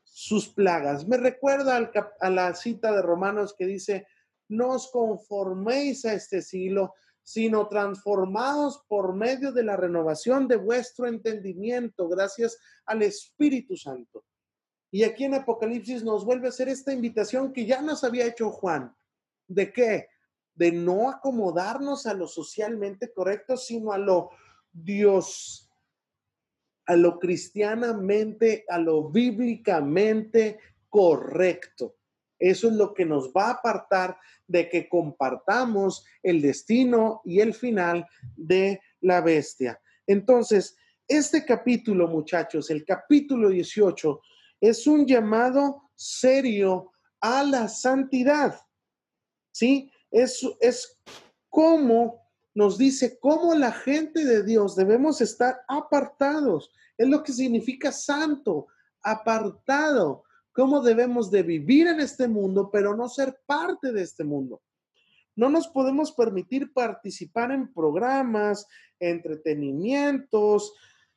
sus 0.04 0.50
plagas. 0.50 1.08
Me 1.08 1.17
recuerda 1.17 1.91
a 2.19 2.30
la 2.30 2.54
cita 2.56 2.91
de 2.91 3.02
Romanos 3.02 3.56
que 3.58 3.65
dice, 3.65 4.08
no 4.50 4.69
os 4.69 4.89
conforméis 4.91 6.06
a 6.06 6.13
este 6.13 6.41
siglo, 6.41 6.93
sino 7.25 7.67
transformados 7.67 8.85
por 8.88 9.15
medio 9.15 9.51
de 9.51 9.63
la 9.63 9.75
renovación 9.75 10.47
de 10.47 10.57
vuestro 10.57 11.07
entendimiento, 11.07 12.07
gracias 12.07 12.57
al 12.85 13.01
Espíritu 13.01 13.75
Santo. 13.75 14.23
Y 14.91 15.03
aquí 15.03 15.25
en 15.25 15.33
Apocalipsis 15.33 16.03
nos 16.03 16.23
vuelve 16.23 16.45
a 16.45 16.49
hacer 16.49 16.69
esta 16.69 16.93
invitación 16.93 17.51
que 17.51 17.65
ya 17.65 17.81
nos 17.81 18.03
había 18.03 18.27
hecho 18.27 18.51
Juan. 18.51 18.95
¿De 19.47 19.73
qué? 19.73 20.07
De 20.53 20.71
no 20.71 21.09
acomodarnos 21.09 22.05
a 22.05 22.13
lo 22.13 22.27
socialmente 22.27 23.11
correcto, 23.11 23.57
sino 23.57 23.91
a 23.91 23.97
lo 23.97 24.29
Dios 24.71 25.65
a 26.88 26.95
lo 26.95 27.17
cristianamente, 27.17 28.63
a 28.69 28.77
lo 28.77 29.09
bíblicamente 29.09 30.59
correcto. 30.88 31.94
Eso 32.39 32.67
es 32.67 32.74
lo 32.74 32.93
que 32.93 33.06
nos 33.06 33.32
va 33.32 33.48
a 33.48 33.54
apartar 33.54 34.17
de 34.48 34.69
que 34.69 34.89
compartamos 34.89 36.06
el 36.21 36.41
destino 36.41 37.21
y 37.24 37.39
el 37.39 37.54
final 37.54 38.06
de 38.36 38.82
la 39.02 39.21
bestia. 39.21 39.80
Entonces, 40.06 40.76
este 41.08 41.45
capítulo, 41.45 42.08
muchachos, 42.08 42.69
el 42.69 42.84
capítulo 42.84 43.50
18, 43.50 44.21
es 44.62 44.88
un 44.88 45.06
llamado 45.06 45.89
serio 45.95 46.91
a 47.21 47.43
la 47.43 47.67
santidad. 47.67 48.60
¿Sí? 49.52 49.91
Es, 50.12 50.45
es 50.60 51.00
como 51.50 52.26
nos 52.56 52.78
dice 52.78 53.19
cómo 53.19 53.54
la 53.54 53.71
gente 53.71 54.24
de 54.24 54.43
Dios 54.43 54.76
debemos 54.76 55.19
estar 55.21 55.62
apartados. 55.67 56.71
Es 56.98 57.08
lo 57.08 57.21
que 57.21 57.34
significa 57.34 57.91
santo, 57.91 58.67
apartado. 59.04 60.24
Cómo 60.56 60.82
debemos 60.82 61.30
de 61.30 61.44
vivir 61.44 61.88
en 61.88 62.00
este 62.00 62.30
mundo, 62.30 62.70
pero 62.72 62.96
no 62.96 63.10
ser 63.10 63.41
parte 63.46 63.91
de 63.91 64.02
este 64.02 64.24
mundo. 64.24 64.62
No 65.36 65.50
nos 65.50 65.68
podemos 65.68 66.13
permitir 66.13 66.72
participar 66.72 67.52
en 67.52 67.74
programas, 67.74 68.65
entretenimientos, 68.98 70.74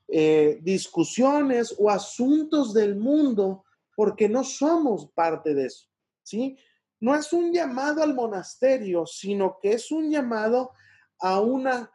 eh, 0.09 0.59
discusiones 0.61 1.73
o 1.79 1.89
asuntos 1.89 2.75
del 2.75 2.97
mundo 2.97 3.65
porque 3.95 4.29
no 4.29 4.43
somos 4.43 5.09
parte 5.13 5.55
de 5.55 5.67
eso, 5.67 5.87
¿sí? 6.25 6.59
No 6.99 7.15
es 7.15 7.33
un 7.33 7.53
llamado 7.53 8.03
al 8.03 8.15
monasterio, 8.15 9.07
sino 9.07 9.61
que 9.63 9.75
es 9.75 9.93
un 9.93 10.11
llamado 10.11 10.73
a 11.21 11.41
una 11.41 11.93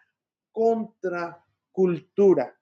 contracultura. 0.53 2.57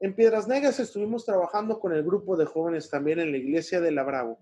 En 0.00 0.14
Piedras 0.14 0.46
Negras 0.46 0.78
estuvimos 0.78 1.24
trabajando 1.24 1.80
con 1.80 1.92
el 1.92 2.04
grupo 2.04 2.36
de 2.36 2.44
jóvenes 2.46 2.88
también 2.88 3.18
en 3.18 3.32
la 3.32 3.38
iglesia 3.38 3.80
de 3.80 3.90
La 3.90 4.04
Bravo 4.04 4.38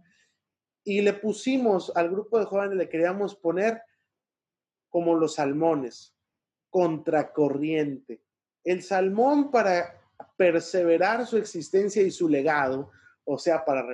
y 0.85 1.01
le 1.01 1.14
pusimos 1.14 1.90
al 1.97 2.11
grupo 2.11 2.38
de 2.38 2.45
jóvenes, 2.45 2.77
le 2.77 2.88
queríamos 2.88 3.35
poner 3.35 3.83
como 4.88 5.14
los 5.14 5.35
salmones, 5.35 6.14
contracorriente. 6.71 8.23
El 8.62 8.83
salmón 8.83 9.51
para 9.51 10.01
perseverar 10.37 11.27
su 11.27 11.38
existencia 11.38 12.03
y 12.03 12.11
su 12.11 12.29
legado, 12.29 12.90
o 13.25 13.38
sea, 13.38 13.64
para 13.64 13.85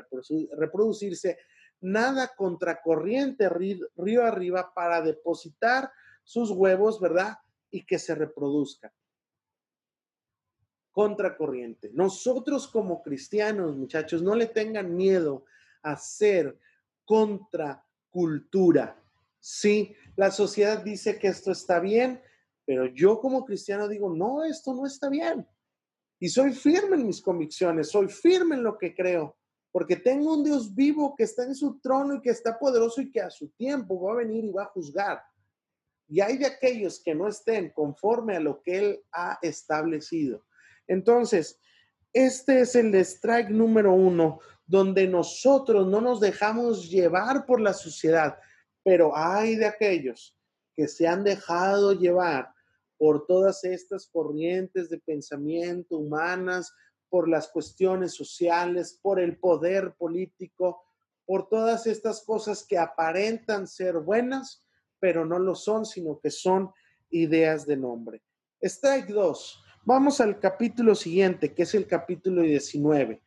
reproducirse, 0.53 1.39
nada 1.81 2.33
contracorriente 2.37 3.49
río 3.49 4.25
arriba 4.25 4.73
para 4.75 5.01
depositar 5.01 5.91
sus 6.25 6.51
huevos, 6.51 7.01
¿verdad? 7.01 7.39
Y 7.71 7.87
que 7.87 7.99
se 7.99 8.15
reproduzca. 8.15 8.93
Contracorriente. 10.93 11.91
Nosotros 11.95 12.69
como 12.69 13.03
cristianos, 13.03 13.77
muchachos, 13.77 14.23
no 14.23 14.37
le 14.37 14.47
tengan 14.47 14.95
miedo 14.95 15.45
a 15.83 15.97
ser 15.97 16.59
contracultura. 17.05 19.03
Sí, 19.41 19.97
la 20.17 20.31
sociedad 20.31 20.85
dice 20.85 21.19
que 21.19 21.29
esto 21.29 21.51
está 21.51 21.81
bien, 21.81 22.23
pero 22.65 22.87
yo 22.87 23.19
como 23.21 23.45
cristiano 23.45 23.89
digo, 23.89 24.15
no, 24.15 24.45
esto 24.45 24.75
no 24.75 24.87
está 24.87 25.09
bien. 25.09 25.47
Y 26.21 26.29
soy 26.29 26.53
firme 26.53 26.97
en 26.97 27.07
mis 27.07 27.21
convicciones, 27.21 27.89
soy 27.89 28.09
firme 28.09 28.55
en 28.55 28.63
lo 28.63 28.79
que 28.79 28.95
creo, 28.95 29.37
porque 29.73 29.97
tengo 29.97 30.35
un 30.35 30.45
Dios 30.45 30.73
vivo 30.73 31.17
que 31.17 31.25
está 31.25 31.43
en 31.43 31.57
su 31.57 31.81
trono 31.81 32.15
y 32.15 32.21
que 32.21 32.31
está 32.31 32.59
poderoso 32.59 33.01
y 33.01 33.11
que 33.11 33.21
a 33.21 33.31
su 33.31 33.49
tiempo 33.51 34.01
va 34.01 34.13
a 34.13 34.17
venir 34.17 34.45
y 34.45 34.53
va 34.53 34.63
a 34.65 34.67
juzgar. 34.67 35.21
Y 36.07 36.21
hay 36.21 36.37
de 36.37 36.47
aquellos 36.47 37.03
que 37.03 37.15
no 37.15 37.27
estén 37.27 37.71
conforme 37.71 38.37
a 38.37 38.41
lo 38.41 38.63
que 38.63 38.79
Él 38.79 39.05
ha 39.11 39.39
establecido. 39.43 40.45
Entonces, 40.87 41.61
este 42.13 42.61
es 42.61 42.75
el 42.75 42.95
strike 42.95 43.51
número 43.51 43.95
uno, 43.95 44.41
donde 44.67 45.09
nosotros 45.09 45.87
no 45.87 46.01
nos 46.01 46.21
dejamos 46.21 46.91
llevar 46.91 47.47
por 47.47 47.61
la 47.61 47.73
sociedad, 47.73 48.39
pero 48.85 49.17
hay 49.17 49.57
de 49.57 49.67
aquellos 49.67 50.37
que 50.75 50.89
se 50.89 51.07
han 51.07 51.25
dejado 51.25 51.93
llevar 51.93 52.53
por 52.99 53.27
todas 53.27 53.65
estas 53.65 54.07
corrientes 54.07 54.89
de 54.89 54.99
pensamiento 54.99 55.99
humanas, 55.99 56.73
por 57.09 57.29
las 57.29 57.49
cuestiones 57.49 58.15
sociales, 58.15 58.99
por 59.03 59.21
el 59.21 59.39
poder 59.39 59.95
político, 59.99 60.83
por 61.27 61.49
todas 61.49 61.87
estas 61.87 62.23
cosas 62.23 62.65
que 62.65 62.79
aparentan 62.79 63.67
ser 63.67 63.99
buenas, 63.99 64.65
pero 64.99 65.27
no 65.27 65.39
lo 65.39 65.55
son, 65.55 65.85
sino 65.85 66.19
que 66.21 66.31
son 66.31 66.71
ideas 67.11 67.67
de 67.67 67.77
nombre. 67.77 68.23
Strike 68.63 69.09
2. 69.09 69.62
Vamos 69.85 70.21
al 70.21 70.39
capítulo 70.39 70.95
siguiente, 70.95 71.55
que 71.55 71.65
es 71.65 71.75
el 71.75 71.89
capítulo 71.89 72.43
19. 72.43 73.21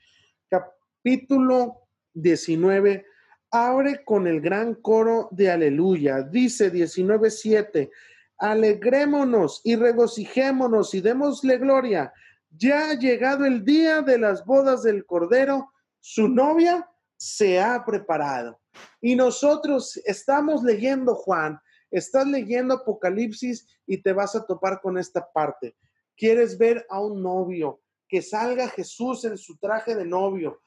Capítulo 0.48 1.90
19 2.14 3.06
abre 3.52 4.06
con 4.06 4.26
el 4.26 4.40
gran 4.40 4.76
coro 4.76 5.28
de 5.32 5.52
aleluya. 5.52 6.22
Dice 6.22 6.72
19.7, 6.72 7.92
alegrémonos 8.38 9.60
y 9.66 9.76
regocijémonos 9.76 10.94
y 10.94 11.02
démosle 11.02 11.58
gloria. 11.58 12.14
Ya 12.50 12.92
ha 12.92 12.94
llegado 12.94 13.46
el 13.46 13.66
día 13.66 14.02
de 14.02 14.18
las 14.18 14.46
bodas 14.46 14.84
del 14.84 15.06
Cordero, 15.06 15.74
su 16.00 16.30
novia 16.30 16.90
se 17.18 17.60
ha 17.60 17.84
preparado. 17.84 18.62
Y 19.02 19.18
nosotros 19.18 20.00
estamos 20.06 20.64
leyendo 20.64 21.16
Juan, 21.16 21.60
estás 21.92 22.26
leyendo 22.26 22.76
Apocalipsis 22.76 23.68
y 23.86 23.98
te 23.98 24.14
vas 24.14 24.38
a 24.38 24.46
topar 24.46 24.80
con 24.80 24.98
esta 24.98 25.30
parte. 25.34 25.76
Quieres 26.18 26.58
ver 26.58 26.86
a 26.90 27.00
un 27.00 27.22
novio, 27.22 27.82
que 28.08 28.22
salga 28.22 28.70
Jesús 28.70 29.26
en 29.26 29.38
su 29.38 29.58
traje 29.58 29.96
de 29.96 30.06
novio. 30.06 30.62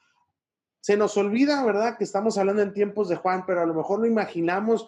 Se 0.81 0.95
nos 0.95 1.17
olvida, 1.17 1.63
¿verdad? 1.63 1.97
Que 1.97 2.03
estamos 2.03 2.37
hablando 2.37 2.61
en 2.61 2.73
tiempos 2.73 3.09
de 3.09 3.15
Juan, 3.15 3.45
pero 3.45 3.61
a 3.61 3.65
lo 3.65 3.73
mejor 3.73 3.99
lo 3.99 4.05
imaginamos, 4.05 4.87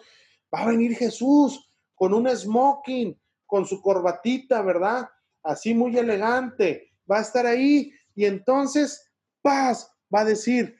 va 0.54 0.60
a 0.62 0.66
venir 0.66 0.96
Jesús 0.96 1.70
con 1.94 2.14
un 2.14 2.28
smoking, 2.28 3.18
con 3.46 3.66
su 3.66 3.80
corbatita, 3.80 4.62
¿verdad? 4.62 5.08
Así 5.42 5.74
muy 5.74 5.96
elegante, 5.96 6.92
va 7.10 7.18
a 7.18 7.22
estar 7.22 7.46
ahí 7.46 7.92
y 8.14 8.24
entonces, 8.24 9.10
paz, 9.40 9.90
va 10.14 10.20
a 10.20 10.24
decir, 10.24 10.76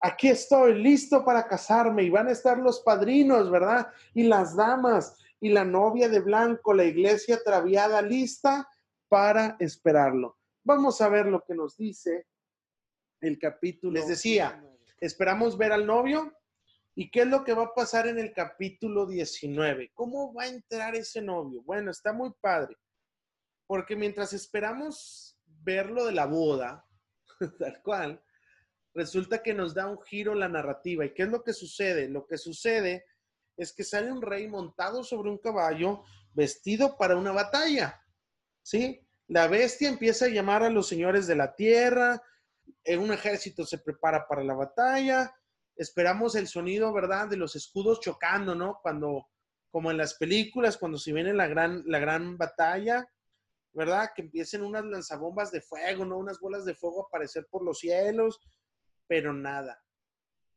aquí 0.00 0.28
estoy 0.28 0.74
listo 0.74 1.24
para 1.24 1.46
casarme 1.46 2.04
y 2.04 2.10
van 2.10 2.28
a 2.28 2.32
estar 2.32 2.58
los 2.58 2.80
padrinos, 2.80 3.50
¿verdad? 3.50 3.88
Y 4.14 4.24
las 4.24 4.56
damas 4.56 5.16
y 5.40 5.50
la 5.50 5.64
novia 5.64 6.08
de 6.08 6.20
blanco, 6.20 6.72
la 6.72 6.84
iglesia 6.84 7.40
traviada 7.44 8.02
lista 8.02 8.68
para 9.08 9.56
esperarlo. 9.58 10.38
Vamos 10.64 11.00
a 11.00 11.08
ver 11.08 11.26
lo 11.26 11.44
que 11.44 11.54
nos 11.54 11.76
dice 11.76 12.26
el 13.20 13.38
capítulo. 13.38 13.92
Les 13.92 14.08
decía, 14.08 14.62
esperamos 15.00 15.56
ver 15.56 15.72
al 15.72 15.86
novio, 15.86 16.32
¿Y 17.00 17.12
qué 17.12 17.20
es 17.20 17.28
lo 17.28 17.44
que 17.44 17.54
va 17.54 17.62
a 17.62 17.74
pasar 17.74 18.08
en 18.08 18.18
el 18.18 18.32
capítulo 18.32 19.06
19? 19.06 19.92
¿Cómo 19.94 20.34
va 20.34 20.42
a 20.42 20.48
entrar 20.48 20.96
ese 20.96 21.22
novio? 21.22 21.62
Bueno, 21.62 21.92
está 21.92 22.12
muy 22.12 22.32
padre, 22.40 22.76
porque 23.68 23.94
mientras 23.94 24.32
esperamos 24.32 25.38
verlo 25.46 26.06
de 26.06 26.10
la 26.10 26.26
boda, 26.26 26.84
tal 27.60 27.80
cual, 27.84 28.20
resulta 28.94 29.44
que 29.44 29.54
nos 29.54 29.74
da 29.74 29.86
un 29.86 30.02
giro 30.02 30.34
la 30.34 30.48
narrativa. 30.48 31.04
¿Y 31.04 31.14
qué 31.14 31.22
es 31.22 31.28
lo 31.28 31.44
que 31.44 31.52
sucede? 31.52 32.08
Lo 32.08 32.26
que 32.26 32.36
sucede 32.36 33.04
es 33.56 33.72
que 33.72 33.84
sale 33.84 34.10
un 34.10 34.20
rey 34.20 34.48
montado 34.48 35.04
sobre 35.04 35.30
un 35.30 35.38
caballo, 35.38 36.02
vestido 36.34 36.96
para 36.96 37.16
una 37.16 37.30
batalla. 37.30 38.02
¿Sí? 38.68 39.00
La 39.28 39.48
bestia 39.48 39.88
empieza 39.88 40.26
a 40.26 40.28
llamar 40.28 40.62
a 40.62 40.68
los 40.68 40.86
señores 40.86 41.26
de 41.26 41.34
la 41.34 41.54
tierra, 41.54 42.22
un 42.98 43.10
ejército 43.10 43.64
se 43.64 43.78
prepara 43.78 44.28
para 44.28 44.44
la 44.44 44.52
batalla, 44.52 45.34
esperamos 45.74 46.34
el 46.34 46.48
sonido, 46.48 46.92
¿verdad? 46.92 47.28
De 47.28 47.38
los 47.38 47.56
escudos 47.56 47.98
chocando, 48.00 48.54
¿no? 48.54 48.78
Cuando, 48.82 49.26
como 49.70 49.90
en 49.90 49.96
las 49.96 50.18
películas, 50.18 50.76
cuando 50.76 50.98
se 50.98 51.14
viene 51.14 51.32
la 51.32 51.46
gran, 51.46 51.82
la 51.86 51.98
gran 51.98 52.36
batalla, 52.36 53.10
¿verdad? 53.72 54.10
Que 54.14 54.20
empiecen 54.20 54.62
unas 54.62 54.84
lanzabombas 54.84 55.50
de 55.50 55.62
fuego, 55.62 56.04
¿no? 56.04 56.18
Unas 56.18 56.38
bolas 56.38 56.66
de 56.66 56.74
fuego 56.74 57.04
a 57.04 57.06
aparecer 57.06 57.46
por 57.50 57.64
los 57.64 57.78
cielos, 57.78 58.38
pero 59.06 59.32
nada. 59.32 59.82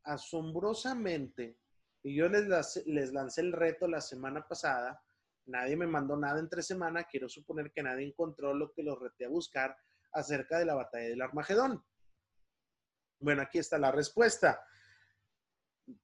Asombrosamente, 0.03 1.55
y 2.03 2.13
yo 2.13 2.27
les, 2.27 2.83
les 2.87 3.13
lancé 3.13 3.39
el 3.39 3.53
reto 3.53 3.87
la 3.87 4.01
semana 4.01 4.45
pasada, 4.45 5.01
nadie 5.51 5.75
me 5.75 5.87
mandó 5.87 6.17
nada 6.17 6.39
entre 6.39 6.63
semana, 6.63 7.03
quiero 7.03 7.29
suponer 7.29 7.71
que 7.71 7.83
nadie 7.83 8.07
encontró 8.07 8.53
lo 8.53 8.71
que 8.73 8.83
los 8.83 8.99
reté 8.99 9.25
a 9.25 9.29
buscar 9.29 9.77
acerca 10.13 10.57
de 10.57 10.65
la 10.65 10.75
batalla 10.75 11.09
del 11.09 11.21
Armagedón. 11.21 11.83
Bueno, 13.19 13.41
aquí 13.41 13.59
está 13.59 13.77
la 13.77 13.91
respuesta. 13.91 14.63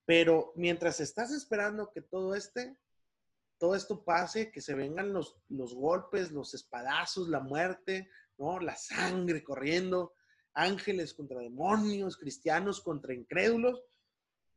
Pero 0.05 0.53
mientras 0.55 0.99
estás 0.99 1.31
esperando 1.31 1.91
que 1.91 2.01
todo 2.01 2.35
este, 2.35 2.77
todo 3.57 3.75
esto 3.75 4.03
pase, 4.03 4.51
que 4.51 4.61
se 4.61 4.75
vengan 4.75 5.13
los, 5.13 5.37
los 5.49 5.73
golpes, 5.73 6.31
los 6.31 6.53
espadazos, 6.53 7.27
la 7.29 7.39
muerte, 7.39 8.09
¿no? 8.37 8.59
La 8.59 8.75
sangre 8.75 9.43
corriendo, 9.43 10.13
ángeles 10.53 11.13
contra 11.13 11.39
demonios, 11.39 12.17
cristianos 12.17 12.81
contra 12.81 13.13
incrédulos, 13.13 13.83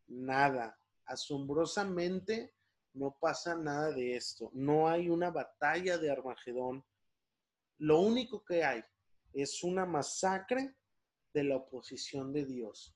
nada. 0.08 0.78
Asombrosamente 1.06 2.54
no 2.92 3.16
pasa 3.20 3.54
nada 3.54 3.90
de 3.92 4.16
esto. 4.16 4.50
No 4.52 4.88
hay 4.88 5.08
una 5.08 5.30
batalla 5.30 5.98
de 5.98 6.10
Armagedón. 6.10 6.84
Lo 7.78 8.00
único 8.00 8.44
que 8.44 8.64
hay 8.64 8.82
es 9.32 9.62
una 9.62 9.86
masacre 9.86 10.74
de 11.32 11.44
la 11.44 11.56
oposición 11.56 12.32
de 12.32 12.44
Dios 12.44 12.94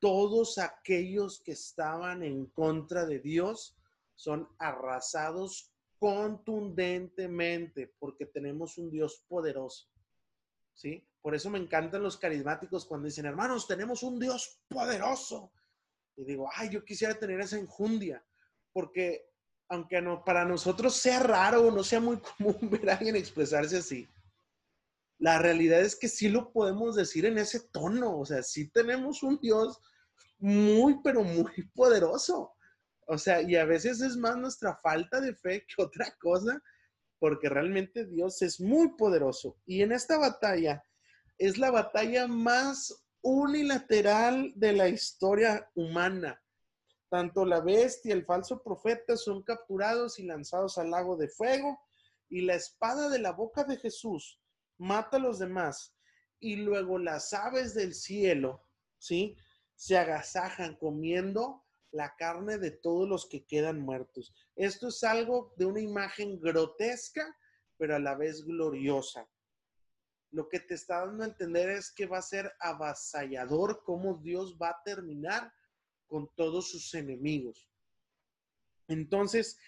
todos 0.00 0.58
aquellos 0.58 1.40
que 1.40 1.52
estaban 1.52 2.22
en 2.22 2.46
contra 2.46 3.04
de 3.04 3.18
Dios 3.18 3.76
son 4.14 4.48
arrasados 4.58 5.72
contundentemente 5.98 7.94
porque 7.98 8.26
tenemos 8.26 8.78
un 8.78 8.90
Dios 8.90 9.24
poderoso. 9.28 9.88
¿Sí? 10.74 11.04
Por 11.20 11.34
eso 11.34 11.50
me 11.50 11.58
encantan 11.58 12.04
los 12.04 12.16
carismáticos 12.16 12.86
cuando 12.86 13.06
dicen, 13.06 13.26
hermanos, 13.26 13.66
tenemos 13.66 14.04
un 14.04 14.20
Dios 14.20 14.60
poderoso. 14.68 15.52
Y 16.16 16.24
digo, 16.24 16.48
ay, 16.54 16.70
yo 16.70 16.84
quisiera 16.84 17.18
tener 17.18 17.40
esa 17.40 17.58
enjundia, 17.58 18.24
porque 18.78 19.26
aunque 19.68 20.00
no, 20.00 20.22
para 20.24 20.44
nosotros 20.44 20.94
sea 20.94 21.18
raro, 21.18 21.72
no 21.72 21.82
sea 21.82 21.98
muy 21.98 22.18
común 22.18 22.56
ver 22.70 22.88
a 22.88 22.94
alguien 22.94 23.16
expresarse 23.16 23.78
así, 23.78 24.08
la 25.18 25.40
realidad 25.40 25.80
es 25.80 25.96
que 25.96 26.06
sí 26.06 26.28
lo 26.28 26.52
podemos 26.52 26.94
decir 26.94 27.26
en 27.26 27.38
ese 27.38 27.58
tono, 27.72 28.16
o 28.20 28.24
sea, 28.24 28.40
sí 28.44 28.70
tenemos 28.70 29.24
un 29.24 29.40
Dios 29.40 29.80
muy, 30.38 31.00
pero 31.02 31.24
muy 31.24 31.50
poderoso. 31.74 32.52
O 33.08 33.18
sea, 33.18 33.42
y 33.42 33.56
a 33.56 33.64
veces 33.64 34.00
es 34.00 34.16
más 34.16 34.36
nuestra 34.36 34.76
falta 34.76 35.20
de 35.20 35.34
fe 35.34 35.66
que 35.66 35.82
otra 35.82 36.14
cosa, 36.20 36.62
porque 37.18 37.48
realmente 37.48 38.06
Dios 38.06 38.42
es 38.42 38.60
muy 38.60 38.94
poderoso. 38.96 39.58
Y 39.66 39.82
en 39.82 39.90
esta 39.90 40.18
batalla 40.18 40.84
es 41.36 41.58
la 41.58 41.72
batalla 41.72 42.28
más 42.28 42.94
unilateral 43.22 44.52
de 44.54 44.72
la 44.72 44.88
historia 44.88 45.68
humana. 45.74 46.40
Tanto 47.08 47.44
la 47.44 47.60
bestia 47.60 48.10
y 48.10 48.12
el 48.12 48.24
falso 48.24 48.62
profeta 48.62 49.16
son 49.16 49.42
capturados 49.42 50.18
y 50.18 50.24
lanzados 50.24 50.76
al 50.78 50.90
lago 50.90 51.16
de 51.16 51.28
fuego, 51.28 51.80
y 52.28 52.42
la 52.42 52.54
espada 52.54 53.08
de 53.08 53.18
la 53.18 53.32
boca 53.32 53.64
de 53.64 53.78
Jesús 53.78 54.40
mata 54.76 55.16
a 55.16 55.20
los 55.20 55.38
demás, 55.38 55.94
y 56.38 56.56
luego 56.56 56.98
las 56.98 57.32
aves 57.32 57.74
del 57.74 57.94
cielo, 57.94 58.66
¿sí? 58.98 59.36
Se 59.74 59.96
agasajan 59.96 60.76
comiendo 60.76 61.64
la 61.90 62.14
carne 62.16 62.58
de 62.58 62.70
todos 62.70 63.08
los 63.08 63.26
que 63.26 63.46
quedan 63.46 63.80
muertos. 63.80 64.34
Esto 64.56 64.88
es 64.88 65.02
algo 65.02 65.54
de 65.56 65.64
una 65.64 65.80
imagen 65.80 66.38
grotesca, 66.38 67.34
pero 67.78 67.96
a 67.96 67.98
la 67.98 68.14
vez 68.14 68.44
gloriosa. 68.44 69.26
Lo 70.30 70.48
que 70.48 70.60
te 70.60 70.74
está 70.74 71.06
dando 71.06 71.24
a 71.24 71.28
entender 71.28 71.70
es 71.70 71.90
que 71.90 72.06
va 72.06 72.18
a 72.18 72.22
ser 72.22 72.52
avasallador 72.60 73.82
cómo 73.84 74.18
Dios 74.18 74.58
va 74.60 74.70
a 74.70 74.82
terminar 74.84 75.50
con 76.08 76.28
todos 76.34 76.70
sus 76.70 76.94
enemigos. 76.94 77.68
Entonces, 78.88 79.58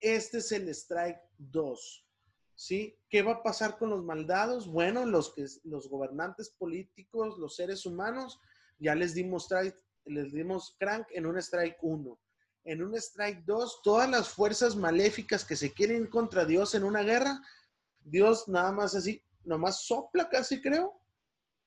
este 0.00 0.38
es 0.38 0.52
el 0.52 0.68
strike 0.68 1.20
2. 1.38 2.06
¿Sí? 2.54 2.98
¿Qué 3.08 3.22
va 3.22 3.32
a 3.32 3.42
pasar 3.42 3.78
con 3.78 3.90
los 3.90 4.04
maldados? 4.04 4.66
Bueno, 4.66 5.06
los, 5.06 5.32
que, 5.32 5.46
los 5.64 5.88
gobernantes 5.88 6.50
políticos, 6.50 7.38
los 7.38 7.56
seres 7.56 7.86
humanos, 7.86 8.38
ya 8.78 8.94
les 8.94 9.14
dimos, 9.14 9.48
les 10.04 10.32
dimos 10.32 10.76
crank 10.78 11.06
en 11.12 11.26
un 11.26 11.38
strike 11.38 11.78
1. 11.80 12.18
En 12.64 12.82
un 12.82 12.94
strike 12.96 13.44
2, 13.46 13.80
todas 13.82 14.10
las 14.10 14.28
fuerzas 14.28 14.76
maléficas 14.76 15.44
que 15.44 15.56
se 15.56 15.72
quieren 15.72 16.06
contra 16.06 16.44
Dios 16.44 16.74
en 16.74 16.84
una 16.84 17.02
guerra, 17.02 17.40
Dios 18.04 18.48
nada 18.48 18.72
más 18.72 18.94
así, 18.94 19.22
nomás 19.44 19.86
sopla 19.86 20.28
casi 20.28 20.60
creo, 20.60 20.99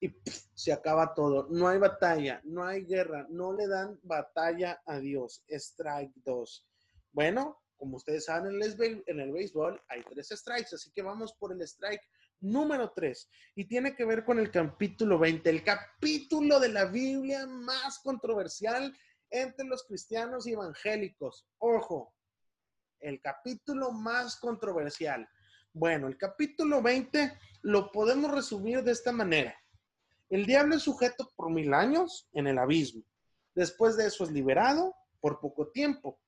y 0.04 0.14
se 0.54 0.74
acaba 0.74 1.14
todo. 1.14 1.48
No 1.50 1.70
hay 1.70 1.80
batalla, 1.80 2.42
no 2.44 2.66
hay 2.66 2.84
guerra, 2.84 3.26
no 3.30 3.54
le 3.54 3.68
dan 3.68 3.98
batalla 4.04 4.82
a 4.86 5.00
Dios. 5.00 5.46
Strike 5.48 6.12
2. 6.26 6.68
Bueno, 7.14 7.64
como 7.78 7.96
ustedes 7.96 8.26
saben, 8.26 8.62
en 8.62 9.20
el, 9.20 9.32
béisbol 9.32 9.82
hay 9.88 10.04
tres 10.04 10.30
strikes, 10.30 10.76
así 10.76 10.92
que 10.92 11.02
vamos 11.02 11.34
por 11.34 11.54
el 11.54 11.62
strike 11.62 12.02
número 12.42 12.92
3 12.94 13.30
y 13.56 13.66
tiene 13.66 13.96
que 13.96 14.04
ver 14.04 14.26
con 14.26 14.40
el 14.40 14.52
capítulo 14.52 15.18
20, 15.18 15.50
el 15.50 15.64
capítulo 15.64 16.60
de 16.60 16.70
la 16.70 16.86
Biblia 16.86 17.46
más 17.48 18.00
controversial 18.00 18.94
entre 19.30 19.66
los 19.66 19.86
cristianos 19.86 20.48
y 20.48 20.52
evangélicos. 20.52 21.48
Ojo, 21.60 22.14
el 23.00 23.22
capítulo 23.22 23.92
más 23.94 24.36
controversial. 24.36 25.30
Bueno, 25.72 26.08
el 26.08 26.18
capítulo 26.18 26.82
20 26.82 27.38
lo 27.62 27.90
podemos 27.90 28.32
resumir 28.32 28.84
de 28.84 28.92
esta 28.92 29.14
manera. 29.14 29.58
El 30.34 30.48
diablo 30.48 30.74
es 30.74 30.82
sujeto 30.82 31.32
por 31.36 31.52
mil 31.52 31.76
años 31.76 32.28
en 32.34 32.48
el 32.48 32.58
abismo. 32.58 33.04
Después 33.54 33.96
de 33.96 34.08
eso 34.08 34.24
es 34.24 34.32
liberado 34.32 34.96
por 35.20 35.40
poco 35.40 35.68
tiempo. 35.68 36.20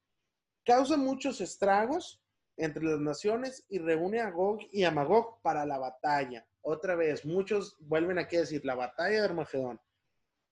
Causa 0.63 0.95
muchos 0.95 1.41
estragos 1.41 2.21
entre 2.55 2.83
las 2.83 2.99
naciones 2.99 3.65
y 3.67 3.79
reúne 3.79 4.19
a 4.19 4.29
Gog 4.29 4.59
y 4.71 4.83
a 4.83 4.91
Magog 4.91 5.41
para 5.41 5.65
la 5.65 5.79
batalla. 5.79 6.47
Otra 6.61 6.93
vez, 6.95 7.25
muchos 7.25 7.77
vuelven 7.79 8.19
aquí 8.19 8.35
a 8.35 8.41
decir 8.41 8.63
la 8.63 8.75
batalla 8.75 9.21
de 9.21 9.25
Armagedón. 9.25 9.81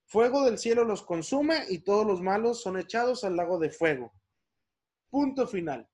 Fuego 0.07 0.45
del 0.45 0.57
cielo 0.57 0.83
los 0.83 1.03
consume 1.03 1.65
y 1.69 1.83
todos 1.83 2.07
los 2.07 2.23
malos 2.23 2.59
son 2.59 2.79
echados 2.79 3.23
al 3.23 3.35
lago 3.35 3.59
de 3.59 3.69
fuego. 3.69 4.11
Punto 5.11 5.45
final. 5.45 5.87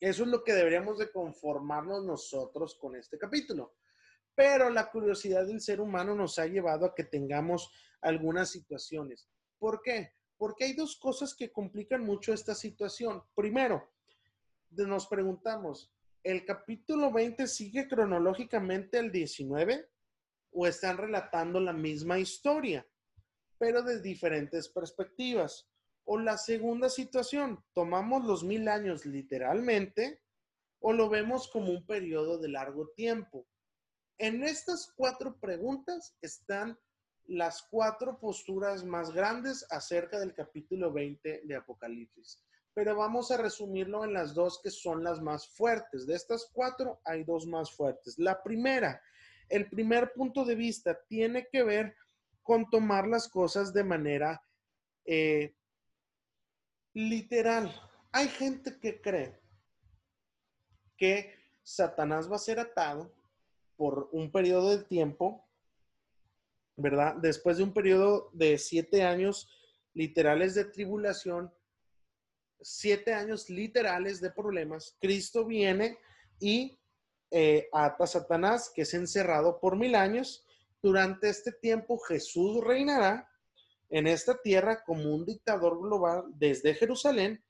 Eso 0.00 0.22
es 0.22 0.28
lo 0.30 0.42
que 0.42 0.54
deberíamos 0.54 0.96
de 0.96 1.12
conformarnos 1.12 2.02
nosotros 2.06 2.76
con 2.76 2.96
este 2.96 3.18
capítulo. 3.18 3.74
Pero 4.34 4.70
la 4.70 4.90
curiosidad 4.90 5.46
del 5.46 5.60
ser 5.60 5.80
humano 5.80 6.14
nos 6.14 6.38
ha 6.38 6.46
llevado 6.46 6.86
a 6.86 6.94
que 6.94 7.04
tengamos 7.04 7.72
algunas 8.00 8.50
situaciones. 8.50 9.28
¿Por 9.58 9.82
qué? 9.82 10.14
Porque 10.36 10.64
hay 10.64 10.72
dos 10.72 10.96
cosas 10.96 11.34
que 11.34 11.52
complican 11.52 12.02
mucho 12.02 12.32
esta 12.32 12.54
situación. 12.54 13.22
Primero, 13.34 13.90
nos 14.70 15.06
preguntamos, 15.06 15.92
¿el 16.22 16.44
capítulo 16.44 17.12
20 17.12 17.46
sigue 17.46 17.88
cronológicamente 17.88 18.98
el 18.98 19.12
19 19.12 19.88
o 20.52 20.66
están 20.66 20.96
relatando 20.96 21.60
la 21.60 21.72
misma 21.72 22.18
historia, 22.18 22.86
pero 23.58 23.82
de 23.82 24.00
diferentes 24.00 24.68
perspectivas? 24.68 25.68
O 26.04 26.18
la 26.18 26.38
segunda 26.38 26.88
situación, 26.88 27.62
tomamos 27.74 28.24
los 28.24 28.42
mil 28.42 28.68
años 28.68 29.04
literalmente 29.04 30.22
o 30.80 30.92
lo 30.92 31.08
vemos 31.08 31.48
como 31.48 31.70
un 31.70 31.86
periodo 31.86 32.38
de 32.38 32.48
largo 32.48 32.88
tiempo. 32.88 33.46
En 34.20 34.44
estas 34.44 34.92
cuatro 34.96 35.38
preguntas 35.40 36.14
están 36.20 36.78
las 37.26 37.62
cuatro 37.62 38.18
posturas 38.20 38.84
más 38.84 39.12
grandes 39.12 39.66
acerca 39.70 40.20
del 40.20 40.34
capítulo 40.34 40.92
20 40.92 41.42
de 41.44 41.56
Apocalipsis 41.56 42.44
pero 42.74 42.96
vamos 42.96 43.30
a 43.30 43.36
resumirlo 43.36 44.04
en 44.04 44.12
las 44.12 44.34
dos 44.34 44.60
que 44.62 44.70
son 44.70 45.02
las 45.02 45.20
más 45.20 45.48
fuertes. 45.48 46.06
De 46.06 46.14
estas 46.14 46.48
cuatro 46.52 47.00
hay 47.04 47.24
dos 47.24 47.46
más 47.46 47.72
fuertes. 47.72 48.18
La 48.18 48.42
primera, 48.42 49.02
el 49.48 49.68
primer 49.68 50.12
punto 50.12 50.44
de 50.44 50.54
vista 50.54 50.98
tiene 51.08 51.48
que 51.50 51.62
ver 51.62 51.96
con 52.42 52.70
tomar 52.70 53.06
las 53.06 53.28
cosas 53.28 53.72
de 53.72 53.84
manera 53.84 54.42
eh, 55.04 55.54
literal. 56.94 57.74
Hay 58.12 58.28
gente 58.28 58.78
que 58.78 59.00
cree 59.00 59.40
que 60.96 61.34
Satanás 61.62 62.30
va 62.30 62.36
a 62.36 62.40
ser 62.40 62.60
atado 62.60 63.12
por 63.80 64.10
un 64.12 64.30
periodo 64.30 64.76
de 64.76 64.84
tiempo, 64.84 65.48
¿verdad? 66.76 67.14
Después 67.16 67.56
de 67.56 67.62
un 67.62 67.72
periodo 67.72 68.28
de 68.34 68.58
siete 68.58 69.04
años 69.04 69.48
literales 69.94 70.54
de 70.54 70.66
tribulación, 70.66 71.50
siete 72.60 73.14
años 73.14 73.48
literales 73.48 74.20
de 74.20 74.32
problemas, 74.32 74.98
Cristo 75.00 75.46
viene 75.46 75.96
y 76.38 76.78
eh, 77.30 77.70
ata 77.72 78.04
a 78.04 78.06
Satanás, 78.06 78.70
que 78.74 78.82
es 78.82 78.92
encerrado 78.92 79.58
por 79.58 79.76
mil 79.76 79.94
años. 79.94 80.44
Durante 80.82 81.30
este 81.30 81.50
tiempo 81.50 81.98
Jesús 82.00 82.62
reinará 82.62 83.30
en 83.88 84.06
esta 84.06 84.42
tierra 84.42 84.84
como 84.84 85.14
un 85.14 85.24
dictador 85.24 85.80
global 85.80 86.24
desde 86.34 86.74
Jerusalén, 86.74 87.42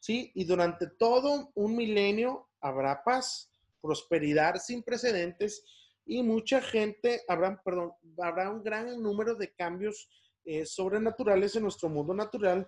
¿sí? 0.00 0.32
Y 0.34 0.46
durante 0.46 0.86
todo 0.86 1.52
un 1.54 1.76
milenio 1.76 2.48
habrá 2.62 3.04
paz, 3.04 3.50
prosperidad 3.84 4.56
sin 4.56 4.82
precedentes 4.82 5.62
y 6.06 6.22
mucha 6.22 6.62
gente, 6.62 7.20
habrá, 7.28 7.60
perdón, 7.62 7.92
habrá 8.18 8.50
un 8.50 8.62
gran 8.62 9.02
número 9.02 9.34
de 9.34 9.52
cambios 9.52 10.08
eh, 10.46 10.64
sobrenaturales 10.64 11.54
en 11.54 11.64
nuestro 11.64 11.90
mundo 11.90 12.14
natural, 12.14 12.66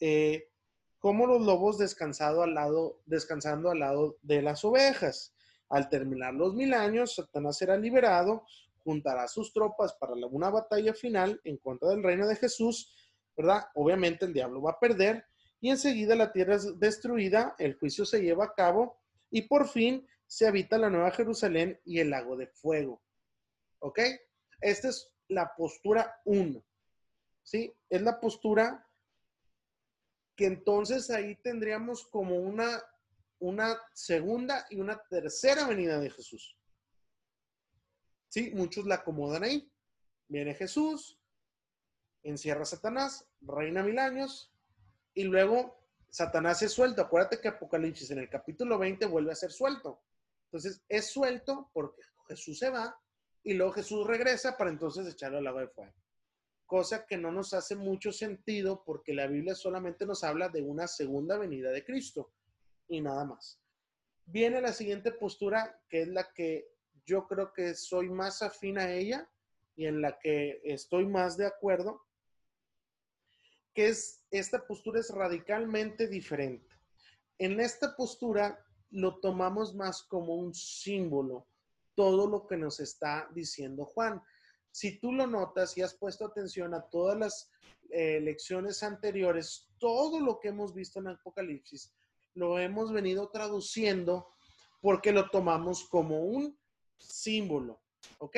eh, 0.00 0.48
como 0.98 1.26
los 1.26 1.40
lobos 1.42 1.78
descansado 1.78 2.42
al 2.42 2.54
lado, 2.54 3.00
descansando 3.06 3.70
al 3.70 3.78
lado 3.78 4.18
de 4.22 4.42
las 4.42 4.64
ovejas. 4.64 5.34
Al 5.68 5.88
terminar 5.88 6.34
los 6.34 6.52
mil 6.54 6.74
años, 6.74 7.14
Satanás 7.14 7.56
será 7.56 7.76
liberado, 7.76 8.44
juntará 8.82 9.28
sus 9.28 9.52
tropas 9.52 9.94
para 9.94 10.14
una 10.14 10.50
batalla 10.50 10.94
final 10.94 11.40
en 11.44 11.58
contra 11.58 11.90
del 11.90 12.02
reino 12.02 12.26
de 12.26 12.34
Jesús, 12.34 12.92
¿verdad? 13.36 13.66
Obviamente 13.74 14.24
el 14.24 14.32
diablo 14.32 14.62
va 14.62 14.72
a 14.72 14.80
perder 14.80 15.24
y 15.60 15.70
enseguida 15.70 16.16
la 16.16 16.32
tierra 16.32 16.56
es 16.56 16.78
destruida, 16.80 17.54
el 17.58 17.78
juicio 17.78 18.04
se 18.04 18.20
lleva 18.20 18.46
a 18.46 18.54
cabo 18.54 18.98
y 19.30 19.42
por 19.42 19.68
fin 19.68 20.06
se 20.30 20.46
habita 20.46 20.78
la 20.78 20.88
nueva 20.88 21.10
Jerusalén 21.10 21.80
y 21.84 21.98
el 21.98 22.10
lago 22.10 22.36
de 22.36 22.46
fuego. 22.46 23.02
¿Ok? 23.80 23.98
Esta 24.60 24.88
es 24.88 25.12
la 25.26 25.56
postura 25.56 26.20
uno. 26.24 26.64
¿Sí? 27.42 27.74
Es 27.88 28.00
la 28.02 28.20
postura 28.20 28.88
que 30.36 30.46
entonces 30.46 31.10
ahí 31.10 31.34
tendríamos 31.42 32.06
como 32.06 32.36
una, 32.36 32.80
una 33.40 33.76
segunda 33.92 34.66
y 34.70 34.78
una 34.78 35.02
tercera 35.02 35.66
venida 35.66 35.98
de 35.98 36.10
Jesús. 36.10 36.56
Sí, 38.28 38.52
muchos 38.54 38.86
la 38.86 38.96
acomodan 38.96 39.42
ahí. 39.42 39.68
Viene 40.28 40.54
Jesús, 40.54 41.18
encierra 42.22 42.62
a 42.62 42.66
Satanás, 42.66 43.28
reina 43.40 43.82
mil 43.82 43.98
años 43.98 44.54
y 45.12 45.24
luego 45.24 45.76
Satanás 46.08 46.62
es 46.62 46.70
suelto. 46.70 47.02
Acuérdate 47.02 47.40
que 47.40 47.48
Apocalipsis 47.48 48.12
en 48.12 48.20
el 48.20 48.28
capítulo 48.28 48.78
20 48.78 49.06
vuelve 49.06 49.32
a 49.32 49.34
ser 49.34 49.50
suelto. 49.50 50.00
Entonces 50.50 50.82
es 50.88 51.12
suelto 51.12 51.70
porque 51.72 52.02
Jesús 52.26 52.58
se 52.58 52.70
va 52.70 52.98
y 53.44 53.54
luego 53.54 53.72
Jesús 53.72 54.04
regresa 54.04 54.56
para 54.56 54.70
entonces 54.70 55.06
echarlo 55.06 55.38
al 55.38 55.46
agua 55.46 55.62
de 55.62 55.68
fuego. 55.68 55.94
Cosa 56.66 57.06
que 57.06 57.16
no 57.16 57.30
nos 57.30 57.54
hace 57.54 57.76
mucho 57.76 58.10
sentido 58.10 58.82
porque 58.84 59.14
la 59.14 59.28
Biblia 59.28 59.54
solamente 59.54 60.06
nos 60.06 60.24
habla 60.24 60.48
de 60.48 60.62
una 60.62 60.88
segunda 60.88 61.38
venida 61.38 61.70
de 61.70 61.84
Cristo 61.84 62.32
y 62.88 63.00
nada 63.00 63.24
más. 63.24 63.60
Viene 64.26 64.60
la 64.60 64.72
siguiente 64.72 65.12
postura 65.12 65.80
que 65.88 66.02
es 66.02 66.08
la 66.08 66.32
que 66.32 66.68
yo 67.06 67.28
creo 67.28 67.52
que 67.52 67.74
soy 67.74 68.08
más 68.08 68.42
afín 68.42 68.78
a 68.78 68.92
ella 68.92 69.30
y 69.76 69.86
en 69.86 70.02
la 70.02 70.18
que 70.18 70.60
estoy 70.64 71.06
más 71.06 71.36
de 71.36 71.46
acuerdo, 71.46 72.02
que 73.72 73.86
es 73.86 74.26
esta 74.32 74.66
postura 74.66 74.98
es 74.98 75.10
radicalmente 75.10 76.08
diferente. 76.08 76.74
En 77.38 77.60
esta 77.60 77.96
postura 77.96 78.64
lo 78.90 79.18
tomamos 79.20 79.74
más 79.74 80.02
como 80.02 80.34
un 80.34 80.54
símbolo, 80.54 81.46
todo 81.94 82.26
lo 82.26 82.46
que 82.46 82.56
nos 82.56 82.80
está 82.80 83.28
diciendo 83.34 83.84
Juan. 83.84 84.22
Si 84.72 84.98
tú 84.98 85.12
lo 85.12 85.26
notas 85.26 85.76
y 85.76 85.82
has 85.82 85.94
puesto 85.94 86.24
atención 86.26 86.74
a 86.74 86.82
todas 86.82 87.18
las 87.18 87.50
eh, 87.90 88.20
lecciones 88.20 88.82
anteriores, 88.82 89.68
todo 89.78 90.20
lo 90.20 90.38
que 90.38 90.48
hemos 90.48 90.74
visto 90.74 91.00
en 91.00 91.08
Apocalipsis, 91.08 91.92
lo 92.34 92.58
hemos 92.58 92.92
venido 92.92 93.28
traduciendo 93.30 94.28
porque 94.80 95.12
lo 95.12 95.28
tomamos 95.30 95.88
como 95.88 96.20
un 96.20 96.58
símbolo, 96.96 97.80
¿ok? 98.18 98.36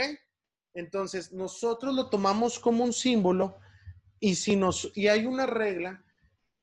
Entonces, 0.75 1.33
nosotros 1.33 1.95
lo 1.95 2.09
tomamos 2.09 2.59
como 2.59 2.85
un 2.85 2.93
símbolo 2.93 3.59
y, 4.19 4.35
si 4.37 4.57
nos, 4.57 4.91
y 4.95 5.09
hay 5.09 5.27
una 5.27 5.47
regla 5.47 6.03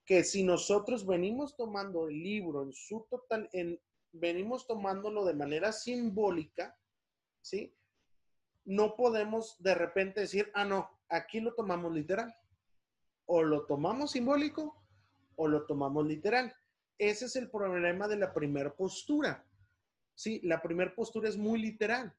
que 0.10 0.24
si 0.24 0.41
nosotros 0.41 1.05
venimos 1.05 1.55
tomando 1.55 2.07
el 2.10 2.24
libro 2.24 2.64
en 2.64 2.74
su 2.74 3.05
total, 3.12 3.47
en, 3.53 3.80
venimos 4.12 4.66
tomándolo 4.66 5.24
de 5.24 5.36
manera 5.36 5.72
simbólica, 5.72 6.76
¿sí? 7.43 7.78
No 8.66 8.95
podemos 8.95 9.62
de 9.62 9.76
repente 9.76 10.22
decir, 10.22 10.49
ah, 10.55 10.66
no, 10.66 10.89
aquí 11.10 11.39
lo 11.41 11.53
tomamos 11.53 11.93
literal. 11.93 12.36
O 13.28 13.43
lo 13.43 13.68
tomamos 13.68 14.14
simbólico 14.14 14.84
o 15.36 15.47
lo 15.47 15.68
tomamos 15.68 16.07
literal. 16.07 16.55
Ese 16.97 17.26
es 17.26 17.36
el 17.36 17.51
problema 17.51 18.07
de 18.07 18.18
la 18.18 18.34
primera 18.34 18.76
postura. 18.76 19.47
Sí, 20.16 20.41
la 20.43 20.60
primera 20.60 20.95
postura 20.95 21.30
es 21.30 21.38
muy 21.38 21.62
literal. 21.62 22.12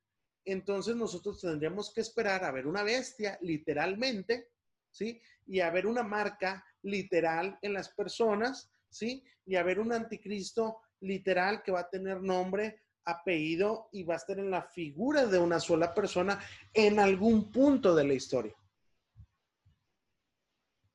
Entonces 0.45 0.95
nosotros 0.95 1.41
tendríamos 1.41 1.93
que 1.93 2.03
esperar 2.03 2.45
a 2.45 2.53
ver 2.53 2.68
una 2.68 2.84
bestia 2.84 3.36
literalmente, 3.43 4.53
¿sí? 4.93 5.20
Y 5.45 5.59
a 5.59 5.70
ver 5.70 5.88
una 5.88 6.05
marca 6.05 6.64
literal 6.83 7.59
en 7.62 7.72
las 7.72 7.89
personas, 7.91 8.70
¿sí? 8.89 9.24
Y 9.47 9.57
a 9.57 9.62
ver 9.62 9.81
un 9.81 9.93
anticristo 9.93 10.81
literal 11.01 11.62
que 11.62 11.72
va 11.72 11.81
a 11.81 11.91
tener 11.91 12.20
nombre, 12.22 12.83
apellido 13.05 13.89
y 13.93 14.05
va 14.05 14.14
a 14.14 14.18
estar 14.18 14.39
en 14.39 14.51
la 14.51 14.62
figura 14.62 15.26
de 15.26 15.39
una 15.39 15.59
sola 15.59 15.95
persona 15.95 16.41
en 16.72 16.99
algún 17.01 17.51
punto 17.51 17.95
de 17.95 18.05
la 18.05 18.14
historia. 18.14 18.55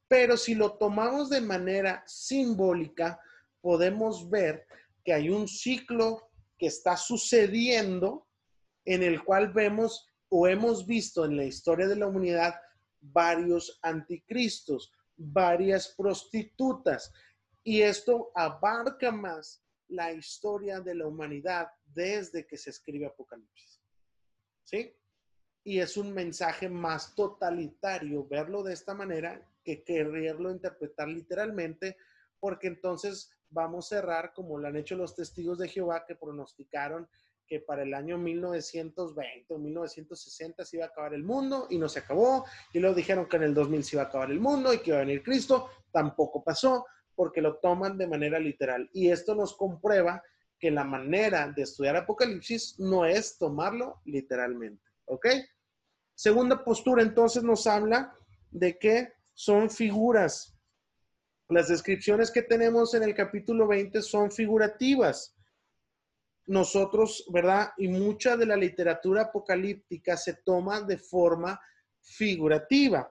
Pero 0.07 0.37
si 0.37 0.53
lo 0.53 0.77
tomamos 0.77 1.29
de 1.29 1.41
manera 1.41 2.03
simbólica, 2.05 3.19
podemos 3.59 4.29
ver 4.29 4.67
que 5.03 5.13
hay 5.13 5.29
un 5.29 5.47
ciclo 5.47 6.29
que 6.57 6.67
está 6.67 6.95
sucediendo 6.95 8.27
en 8.85 9.01
el 9.01 9.23
cual 9.23 9.51
vemos 9.51 10.07
o 10.29 10.47
hemos 10.47 10.85
visto 10.85 11.25
en 11.25 11.37
la 11.37 11.43
historia 11.43 11.87
de 11.87 11.95
la 11.95 12.07
humanidad 12.07 12.55
varios 13.01 13.79
anticristos, 13.81 14.91
varias 15.17 15.89
prostitutas. 15.89 17.13
Y 17.63 17.81
esto 17.81 18.31
abarca 18.35 19.11
más 19.11 19.63
la 19.87 20.11
historia 20.11 20.79
de 20.79 20.95
la 20.95 21.07
humanidad 21.07 21.67
desde 21.85 22.45
que 22.45 22.57
se 22.57 22.69
escribe 22.69 23.05
Apocalipsis. 23.05 23.81
¿Sí? 24.63 24.95
Y 25.63 25.79
es 25.79 25.97
un 25.97 26.13
mensaje 26.13 26.69
más 26.69 27.15
totalitario 27.15 28.27
verlo 28.27 28.63
de 28.63 28.73
esta 28.73 28.93
manera 28.93 29.47
que 29.63 29.83
quererlo 29.83 30.51
interpretar 30.51 31.07
literalmente, 31.07 31.97
porque 32.39 32.67
entonces 32.67 33.31
vamos 33.49 33.85
a 33.85 33.95
cerrar 33.97 34.33
como 34.33 34.57
lo 34.57 34.67
han 34.67 34.75
hecho 34.75 34.95
los 34.95 35.15
testigos 35.15 35.57
de 35.57 35.69
Jehová 35.69 36.05
que 36.05 36.15
pronosticaron 36.15 37.07
que 37.47 37.59
para 37.59 37.83
el 37.83 37.93
año 37.93 38.17
1920 38.17 39.53
o 39.53 39.57
1960 39.57 40.65
se 40.65 40.77
iba 40.77 40.85
a 40.85 40.89
acabar 40.89 41.13
el 41.13 41.23
mundo 41.23 41.67
y 41.69 41.77
no 41.77 41.87
se 41.87 41.99
acabó. 41.99 42.45
Y 42.73 42.79
luego 42.79 42.95
dijeron 42.95 43.27
que 43.27 43.37
en 43.37 43.43
el 43.43 43.53
2000 43.53 43.83
se 43.83 43.95
iba 43.95 44.03
a 44.03 44.07
acabar 44.07 44.31
el 44.31 44.39
mundo 44.39 44.73
y 44.73 44.79
que 44.79 44.91
iba 44.91 44.97
a 44.97 45.01
venir 45.01 45.23
Cristo. 45.23 45.69
Tampoco 45.91 46.43
pasó 46.43 46.85
porque 47.15 47.41
lo 47.41 47.57
toman 47.57 47.97
de 47.97 48.07
manera 48.07 48.39
literal. 48.39 48.89
Y 48.93 49.09
esto 49.09 49.35
nos 49.35 49.55
comprueba 49.55 50.21
que 50.59 50.71
la 50.71 50.83
manera 50.83 51.51
de 51.51 51.63
estudiar 51.63 51.95
Apocalipsis 51.95 52.79
no 52.79 53.05
es 53.05 53.37
tomarlo 53.37 54.01
literalmente. 54.05 54.83
¿Ok? 55.05 55.27
Segunda 56.13 56.63
postura 56.63 57.03
entonces 57.03 57.43
nos 57.43 57.67
habla 57.67 58.15
de 58.51 58.77
que 58.79 59.09
son 59.33 59.69
figuras. 59.69 60.57
Las 61.49 61.67
descripciones 61.67 62.31
que 62.31 62.41
tenemos 62.41 62.93
en 62.93 63.03
el 63.03 63.13
capítulo 63.13 63.67
20 63.67 64.01
son 64.01 64.31
figurativas 64.31 65.34
nosotros, 66.47 67.25
¿verdad? 67.31 67.71
Y 67.77 67.87
mucha 67.87 68.37
de 68.37 68.45
la 68.45 68.55
literatura 68.55 69.23
apocalíptica 69.23 70.15
se 70.17 70.35
toma 70.35 70.81
de 70.81 70.97
forma 70.97 71.59
figurativa. 72.01 73.09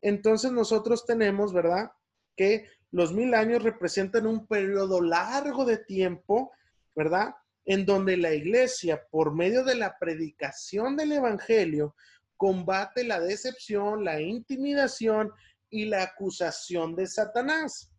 Entonces 0.00 0.52
nosotros 0.52 1.06
tenemos, 1.06 1.52
¿verdad? 1.52 1.90
Que 2.36 2.68
los 2.90 3.12
mil 3.12 3.34
años 3.34 3.62
representan 3.62 4.26
un 4.26 4.46
periodo 4.46 5.00
largo 5.00 5.64
de 5.64 5.78
tiempo, 5.78 6.52
¿verdad? 6.94 7.34
En 7.64 7.86
donde 7.86 8.16
la 8.16 8.34
iglesia, 8.34 9.02
por 9.10 9.34
medio 9.34 9.64
de 9.64 9.76
la 9.76 9.98
predicación 9.98 10.96
del 10.96 11.12
Evangelio, 11.12 11.96
combate 12.36 13.04
la 13.04 13.20
decepción, 13.20 14.04
la 14.04 14.20
intimidación 14.20 15.32
y 15.70 15.86
la 15.86 16.02
acusación 16.02 16.94
de 16.94 17.06
Satanás. 17.06 17.90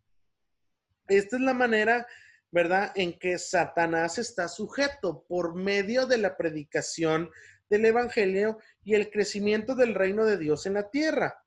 Esta 1.08 1.36
es 1.36 1.42
la 1.42 1.54
manera 1.54 2.06
¿verdad? 2.50 2.92
En 2.94 3.18
que 3.18 3.38
Satanás 3.38 4.18
está 4.18 4.48
sujeto 4.48 5.24
por 5.28 5.54
medio 5.54 6.06
de 6.06 6.18
la 6.18 6.36
predicación 6.36 7.30
del 7.68 7.84
Evangelio 7.86 8.58
y 8.84 8.94
el 8.94 9.10
crecimiento 9.10 9.74
del 9.74 9.94
reino 9.94 10.24
de 10.24 10.38
Dios 10.38 10.66
en 10.66 10.74
la 10.74 10.88
tierra. 10.88 11.42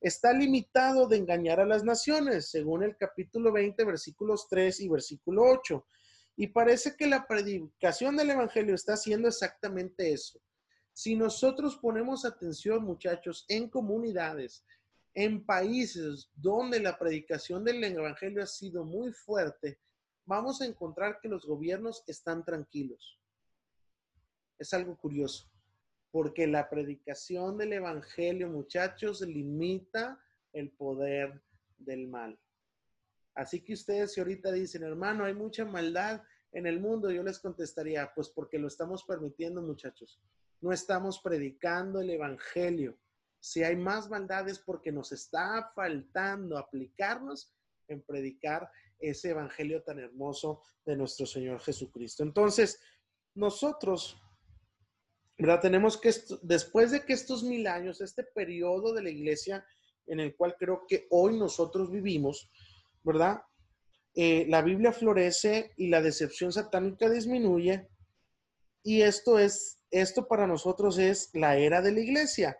Está 0.00 0.32
limitado 0.32 1.08
de 1.08 1.16
engañar 1.16 1.58
a 1.58 1.66
las 1.66 1.82
naciones, 1.82 2.50
según 2.50 2.82
el 2.82 2.96
capítulo 2.96 3.52
20, 3.52 3.84
versículos 3.84 4.46
3 4.48 4.80
y 4.80 4.88
versículo 4.88 5.42
8. 5.44 5.86
Y 6.36 6.48
parece 6.48 6.94
que 6.96 7.06
la 7.06 7.26
predicación 7.26 8.16
del 8.16 8.30
Evangelio 8.30 8.74
está 8.74 8.92
haciendo 8.92 9.28
exactamente 9.28 10.12
eso. 10.12 10.40
Si 10.92 11.16
nosotros 11.16 11.76
ponemos 11.78 12.24
atención, 12.24 12.84
muchachos, 12.84 13.44
en 13.48 13.68
comunidades, 13.68 14.64
en 15.14 15.44
países 15.44 16.30
donde 16.34 16.78
la 16.80 16.98
predicación 16.98 17.64
del 17.64 17.82
Evangelio 17.82 18.42
ha 18.42 18.46
sido 18.46 18.84
muy 18.84 19.12
fuerte, 19.12 19.78
vamos 20.26 20.60
a 20.60 20.66
encontrar 20.66 21.20
que 21.20 21.28
los 21.28 21.46
gobiernos 21.46 22.04
están 22.06 22.44
tranquilos. 22.44 23.18
Es 24.58 24.74
algo 24.74 24.96
curioso, 24.96 25.48
porque 26.10 26.46
la 26.46 26.68
predicación 26.68 27.56
del 27.56 27.74
Evangelio, 27.74 28.48
muchachos, 28.48 29.20
limita 29.22 30.20
el 30.52 30.70
poder 30.70 31.42
del 31.78 32.08
mal. 32.08 32.38
Así 33.34 33.62
que 33.62 33.74
ustedes 33.74 34.14
si 34.14 34.20
ahorita 34.20 34.50
dicen, 34.50 34.82
hermano, 34.82 35.24
hay 35.24 35.34
mucha 35.34 35.64
maldad 35.64 36.22
en 36.52 36.66
el 36.66 36.80
mundo, 36.80 37.10
yo 37.10 37.22
les 37.22 37.38
contestaría, 37.38 38.10
pues 38.14 38.30
porque 38.30 38.58
lo 38.58 38.68
estamos 38.68 39.04
permitiendo, 39.04 39.60
muchachos. 39.60 40.20
No 40.60 40.72
estamos 40.72 41.20
predicando 41.20 42.00
el 42.00 42.10
Evangelio. 42.10 42.98
Si 43.38 43.62
hay 43.62 43.76
más 43.76 44.08
maldad 44.08 44.48
es 44.48 44.58
porque 44.58 44.90
nos 44.90 45.12
está 45.12 45.70
faltando 45.74 46.56
aplicarnos 46.56 47.52
en 47.88 48.02
predicar 48.02 48.70
ese 48.98 49.30
evangelio 49.30 49.82
tan 49.82 49.98
hermoso 49.98 50.62
de 50.84 50.96
nuestro 50.96 51.26
Señor 51.26 51.60
Jesucristo. 51.60 52.22
Entonces, 52.22 52.80
nosotros, 53.34 54.16
¿verdad? 55.38 55.60
Tenemos 55.60 55.98
que, 55.98 56.12
después 56.42 56.90
de 56.90 57.04
que 57.04 57.12
estos 57.12 57.42
mil 57.42 57.66
años, 57.66 58.00
este 58.00 58.24
periodo 58.24 58.92
de 58.94 59.02
la 59.02 59.10
iglesia 59.10 59.64
en 60.06 60.20
el 60.20 60.36
cual 60.36 60.56
creo 60.58 60.84
que 60.88 61.06
hoy 61.10 61.36
nosotros 61.36 61.90
vivimos, 61.90 62.50
¿verdad? 63.02 63.42
Eh, 64.14 64.46
la 64.48 64.62
Biblia 64.62 64.92
florece 64.92 65.72
y 65.76 65.88
la 65.88 66.00
decepción 66.00 66.52
satánica 66.52 67.10
disminuye. 67.10 67.88
Y 68.82 69.02
esto 69.02 69.38
es, 69.38 69.82
esto 69.90 70.26
para 70.26 70.46
nosotros 70.46 70.98
es 70.98 71.30
la 71.34 71.58
era 71.58 71.82
de 71.82 71.92
la 71.92 72.00
iglesia. 72.00 72.56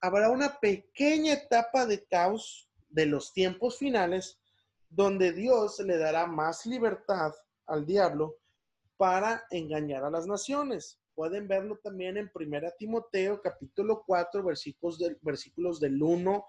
Habrá 0.00 0.30
una 0.30 0.60
pequeña 0.60 1.32
etapa 1.32 1.86
de 1.86 2.04
caos 2.04 2.70
de 2.88 3.06
los 3.06 3.32
tiempos 3.32 3.78
finales 3.78 4.38
donde 4.94 5.32
Dios 5.32 5.80
le 5.80 5.98
dará 5.98 6.26
más 6.26 6.66
libertad 6.66 7.32
al 7.66 7.84
diablo 7.84 8.36
para 8.96 9.44
engañar 9.50 10.04
a 10.04 10.10
las 10.10 10.26
naciones. 10.26 11.00
Pueden 11.14 11.48
verlo 11.48 11.78
también 11.82 12.16
en 12.16 12.30
1 12.32 12.60
Timoteo 12.78 13.40
capítulo 13.42 14.04
4 14.06 14.44
versículos 14.44 14.98
del, 14.98 15.18
versículos 15.20 15.80
del 15.80 16.00
1 16.00 16.44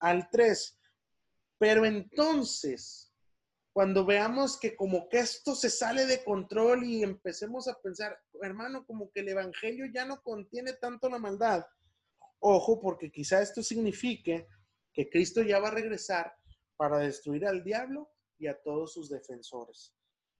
al 0.00 0.28
3. 0.30 0.78
Pero 1.58 1.86
entonces, 1.86 3.14
cuando 3.72 4.04
veamos 4.04 4.58
que 4.58 4.76
como 4.76 5.08
que 5.08 5.20
esto 5.20 5.54
se 5.54 5.70
sale 5.70 6.04
de 6.04 6.22
control 6.22 6.84
y 6.84 7.02
empecemos 7.02 7.66
a 7.66 7.80
pensar, 7.80 8.18
hermano, 8.42 8.84
como 8.84 9.10
que 9.10 9.20
el 9.20 9.30
Evangelio 9.30 9.86
ya 9.86 10.04
no 10.04 10.22
contiene 10.22 10.74
tanto 10.74 11.08
la 11.08 11.18
maldad, 11.18 11.64
ojo, 12.40 12.78
porque 12.78 13.10
quizá 13.10 13.40
esto 13.40 13.62
signifique 13.62 14.48
que 14.92 15.08
Cristo 15.08 15.40
ya 15.40 15.60
va 15.60 15.68
a 15.68 15.74
regresar 15.74 16.34
para 16.76 16.98
destruir 16.98 17.46
al 17.46 17.62
diablo 17.62 18.10
y 18.38 18.46
a 18.46 18.60
todos 18.62 18.92
sus 18.92 19.08
defensores. 19.08 19.94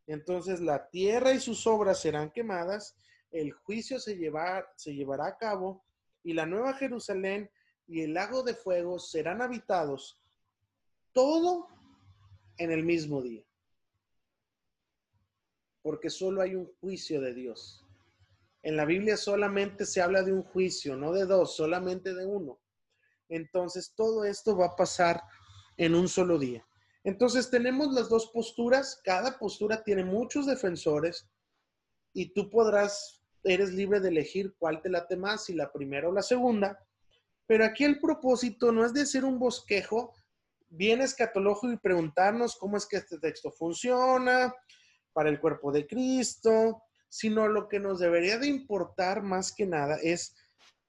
Entonces 0.07 0.61
la 0.61 0.89
tierra 0.89 1.33
y 1.33 1.41
sus 1.41 1.67
obras 1.67 2.01
serán 2.01 2.31
quemadas, 2.31 2.97
el 3.31 3.53
juicio 3.53 3.99
se, 3.99 4.19
se 4.77 4.95
llevará 4.95 5.27
a 5.27 5.37
cabo 5.37 5.85
y 6.23 6.33
la 6.33 6.47
nueva 6.47 6.75
Jerusalén 6.75 7.51
y 7.87 8.03
el 8.03 8.15
lago 8.15 8.43
de 8.43 8.55
fuego 8.55 8.99
serán 8.99 9.43
habitados, 9.43 10.21
todo 11.13 11.69
en 12.59 12.71
el 12.71 12.85
mismo 12.85 13.23
día. 13.23 13.45
Porque 15.83 16.11
solo 16.11 16.43
hay 16.43 16.55
un 16.55 16.73
juicio 16.81 17.21
de 17.21 17.33
Dios. 17.35 17.85
En 18.63 18.77
la 18.77 18.85
Biblia 18.85 19.17
solamente 19.17 19.87
se 19.87 20.03
habla 20.03 20.23
de 20.23 20.33
un 20.33 20.43
juicio, 20.43 20.97
no 20.97 21.13
de 21.13 21.27
dos, 21.27 21.55
solamente 21.55 22.13
de 22.15 22.27
uno. 22.27 22.59
Entonces 23.29 23.95
todo 23.95 24.25
esto 24.25 24.57
va 24.57 24.67
a 24.67 24.77
pasar 24.77 25.23
en 25.77 25.95
un 25.95 26.09
solo 26.09 26.39
día. 26.39 26.67
Entonces 27.05 27.51
tenemos 27.51 27.93
las 27.93 28.09
dos 28.09 28.31
posturas, 28.33 29.01
cada 29.05 29.39
postura 29.39 29.85
tiene 29.85 30.05
muchos 30.05 30.47
defensores 30.47 31.31
y 32.13 32.33
tú 32.33 32.51
podrás, 32.51 33.23
eres 33.45 33.73
libre 33.73 34.01
de 34.01 34.09
elegir 34.09 34.55
cuál 34.59 34.83
te 34.83 34.89
late 34.89 35.17
más, 35.17 35.45
si 35.45 35.55
la 35.55 35.71
primera 35.73 36.09
o 36.09 36.13
la 36.13 36.23
segunda, 36.23 36.79
pero 37.47 37.65
aquí 37.65 37.85
el 37.85 38.01
propósito 38.01 38.73
no 38.73 38.85
es 38.85 38.93
de 38.93 39.07
ser 39.07 39.25
un 39.25 39.39
bosquejo 39.39 40.15
bien 40.69 41.01
escatológico 41.01 41.73
y 41.73 41.79
preguntarnos 41.79 42.57
cómo 42.57 42.77
es 42.77 42.87
que 42.87 42.97
este 42.97 43.19
texto 43.19 43.53
funciona 43.53 44.53
para 45.13 45.29
el 45.29 45.41
cuerpo 45.41 45.71
de 45.71 45.87
Cristo, 45.87 46.83
sino 47.09 47.47
lo 47.47 47.69
que 47.69 47.79
nos 47.79 48.01
debería 48.01 48.39
de 48.39 48.49
importar 48.49 49.23
más 49.23 49.55
que 49.55 49.65
nada 49.65 49.97
es 50.03 50.35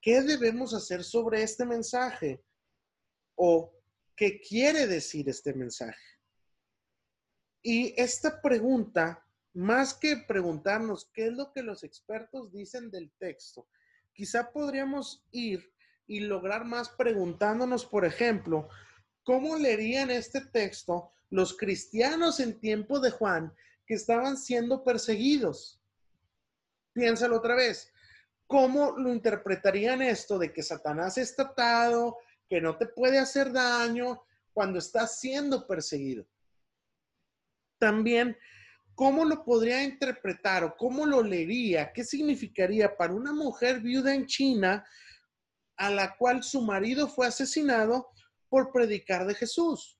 qué 0.00 0.22
debemos 0.22 0.74
hacer 0.74 1.04
sobre 1.04 1.42
este 1.42 1.64
mensaje 1.64 2.42
o 3.36 3.77
qué 4.18 4.40
quiere 4.40 4.88
decir 4.88 5.28
este 5.28 5.54
mensaje. 5.54 6.02
Y 7.62 7.94
esta 7.96 8.42
pregunta, 8.42 9.24
más 9.54 9.94
que 9.94 10.16
preguntarnos 10.16 11.08
qué 11.14 11.28
es 11.28 11.32
lo 11.32 11.52
que 11.52 11.62
los 11.62 11.84
expertos 11.84 12.52
dicen 12.52 12.90
del 12.90 13.12
texto, 13.18 13.68
quizá 14.12 14.50
podríamos 14.50 15.24
ir 15.30 15.72
y 16.08 16.20
lograr 16.20 16.64
más 16.64 16.88
preguntándonos, 16.88 17.86
por 17.86 18.04
ejemplo, 18.04 18.68
¿cómo 19.22 19.56
leerían 19.56 20.10
este 20.10 20.40
texto 20.40 21.12
los 21.30 21.56
cristianos 21.56 22.40
en 22.40 22.58
tiempo 22.58 22.98
de 22.98 23.12
Juan 23.12 23.54
que 23.86 23.94
estaban 23.94 24.36
siendo 24.36 24.82
perseguidos? 24.82 25.80
Piénsalo 26.92 27.36
otra 27.36 27.54
vez. 27.54 27.92
¿Cómo 28.48 28.98
lo 28.98 29.12
interpretarían 29.12 30.02
esto 30.02 30.38
de 30.38 30.52
que 30.52 30.62
Satanás 30.62 31.18
es 31.18 31.36
tratado, 31.36 32.16
que 32.48 32.60
no 32.60 32.76
te 32.76 32.86
puede 32.86 33.18
hacer 33.18 33.52
daño 33.52 34.22
cuando 34.52 34.78
estás 34.78 35.20
siendo 35.20 35.66
perseguido? 35.66 36.26
También, 37.78 38.36
¿cómo 38.94 39.24
lo 39.24 39.44
podría 39.44 39.84
interpretar 39.84 40.64
o 40.64 40.76
cómo 40.76 41.06
lo 41.06 41.22
leería? 41.22 41.92
¿Qué 41.92 42.04
significaría 42.04 42.96
para 42.96 43.14
una 43.14 43.32
mujer 43.32 43.80
viuda 43.80 44.14
en 44.14 44.26
China 44.26 44.84
a 45.76 45.90
la 45.90 46.16
cual 46.16 46.42
su 46.42 46.62
marido 46.62 47.06
fue 47.08 47.26
asesinado 47.26 48.08
por 48.48 48.72
predicar 48.72 49.26
de 49.26 49.34
Jesús? 49.34 49.98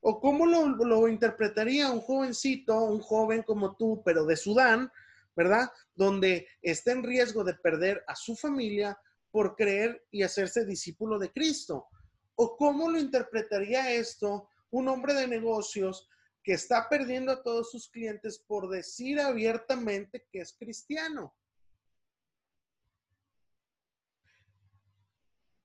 ¿O 0.00 0.20
cómo 0.20 0.46
lo, 0.46 0.66
lo 0.66 1.08
interpretaría 1.08 1.90
un 1.90 2.00
jovencito, 2.00 2.84
un 2.84 3.00
joven 3.00 3.42
como 3.42 3.76
tú, 3.76 4.02
pero 4.04 4.24
de 4.24 4.36
Sudán, 4.36 4.90
¿verdad? 5.34 5.70
Donde 5.94 6.48
está 6.62 6.92
en 6.92 7.04
riesgo 7.04 7.44
de 7.44 7.54
perder 7.54 8.02
a 8.06 8.16
su 8.16 8.34
familia 8.34 8.98
por 9.36 9.54
creer 9.54 10.02
y 10.10 10.22
hacerse 10.22 10.64
discípulo 10.64 11.18
de 11.18 11.30
Cristo. 11.30 11.88
¿O 12.36 12.56
cómo 12.56 12.90
lo 12.90 12.98
interpretaría 12.98 13.92
esto 13.92 14.48
un 14.70 14.88
hombre 14.88 15.12
de 15.12 15.28
negocios 15.28 16.08
que 16.42 16.54
está 16.54 16.88
perdiendo 16.88 17.32
a 17.32 17.42
todos 17.42 17.70
sus 17.70 17.90
clientes 17.90 18.38
por 18.38 18.70
decir 18.70 19.20
abiertamente 19.20 20.26
que 20.32 20.40
es 20.40 20.56
cristiano? 20.58 21.36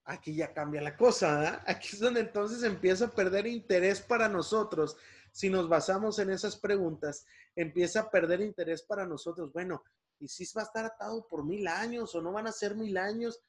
Aquí 0.04 0.36
ya 0.36 0.54
cambia 0.54 0.82
la 0.82 0.98
cosa, 0.98 1.64
Aquí 1.66 1.92
es 1.94 2.00
donde 2.02 2.20
entonces 2.20 2.64
empieza 2.64 3.06
a 3.06 3.12
perder 3.12 3.48
interés 3.48 4.02
para 4.02 4.28
nosotros 4.28 4.98
si 5.32 5.50
nos 5.50 5.70
basamos 5.70 6.20
en 6.20 6.30
esas 6.30 6.58
preguntas, 6.58 7.26
empieza 7.56 8.02
a 8.02 8.12
perder 8.12 8.42
interés 8.42 8.82
para 8.82 9.06
nosotros. 9.06 9.54
Bueno, 9.54 9.82
¿y 10.20 10.28
si 10.28 10.46
va 10.54 10.64
a 10.64 10.66
estar 10.66 10.84
atado 10.84 11.26
por 11.26 11.46
mil 11.46 11.70
años 11.70 12.14
o 12.16 12.22
no 12.22 12.34
van 12.34 12.48
a 12.48 12.52
ser 12.52 12.76
mil 12.76 12.98
años? 12.98 13.42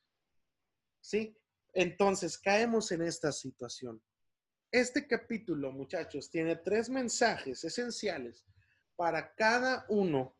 ¿Sí? 1.03 1.36
Entonces 1.74 2.38
caemos 2.38 2.92
en 2.92 3.03
esta 3.03 3.32
situación. 3.32 4.03
Este 4.70 5.07
capítulo, 5.07 5.72
muchachos, 5.72 6.30
tiene 6.30 6.57
tres 6.57 6.88
mensajes 6.88 7.62
esenciales 7.64 8.46
para 8.96 9.34
cada 9.34 9.84
uno 9.88 10.34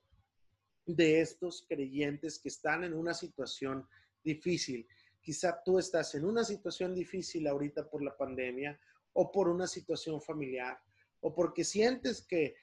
de 0.87 1.21
estos 1.21 1.67
creyentes 1.69 2.39
que 2.39 2.49
están 2.49 2.85
en 2.85 2.95
una 2.95 3.13
situación 3.13 3.87
difícil. 4.23 4.87
Quizá 5.21 5.63
tú 5.65 5.79
estás 5.79 6.15
en 6.15 6.25
una 6.25 6.45
situación 6.45 6.95
difícil 6.95 7.47
ahorita 7.47 7.91
por 7.91 8.03
la 8.03 8.17
pandemia 8.17 8.81
o 9.13 9.31
por 9.31 9.49
una 9.49 9.67
situación 9.67 10.23
familiar 10.23 10.81
o 11.21 11.35
porque 11.35 11.65
sientes 11.65 12.23
que 12.27 12.55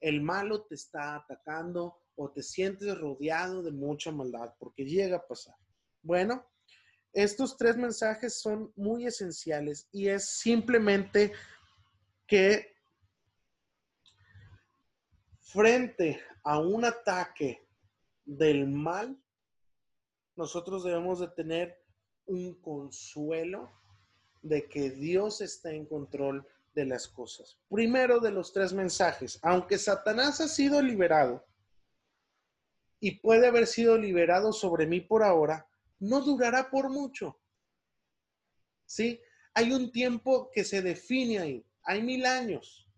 el 0.00 0.20
malo 0.20 0.64
te 0.64 0.74
está 0.74 1.16
atacando 1.16 2.00
o 2.16 2.30
te 2.30 2.42
sientes 2.42 2.98
rodeado 2.98 3.62
de 3.62 3.70
mucha 3.70 4.10
maldad, 4.10 4.54
porque 4.58 4.84
llega 4.84 5.18
a 5.18 5.26
pasar. 5.26 5.56
Bueno, 6.02 6.44
estos 7.12 7.56
tres 7.56 7.76
mensajes 7.76 8.40
son 8.40 8.72
muy 8.76 9.06
esenciales 9.06 9.88
y 9.92 10.08
es 10.08 10.28
simplemente 10.38 11.32
que 12.26 12.74
frente 15.40 16.20
a 16.42 16.58
un 16.58 16.84
ataque 16.84 17.68
del 18.24 18.68
mal, 18.68 19.20
nosotros 20.36 20.84
debemos 20.84 21.20
de 21.20 21.28
tener 21.28 21.82
un 22.24 22.54
consuelo 22.60 23.70
de 24.40 24.68
que 24.68 24.90
Dios 24.90 25.40
está 25.40 25.70
en 25.70 25.84
control 25.84 26.46
de 26.74 26.86
las 26.86 27.06
cosas. 27.06 27.58
Primero 27.68 28.18
de 28.18 28.30
los 28.30 28.52
tres 28.52 28.72
mensajes, 28.72 29.38
aunque 29.42 29.76
Satanás 29.76 30.40
ha 30.40 30.48
sido 30.48 30.80
liberado 30.80 31.44
y 32.98 33.20
puede 33.20 33.46
haber 33.48 33.66
sido 33.66 33.98
liberado 33.98 34.52
sobre 34.52 34.86
mí 34.86 35.00
por 35.00 35.22
ahora, 35.22 35.68
no 36.02 36.20
durará 36.20 36.68
por 36.70 36.90
mucho. 36.90 37.40
¿Sí? 38.84 39.20
Hay 39.54 39.72
un 39.72 39.92
tiempo 39.92 40.50
que 40.52 40.64
se 40.64 40.82
define 40.82 41.38
ahí, 41.38 41.66
hay 41.84 42.02
mil 42.02 42.26
años 42.26 42.88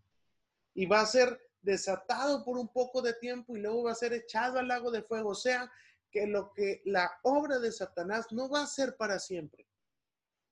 y 0.74 0.86
va 0.86 1.00
a 1.00 1.06
ser 1.06 1.40
desatado 1.62 2.44
por 2.44 2.56
un 2.58 2.68
poco 2.68 3.02
de 3.02 3.14
tiempo 3.14 3.56
y 3.56 3.60
luego 3.60 3.84
va 3.84 3.92
a 3.92 3.96
ser 3.96 4.12
echado 4.12 4.58
al 4.58 4.68
lago 4.68 4.90
de 4.90 5.02
fuego. 5.02 5.30
O 5.30 5.34
sea, 5.34 5.70
que 6.10 6.26
lo 6.26 6.52
que 6.52 6.82
la 6.84 7.10
obra 7.22 7.58
de 7.58 7.72
Satanás 7.72 8.26
no 8.30 8.48
va 8.48 8.62
a 8.62 8.66
ser 8.66 8.96
para 8.96 9.18
siempre. 9.18 9.66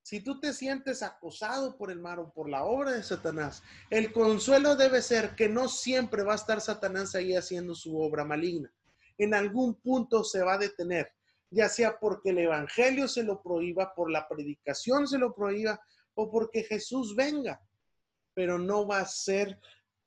Si 0.03 0.21
tú 0.21 0.41
te 0.41 0.53
sientes 0.53 1.03
acosado 1.03 1.77
por 1.79 1.91
el 1.91 2.01
mar 2.01 2.19
o 2.19 2.33
por 2.33 2.49
la 2.49 2.65
obra 2.65 2.93
de 2.93 3.03
Satanás, 3.03 3.63
el 3.89 4.13
consuelo 4.13 4.75
debe 4.75 5.01
ser 5.01 5.37
que 5.37 5.49
no 5.49 5.69
siempre 5.69 6.25
va 6.25 6.33
a 6.33 6.37
estar 6.37 6.61
Satanás 6.61 7.15
ahí 7.15 7.37
haciendo 7.37 7.75
su 7.75 7.97
obra 7.99 8.25
maligna. 8.25 8.73
En 9.17 9.33
algún 9.33 9.75
punto 9.75 10.25
se 10.25 10.43
va 10.43 10.55
a 10.55 10.59
detener, 10.59 11.13
ya 11.53 11.69
sea 11.69 11.99
porque 12.01 12.31
el 12.31 12.39
Evangelio 12.39 13.07
se 13.07 13.23
lo 13.23 13.43
prohíba, 13.43 13.95
por 13.95 14.11
la 14.11 14.27
predicación 14.27 15.07
se 15.07 15.19
lo 15.19 15.35
prohíba 15.35 15.79
o 16.15 16.31
porque 16.31 16.65
Jesús 16.65 17.15
venga. 17.15 17.61
Pero 18.35 18.59
no 18.59 18.87
va 18.87 19.01
a 19.01 19.07
ser 19.07 19.59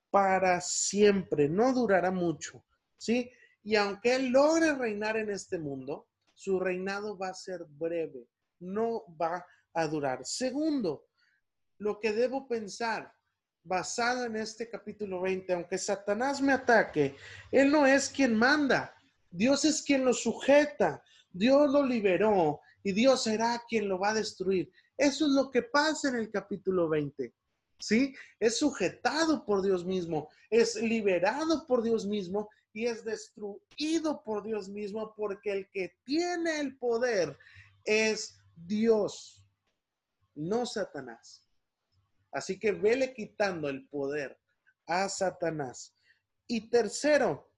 para 0.09 0.59
siempre, 0.59 1.47
no 1.47 1.71
durará 1.73 2.09
mucho, 2.09 2.65
¿sí? 2.97 3.29
Y 3.63 3.75
aunque 3.75 4.15
Él 4.15 4.29
logre 4.29 4.73
reinar 4.73 5.17
en 5.17 5.29
este 5.29 5.59
mundo, 5.59 6.07
su 6.33 6.59
reinado 6.59 7.17
va 7.17 7.29
a 7.29 7.33
ser 7.33 7.63
breve, 7.67 8.27
no 8.59 9.03
va 9.21 9.45
a 9.73 9.87
durar. 9.87 10.25
Segundo, 10.25 11.07
lo 11.77 11.99
que 11.99 12.13
debo 12.13 12.47
pensar 12.47 13.11
basado 13.63 14.25
en 14.25 14.35
este 14.35 14.69
capítulo 14.69 15.21
20, 15.21 15.53
aunque 15.53 15.77
Satanás 15.77 16.41
me 16.41 16.53
ataque, 16.53 17.15
Él 17.51 17.71
no 17.71 17.85
es 17.85 18.09
quien 18.09 18.35
manda, 18.35 18.95
Dios 19.29 19.65
es 19.65 19.81
quien 19.81 20.05
lo 20.05 20.13
sujeta, 20.13 21.03
Dios 21.35 21.69
lo 21.69 21.85
liberó 21.85 22.61
y 22.81 22.93
Dios 22.93 23.23
será 23.23 23.61
quien 23.67 23.89
lo 23.89 23.99
va 23.99 24.11
a 24.11 24.13
destruir. 24.13 24.71
Eso 24.97 25.25
es 25.25 25.31
lo 25.33 25.51
que 25.51 25.63
pasa 25.63 26.07
en 26.07 26.15
el 26.15 26.31
capítulo 26.31 26.87
20. 26.87 27.33
¿Sí? 27.77 28.15
Es 28.39 28.57
sujetado 28.57 29.45
por 29.45 29.61
Dios 29.61 29.85
mismo, 29.85 30.29
es 30.49 30.75
liberado 30.75 31.67
por 31.67 31.83
Dios 31.83 32.05
mismo 32.05 32.49
y 32.71 32.85
es 32.85 33.03
destruido 33.03 34.23
por 34.23 34.43
Dios 34.43 34.69
mismo 34.69 35.13
porque 35.13 35.51
el 35.51 35.69
que 35.71 35.97
tiene 36.05 36.61
el 36.61 36.77
poder 36.77 37.37
es 37.83 38.37
Dios 38.55 39.45
no 40.35 40.65
Satanás. 40.65 41.45
Así 42.31 42.57
que 42.57 42.71
vele 42.71 43.13
quitando 43.13 43.67
el 43.67 43.85
poder 43.89 44.39
a 44.87 45.09
Satanás. 45.09 45.97
Y 46.47 46.69
tercero, 46.69 47.51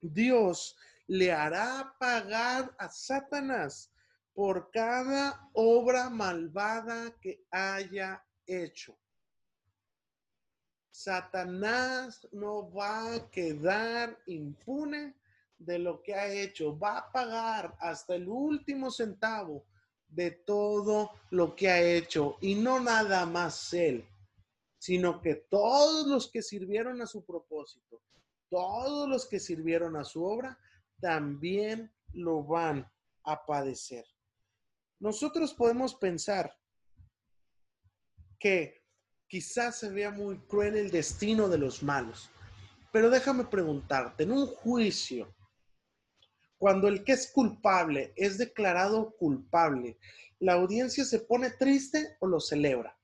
Dios 0.00 0.76
le 1.08 1.32
hará 1.32 1.94
pagar 1.98 2.74
a 2.78 2.88
Satanás 2.88 3.90
por 4.34 4.70
cada 4.70 5.50
obra 5.54 6.10
malvada 6.10 7.12
que 7.20 7.44
haya 7.50 8.22
hecho. 8.46 8.96
Satanás 10.90 12.28
no 12.32 12.70
va 12.70 13.14
a 13.14 13.30
quedar 13.30 14.18
impune 14.26 15.14
de 15.58 15.78
lo 15.78 16.02
que 16.02 16.14
ha 16.14 16.32
hecho, 16.32 16.78
va 16.78 16.98
a 16.98 17.12
pagar 17.12 17.76
hasta 17.80 18.14
el 18.14 18.28
último 18.28 18.90
centavo 18.90 19.64
de 20.08 20.30
todo 20.30 21.10
lo 21.30 21.54
que 21.54 21.68
ha 21.68 21.80
hecho 21.80 22.36
y 22.40 22.54
no 22.54 22.80
nada 22.80 23.26
más 23.26 23.72
él, 23.72 24.04
sino 24.78 25.20
que 25.20 25.34
todos 25.34 26.06
los 26.06 26.30
que 26.30 26.42
sirvieron 26.42 27.00
a 27.00 27.06
su 27.06 27.24
propósito, 27.24 28.00
todos 28.48 29.08
los 29.08 29.26
que 29.26 29.40
sirvieron 29.40 29.96
a 29.96 30.04
su 30.04 30.24
obra, 30.24 30.58
también 31.00 31.92
lo 32.12 32.42
van 32.42 32.90
a 33.24 33.44
padecer. 33.44 34.04
Nosotros 34.98 35.54
podemos 35.54 35.94
pensar 35.94 36.56
que 38.38 38.82
quizás 39.28 39.78
se 39.78 39.90
vea 39.90 40.10
muy 40.10 40.38
cruel 40.46 40.76
el 40.76 40.90
destino 40.90 41.48
de 41.48 41.58
los 41.58 41.82
malos, 41.82 42.30
pero 42.92 43.10
déjame 43.10 43.44
preguntarte, 43.44 44.24
en 44.24 44.32
un 44.32 44.46
juicio, 44.46 45.34
cuando 46.56 46.88
el 46.88 47.04
que 47.04 47.12
es 47.12 47.30
culpable 47.30 48.12
es 48.16 48.38
declarado 48.38 49.14
culpable, 49.16 49.98
¿la 50.40 50.54
audiencia 50.54 51.04
se 51.04 51.20
pone 51.20 51.50
triste 51.50 52.16
o 52.20 52.26
lo 52.26 52.40
celebra? 52.40 52.98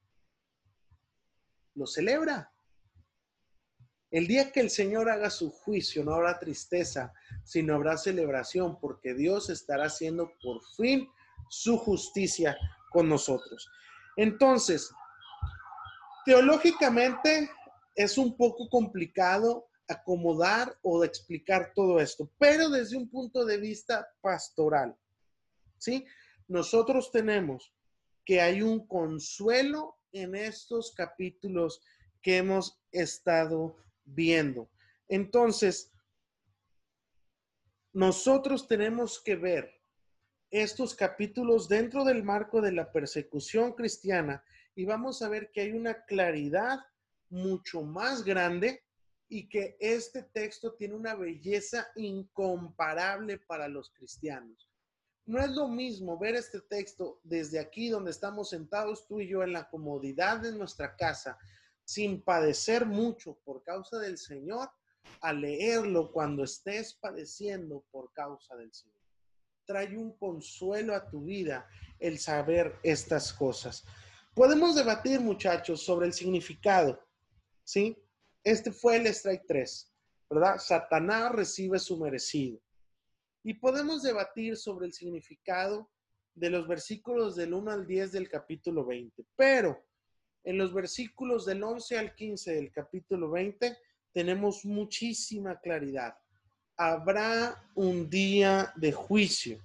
Lo 1.74 1.86
celebra. 1.86 2.53
El 4.14 4.28
día 4.28 4.52
que 4.52 4.60
el 4.60 4.70
Señor 4.70 5.10
haga 5.10 5.28
su 5.28 5.50
juicio 5.50 6.04
no 6.04 6.14
habrá 6.14 6.38
tristeza, 6.38 7.12
sino 7.42 7.74
habrá 7.74 7.96
celebración, 7.96 8.78
porque 8.78 9.12
Dios 9.12 9.50
estará 9.50 9.86
haciendo 9.86 10.30
por 10.40 10.62
fin 10.76 11.08
su 11.48 11.76
justicia 11.76 12.56
con 12.92 13.08
nosotros. 13.08 13.68
Entonces, 14.16 14.94
teológicamente 16.24 17.50
es 17.96 18.16
un 18.16 18.36
poco 18.36 18.68
complicado 18.68 19.66
acomodar 19.88 20.78
o 20.82 21.02
explicar 21.02 21.72
todo 21.74 21.98
esto, 21.98 22.30
pero 22.38 22.70
desde 22.70 22.96
un 22.96 23.10
punto 23.10 23.44
de 23.44 23.56
vista 23.56 24.06
pastoral, 24.20 24.96
¿sí? 25.76 26.06
Nosotros 26.46 27.10
tenemos 27.10 27.74
que 28.24 28.40
hay 28.40 28.62
un 28.62 28.86
consuelo 28.86 29.98
en 30.12 30.36
estos 30.36 30.94
capítulos 30.94 31.82
que 32.22 32.36
hemos 32.36 32.80
estado 32.92 33.74
viendo. 34.04 34.70
Entonces, 35.08 35.92
nosotros 37.92 38.66
tenemos 38.66 39.22
que 39.22 39.36
ver 39.36 39.72
estos 40.50 40.94
capítulos 40.94 41.68
dentro 41.68 42.04
del 42.04 42.22
marco 42.22 42.60
de 42.60 42.72
la 42.72 42.92
persecución 42.92 43.72
cristiana 43.72 44.44
y 44.74 44.84
vamos 44.84 45.22
a 45.22 45.28
ver 45.28 45.50
que 45.50 45.62
hay 45.62 45.72
una 45.72 46.04
claridad 46.04 46.80
mucho 47.28 47.82
más 47.82 48.24
grande 48.24 48.84
y 49.28 49.48
que 49.48 49.76
este 49.80 50.22
texto 50.22 50.74
tiene 50.74 50.94
una 50.94 51.14
belleza 51.14 51.88
incomparable 51.96 53.38
para 53.38 53.68
los 53.68 53.90
cristianos. 53.90 54.70
No 55.26 55.40
es 55.40 55.50
lo 55.50 55.68
mismo 55.68 56.18
ver 56.18 56.34
este 56.34 56.60
texto 56.60 57.20
desde 57.22 57.58
aquí 57.58 57.88
donde 57.88 58.10
estamos 58.10 58.50
sentados 58.50 59.06
tú 59.06 59.20
y 59.20 59.28
yo 59.28 59.42
en 59.42 59.52
la 59.52 59.68
comodidad 59.68 60.40
de 60.40 60.52
nuestra 60.52 60.94
casa 60.96 61.38
sin 61.84 62.22
padecer 62.22 62.86
mucho 62.86 63.38
por 63.44 63.62
causa 63.62 63.98
del 63.98 64.18
Señor, 64.18 64.70
a 65.20 65.32
leerlo 65.32 66.10
cuando 66.12 66.44
estés 66.44 66.94
padeciendo 66.94 67.84
por 67.90 68.12
causa 68.12 68.56
del 68.56 68.72
Señor. 68.72 69.00
Trae 69.66 69.96
un 69.96 70.16
consuelo 70.16 70.94
a 70.94 71.08
tu 71.08 71.24
vida 71.24 71.66
el 71.98 72.18
saber 72.18 72.78
estas 72.82 73.32
cosas. 73.32 73.84
Podemos 74.34 74.74
debatir, 74.74 75.20
muchachos, 75.20 75.82
sobre 75.82 76.06
el 76.06 76.12
significado, 76.12 77.00
¿sí? 77.62 77.96
Este 78.42 78.72
fue 78.72 78.96
el 78.96 79.06
strike 79.06 79.46
3, 79.46 79.92
¿verdad? 80.28 80.58
Satanás 80.58 81.32
recibe 81.32 81.78
su 81.78 81.98
merecido. 81.98 82.60
Y 83.42 83.54
podemos 83.54 84.02
debatir 84.02 84.56
sobre 84.56 84.86
el 84.86 84.92
significado 84.92 85.90
de 86.34 86.50
los 86.50 86.66
versículos 86.66 87.36
del 87.36 87.54
1 87.54 87.70
al 87.70 87.86
10 87.86 88.12
del 88.12 88.28
capítulo 88.28 88.84
20, 88.84 89.24
pero 89.36 89.82
en 90.44 90.58
los 90.58 90.72
versículos 90.72 91.46
del 91.46 91.62
11 91.62 91.98
al 91.98 92.14
15 92.14 92.54
del 92.54 92.70
capítulo 92.70 93.30
20 93.30 93.76
tenemos 94.12 94.64
muchísima 94.64 95.58
claridad. 95.58 96.16
Habrá 96.76 97.70
un 97.74 98.08
día 98.10 98.72
de 98.76 98.92
juicio. 98.92 99.58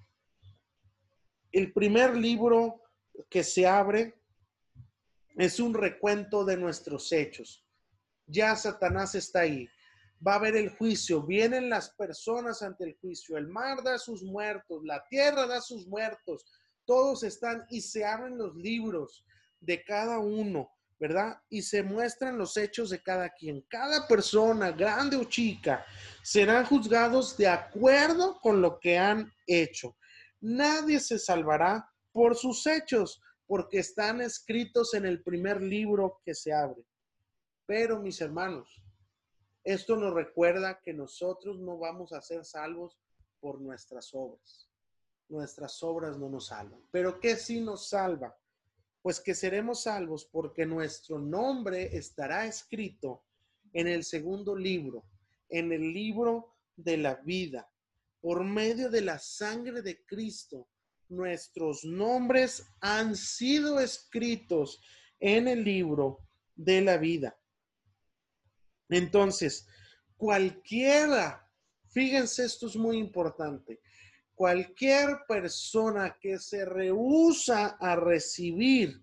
El 1.52 1.74
primer 1.74 2.16
libro 2.16 2.82
que 3.30 3.44
se 3.44 3.68
abre 3.68 4.16
es 5.36 5.60
un 5.60 5.74
recuento 5.74 6.46
de 6.46 6.58
nuestros 6.58 7.12
hechos. 7.12 7.66
Ya 8.26 8.56
Satanás 8.56 9.16
está 9.16 9.42
ahí. 9.42 9.68
Va 10.26 10.34
a 10.34 10.36
haber 10.36 10.56
el 10.56 10.70
juicio. 10.70 11.24
Vienen 11.24 11.70
las 11.70 11.90
personas 11.90 12.62
ante 12.62 12.86
el 12.86 12.98
juicio. 13.00 13.38
El 13.38 13.48
mar 13.48 13.84
da 13.84 13.98
sus 13.98 14.24
muertos. 14.24 14.84
La 14.86 15.06
tierra 15.10 15.46
da 15.46 15.62
sus 15.62 15.88
muertos. 15.88 16.46
Todos 16.86 17.24
están 17.24 17.66
y 17.70 17.82
se 17.82 18.06
abren 18.06 18.38
los 18.38 18.56
libros 18.56 19.26
de 19.60 19.84
cada 19.84 20.20
uno, 20.20 20.70
¿verdad? 21.00 21.42
Y 21.50 21.62
se 21.62 21.84
muestran 21.84 22.38
los 22.38 22.58
hechos 22.58 22.90
de 22.90 23.02
cada 23.02 23.30
quien. 23.30 23.62
Cada 23.70 24.08
persona, 24.08 24.72
grande 24.72 25.18
o 25.18 25.24
chica, 25.24 25.86
serán 26.24 26.66
juzgados 26.66 27.38
de 27.38 27.48
acuerdo 27.48 28.40
con 28.42 28.62
lo 28.62 28.80
que 28.80 28.98
han 28.98 29.32
hecho. 29.48 29.96
Nadie 30.42 31.00
se 31.00 31.20
salvará 31.20 31.90
por 32.12 32.36
sus 32.36 32.66
hechos, 32.66 33.22
porque 33.46 33.80
están 33.80 34.22
escritos 34.22 34.94
en 34.94 35.06
el 35.06 35.24
primer 35.24 35.62
libro 35.62 36.22
que 36.24 36.36
se 36.36 36.54
abre. 36.54 36.84
Pero, 37.66 38.00
mis 38.00 38.22
hermanos, 38.22 38.82
esto 39.64 39.96
nos 39.96 40.14
recuerda 40.14 40.80
que 40.84 40.94
nosotros 40.94 41.60
no 41.60 41.78
vamos 41.78 42.14
a 42.14 42.22
ser 42.22 42.46
salvos 42.46 43.00
por 43.40 43.60
nuestras 43.60 44.12
obras. 44.14 44.70
Nuestras 45.28 45.82
obras 45.84 46.18
no 46.18 46.30
nos 46.30 46.48
salvan. 46.48 46.82
Pero 46.92 47.20
¿qué 47.20 47.36
sí 47.36 47.62
nos 47.62 47.90
salva? 47.90 48.36
Pues 49.02 49.20
que 49.20 49.34
seremos 49.34 49.84
salvos 49.84 50.26
porque 50.26 50.66
nuestro 50.66 51.20
nombre 51.20 51.96
estará 51.96 52.46
escrito 52.46 53.24
en 53.74 53.88
el 53.88 54.04
segundo 54.04 54.56
libro, 54.56 55.06
en 55.50 55.72
el 55.72 55.94
libro 55.94 56.56
de 56.76 56.98
la 56.98 57.16
vida. 57.16 57.70
Por 58.22 58.44
medio 58.44 58.90
de 58.90 59.02
la 59.02 59.20
sangre 59.20 59.82
de 59.82 60.04
Cristo, 60.06 60.68
nuestros 61.08 61.84
nombres 61.86 62.66
han 62.82 63.16
sido 63.16 63.80
escritos 63.80 64.82
en 65.20 65.48
el 65.48 65.64
libro 65.64 66.20
de 66.56 66.82
la 66.82 66.98
vida. 66.98 67.38
Entonces, 68.90 69.68
cualquiera, 70.18 71.50
fíjense, 71.90 72.46
esto 72.46 72.68
es 72.68 72.76
muy 72.76 72.98
importante, 72.98 73.80
cualquier 74.40 75.26
persona 75.28 76.18
que 76.18 76.40
se 76.40 76.64
rehúsa 76.64 77.76
a 77.78 77.98
recibir 77.98 79.02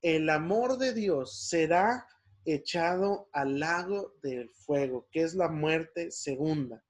el 0.00 0.30
amor 0.30 0.78
de 0.78 0.92
Dios 0.92 1.48
será 1.48 2.06
echado 2.44 3.28
al 3.32 3.58
lago 3.58 4.14
del 4.22 4.50
fuego, 4.50 5.08
que 5.10 5.22
es 5.22 5.34
la 5.34 5.48
muerte 5.48 6.12
segunda. 6.12 6.80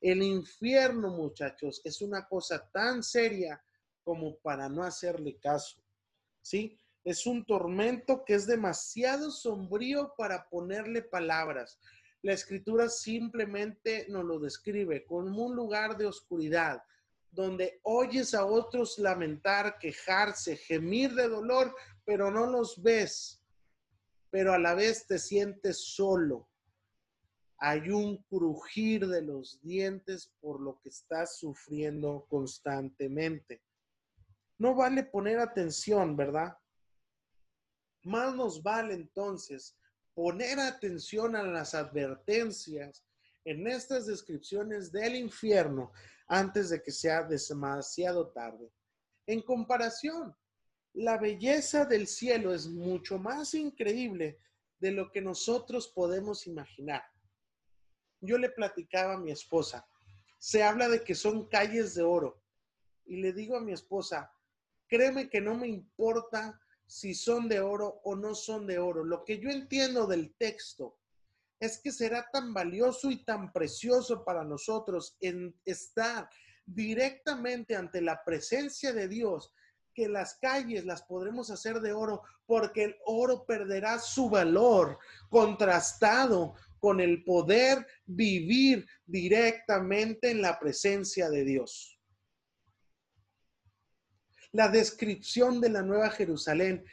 El 0.00 0.20
infierno, 0.20 1.10
muchachos, 1.10 1.80
es 1.84 2.02
una 2.02 2.26
cosa 2.26 2.68
tan 2.72 3.04
seria 3.04 3.62
como 4.02 4.36
para 4.38 4.68
no 4.68 4.82
hacerle 4.82 5.38
caso. 5.38 5.80
¿Sí? 6.42 6.76
Es 7.04 7.24
un 7.24 7.46
tormento 7.46 8.24
que 8.24 8.34
es 8.34 8.48
demasiado 8.48 9.30
sombrío 9.30 10.12
para 10.18 10.48
ponerle 10.48 11.02
palabras. 11.02 11.78
La 12.24 12.32
escritura 12.32 12.88
simplemente 12.88 14.06
nos 14.08 14.24
lo 14.24 14.38
describe 14.38 15.04
como 15.04 15.44
un 15.44 15.54
lugar 15.54 15.98
de 15.98 16.06
oscuridad, 16.06 16.82
donde 17.30 17.80
oyes 17.82 18.32
a 18.32 18.46
otros 18.46 18.98
lamentar, 18.98 19.78
quejarse, 19.78 20.56
gemir 20.56 21.14
de 21.14 21.28
dolor, 21.28 21.76
pero 22.02 22.30
no 22.30 22.46
los 22.46 22.82
ves, 22.82 23.44
pero 24.30 24.54
a 24.54 24.58
la 24.58 24.74
vez 24.74 25.06
te 25.06 25.18
sientes 25.18 25.84
solo. 25.94 26.48
Hay 27.58 27.90
un 27.90 28.16
crujir 28.22 29.06
de 29.06 29.20
los 29.20 29.60
dientes 29.60 30.32
por 30.40 30.62
lo 30.62 30.80
que 30.80 30.88
estás 30.88 31.38
sufriendo 31.38 32.24
constantemente. 32.30 33.62
No 34.56 34.74
vale 34.74 35.04
poner 35.04 35.40
atención, 35.40 36.16
¿verdad? 36.16 36.56
Más 38.02 38.34
nos 38.34 38.62
vale 38.62 38.94
entonces 38.94 39.76
poner 40.14 40.60
atención 40.60 41.36
a 41.36 41.42
las 41.42 41.74
advertencias 41.74 43.04
en 43.44 43.66
estas 43.66 44.06
descripciones 44.06 44.90
del 44.92 45.16
infierno 45.16 45.92
antes 46.28 46.70
de 46.70 46.82
que 46.82 46.90
sea 46.90 47.24
demasiado 47.24 48.30
tarde. 48.32 48.72
En 49.26 49.42
comparación, 49.42 50.34
La 50.96 51.18
belleza 51.18 51.84
del 51.84 52.06
cielo 52.06 52.54
es 52.54 52.68
mucho 52.68 53.18
más 53.18 53.54
increíble 53.54 54.38
de 54.78 54.92
lo 54.92 55.10
que 55.10 55.20
nosotros 55.20 55.88
podemos 55.88 56.46
imaginar. 56.46 57.02
Yo 58.20 58.38
le 58.38 58.48
platicaba 58.48 59.14
a 59.14 59.18
mi 59.18 59.32
esposa, 59.32 59.84
se 60.38 60.62
habla 60.62 60.88
de 60.88 61.02
que 61.02 61.16
son 61.16 61.48
calles 61.48 61.96
de 61.96 62.02
oro, 62.04 62.40
y 63.06 63.16
le 63.16 63.32
digo 63.32 63.56
a 63.56 63.60
mi 63.60 63.72
esposa, 63.72 64.32
créeme 64.86 65.28
que 65.28 65.40
no 65.40 65.56
me 65.56 65.66
importa 65.66 66.60
si 66.86 67.14
son 67.14 67.48
de 67.48 67.60
oro 67.60 68.00
o 68.04 68.14
no 68.14 68.34
son 68.34 68.66
de 68.66 68.78
oro. 68.78 69.04
Lo 69.04 69.24
que 69.24 69.38
yo 69.38 69.50
entiendo 69.50 70.06
del 70.06 70.34
texto 70.36 70.98
es 71.60 71.80
que 71.80 71.92
será 71.92 72.28
tan 72.32 72.52
valioso 72.52 73.10
y 73.10 73.24
tan 73.24 73.52
precioso 73.52 74.24
para 74.24 74.44
nosotros 74.44 75.16
en 75.20 75.54
estar 75.64 76.28
directamente 76.66 77.76
ante 77.76 78.00
la 78.00 78.22
presencia 78.24 78.92
de 78.92 79.08
Dios 79.08 79.52
que 79.94 80.08
las 80.08 80.34
calles 80.40 80.84
las 80.84 81.02
podremos 81.02 81.50
hacer 81.50 81.80
de 81.80 81.92
oro 81.92 82.22
porque 82.46 82.84
el 82.84 82.96
oro 83.06 83.46
perderá 83.46 83.98
su 83.98 84.28
valor 84.28 84.98
contrastado 85.30 86.54
con 86.78 87.00
el 87.00 87.22
poder 87.24 87.86
vivir 88.04 88.86
directamente 89.06 90.30
en 90.30 90.42
la 90.42 90.58
presencia 90.58 91.30
de 91.30 91.44
Dios. 91.44 91.93
La 94.54 94.68
descripción 94.68 95.60
de 95.60 95.68
la 95.68 95.82
Nueva 95.82 96.10
Jerusalén, 96.10 96.84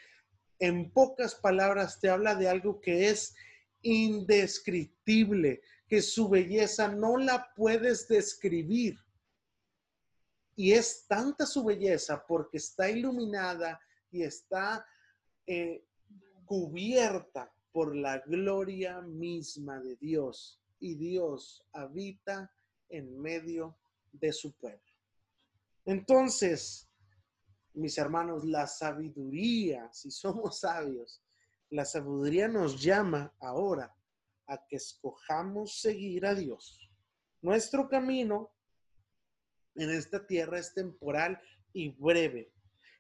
en 0.58 0.90
pocas 0.90 1.36
palabras, 1.36 2.00
te 2.00 2.10
habla 2.10 2.34
de 2.34 2.50
algo 2.50 2.82
que 2.82 3.10
es 3.10 3.36
indescriptible, 3.84 5.62
que 5.88 6.02
su 6.02 6.28
belleza 6.28 6.88
no 6.88 7.18
la 7.18 7.54
puedes 7.56 8.08
describir. 8.08 8.98
Y 10.56 10.72
es 10.72 11.06
tanta 11.08 11.46
su 11.46 11.64
belleza 11.64 12.26
porque 12.28 12.58
está 12.58 12.90
iluminada 12.90 13.80
y 14.10 14.24
está 14.24 14.84
eh, 15.46 15.86
cubierta 16.46 17.54
por 17.72 17.96
la 17.96 18.18
gloria 18.26 19.02
misma 19.02 19.80
de 19.80 19.98
Dios. 19.98 20.60
Y 20.80 20.96
Dios 20.96 21.64
habita 21.74 22.52
en 22.90 23.22
medio 23.22 23.78
de 24.12 24.34
su 24.34 24.52
pueblo. 24.54 24.82
Entonces, 25.86 26.88
mis 27.74 27.98
hermanos, 27.98 28.44
la 28.46 28.68
sabiduría, 28.68 29.92
si 29.94 30.12
somos 30.12 30.60
sabios, 30.60 31.22
la 31.70 31.86
sabiduría 31.86 32.48
nos 32.48 32.82
llama 32.82 33.34
ahora 33.40 33.96
a 34.48 34.66
que 34.68 34.76
escojamos 34.76 35.80
seguir 35.80 36.26
a 36.26 36.36
Dios. 36.36 36.80
Nuestro 37.42 37.88
camino 37.88 38.52
en 39.76 39.90
esta 39.90 40.26
tierra 40.26 40.60
es 40.60 40.74
temporal 40.74 41.42
y 41.74 41.90
breve. 41.90 42.52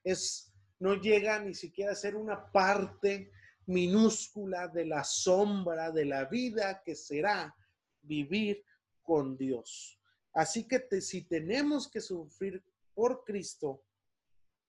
Es 0.03 0.51
no 0.79 0.95
llega 0.95 1.39
ni 1.39 1.53
siquiera 1.53 1.91
a 1.91 1.95
ser 1.95 2.15
una 2.15 2.51
parte 2.51 3.31
minúscula 3.67 4.67
de 4.67 4.85
la 4.85 5.03
sombra 5.03 5.91
de 5.91 6.05
la 6.05 6.25
vida 6.25 6.81
que 6.83 6.95
será 6.95 7.55
vivir 8.01 8.65
con 9.03 9.37
Dios. 9.37 9.99
Así 10.33 10.67
que 10.67 11.01
si 11.01 11.23
tenemos 11.23 11.87
que 11.87 12.01
sufrir 12.01 12.63
por 12.95 13.23
Cristo, 13.23 13.83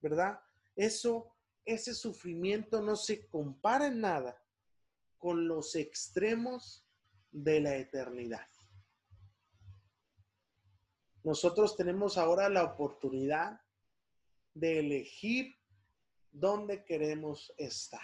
¿verdad? 0.03 0.41
Eso, 0.77 1.33
ese 1.65 1.95
sufrimiento 1.95 2.83
no 2.83 2.97
se 2.97 3.27
compara 3.29 3.87
en 3.87 4.01
nada 4.01 4.43
con 5.19 5.47
los 5.47 5.77
extremos 5.77 6.85
de 7.31 7.61
la 7.61 7.77
eternidad. 7.77 8.47
Nosotros 11.23 11.77
tenemos 11.77 12.19
ahora 12.19 12.49
la 12.49 12.65
oportunidad 12.65 13.61
de 14.55 14.81
elegir 14.81 15.55
dónde 16.33 16.85
queremos 16.85 17.53
estar. 17.57 18.01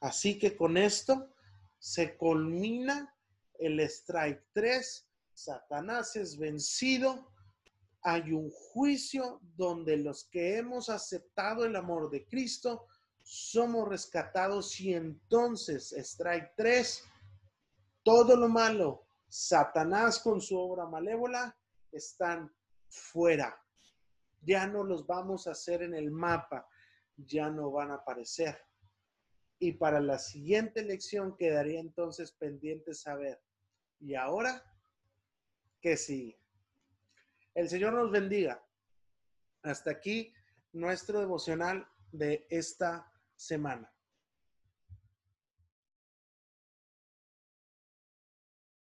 Así 0.00 0.38
que 0.38 0.56
con 0.56 0.76
esto 0.76 1.34
se 1.78 2.16
culmina 2.16 3.12
el 3.58 3.80
strike 3.80 4.44
3. 4.52 5.08
Satanás 5.34 6.14
es 6.16 6.38
vencido. 6.38 7.32
Hay 8.02 8.32
un 8.32 8.50
juicio 8.50 9.40
donde 9.56 9.96
los 9.96 10.28
que 10.28 10.56
hemos 10.56 10.88
aceptado 10.88 11.64
el 11.64 11.76
amor 11.76 12.10
de 12.10 12.26
Cristo 12.26 12.86
somos 13.22 13.88
rescatados 13.88 14.80
y 14.80 14.94
entonces 14.94 15.92
strike 15.92 16.52
3, 16.56 17.04
todo 18.02 18.36
lo 18.36 18.48
malo, 18.48 19.06
Satanás 19.28 20.18
con 20.20 20.40
su 20.40 20.58
obra 20.58 20.86
malévola 20.86 21.54
están 21.92 22.50
fuera. 22.88 23.54
Ya 24.40 24.66
no 24.66 24.84
los 24.84 25.06
vamos 25.06 25.46
a 25.46 25.50
hacer 25.50 25.82
en 25.82 25.94
el 25.94 26.10
mapa, 26.10 26.66
ya 27.16 27.50
no 27.50 27.70
van 27.70 27.90
a 27.90 27.96
aparecer. 27.96 28.58
Y 29.58 29.72
para 29.72 30.00
la 30.00 30.18
siguiente 30.18 30.82
lección 30.82 31.36
quedaría 31.36 31.80
entonces 31.80 32.32
pendiente 32.32 32.94
saber, 32.94 33.42
¿y 33.98 34.14
ahora 34.14 34.62
qué 35.80 35.96
sigue? 35.96 36.40
El 37.58 37.68
Señor 37.68 37.92
nos 37.92 38.12
bendiga. 38.12 38.64
Hasta 39.64 39.90
aquí 39.90 40.32
nuestro 40.72 41.18
devocional 41.18 41.88
de 42.12 42.46
esta 42.50 43.12
semana. 43.34 43.92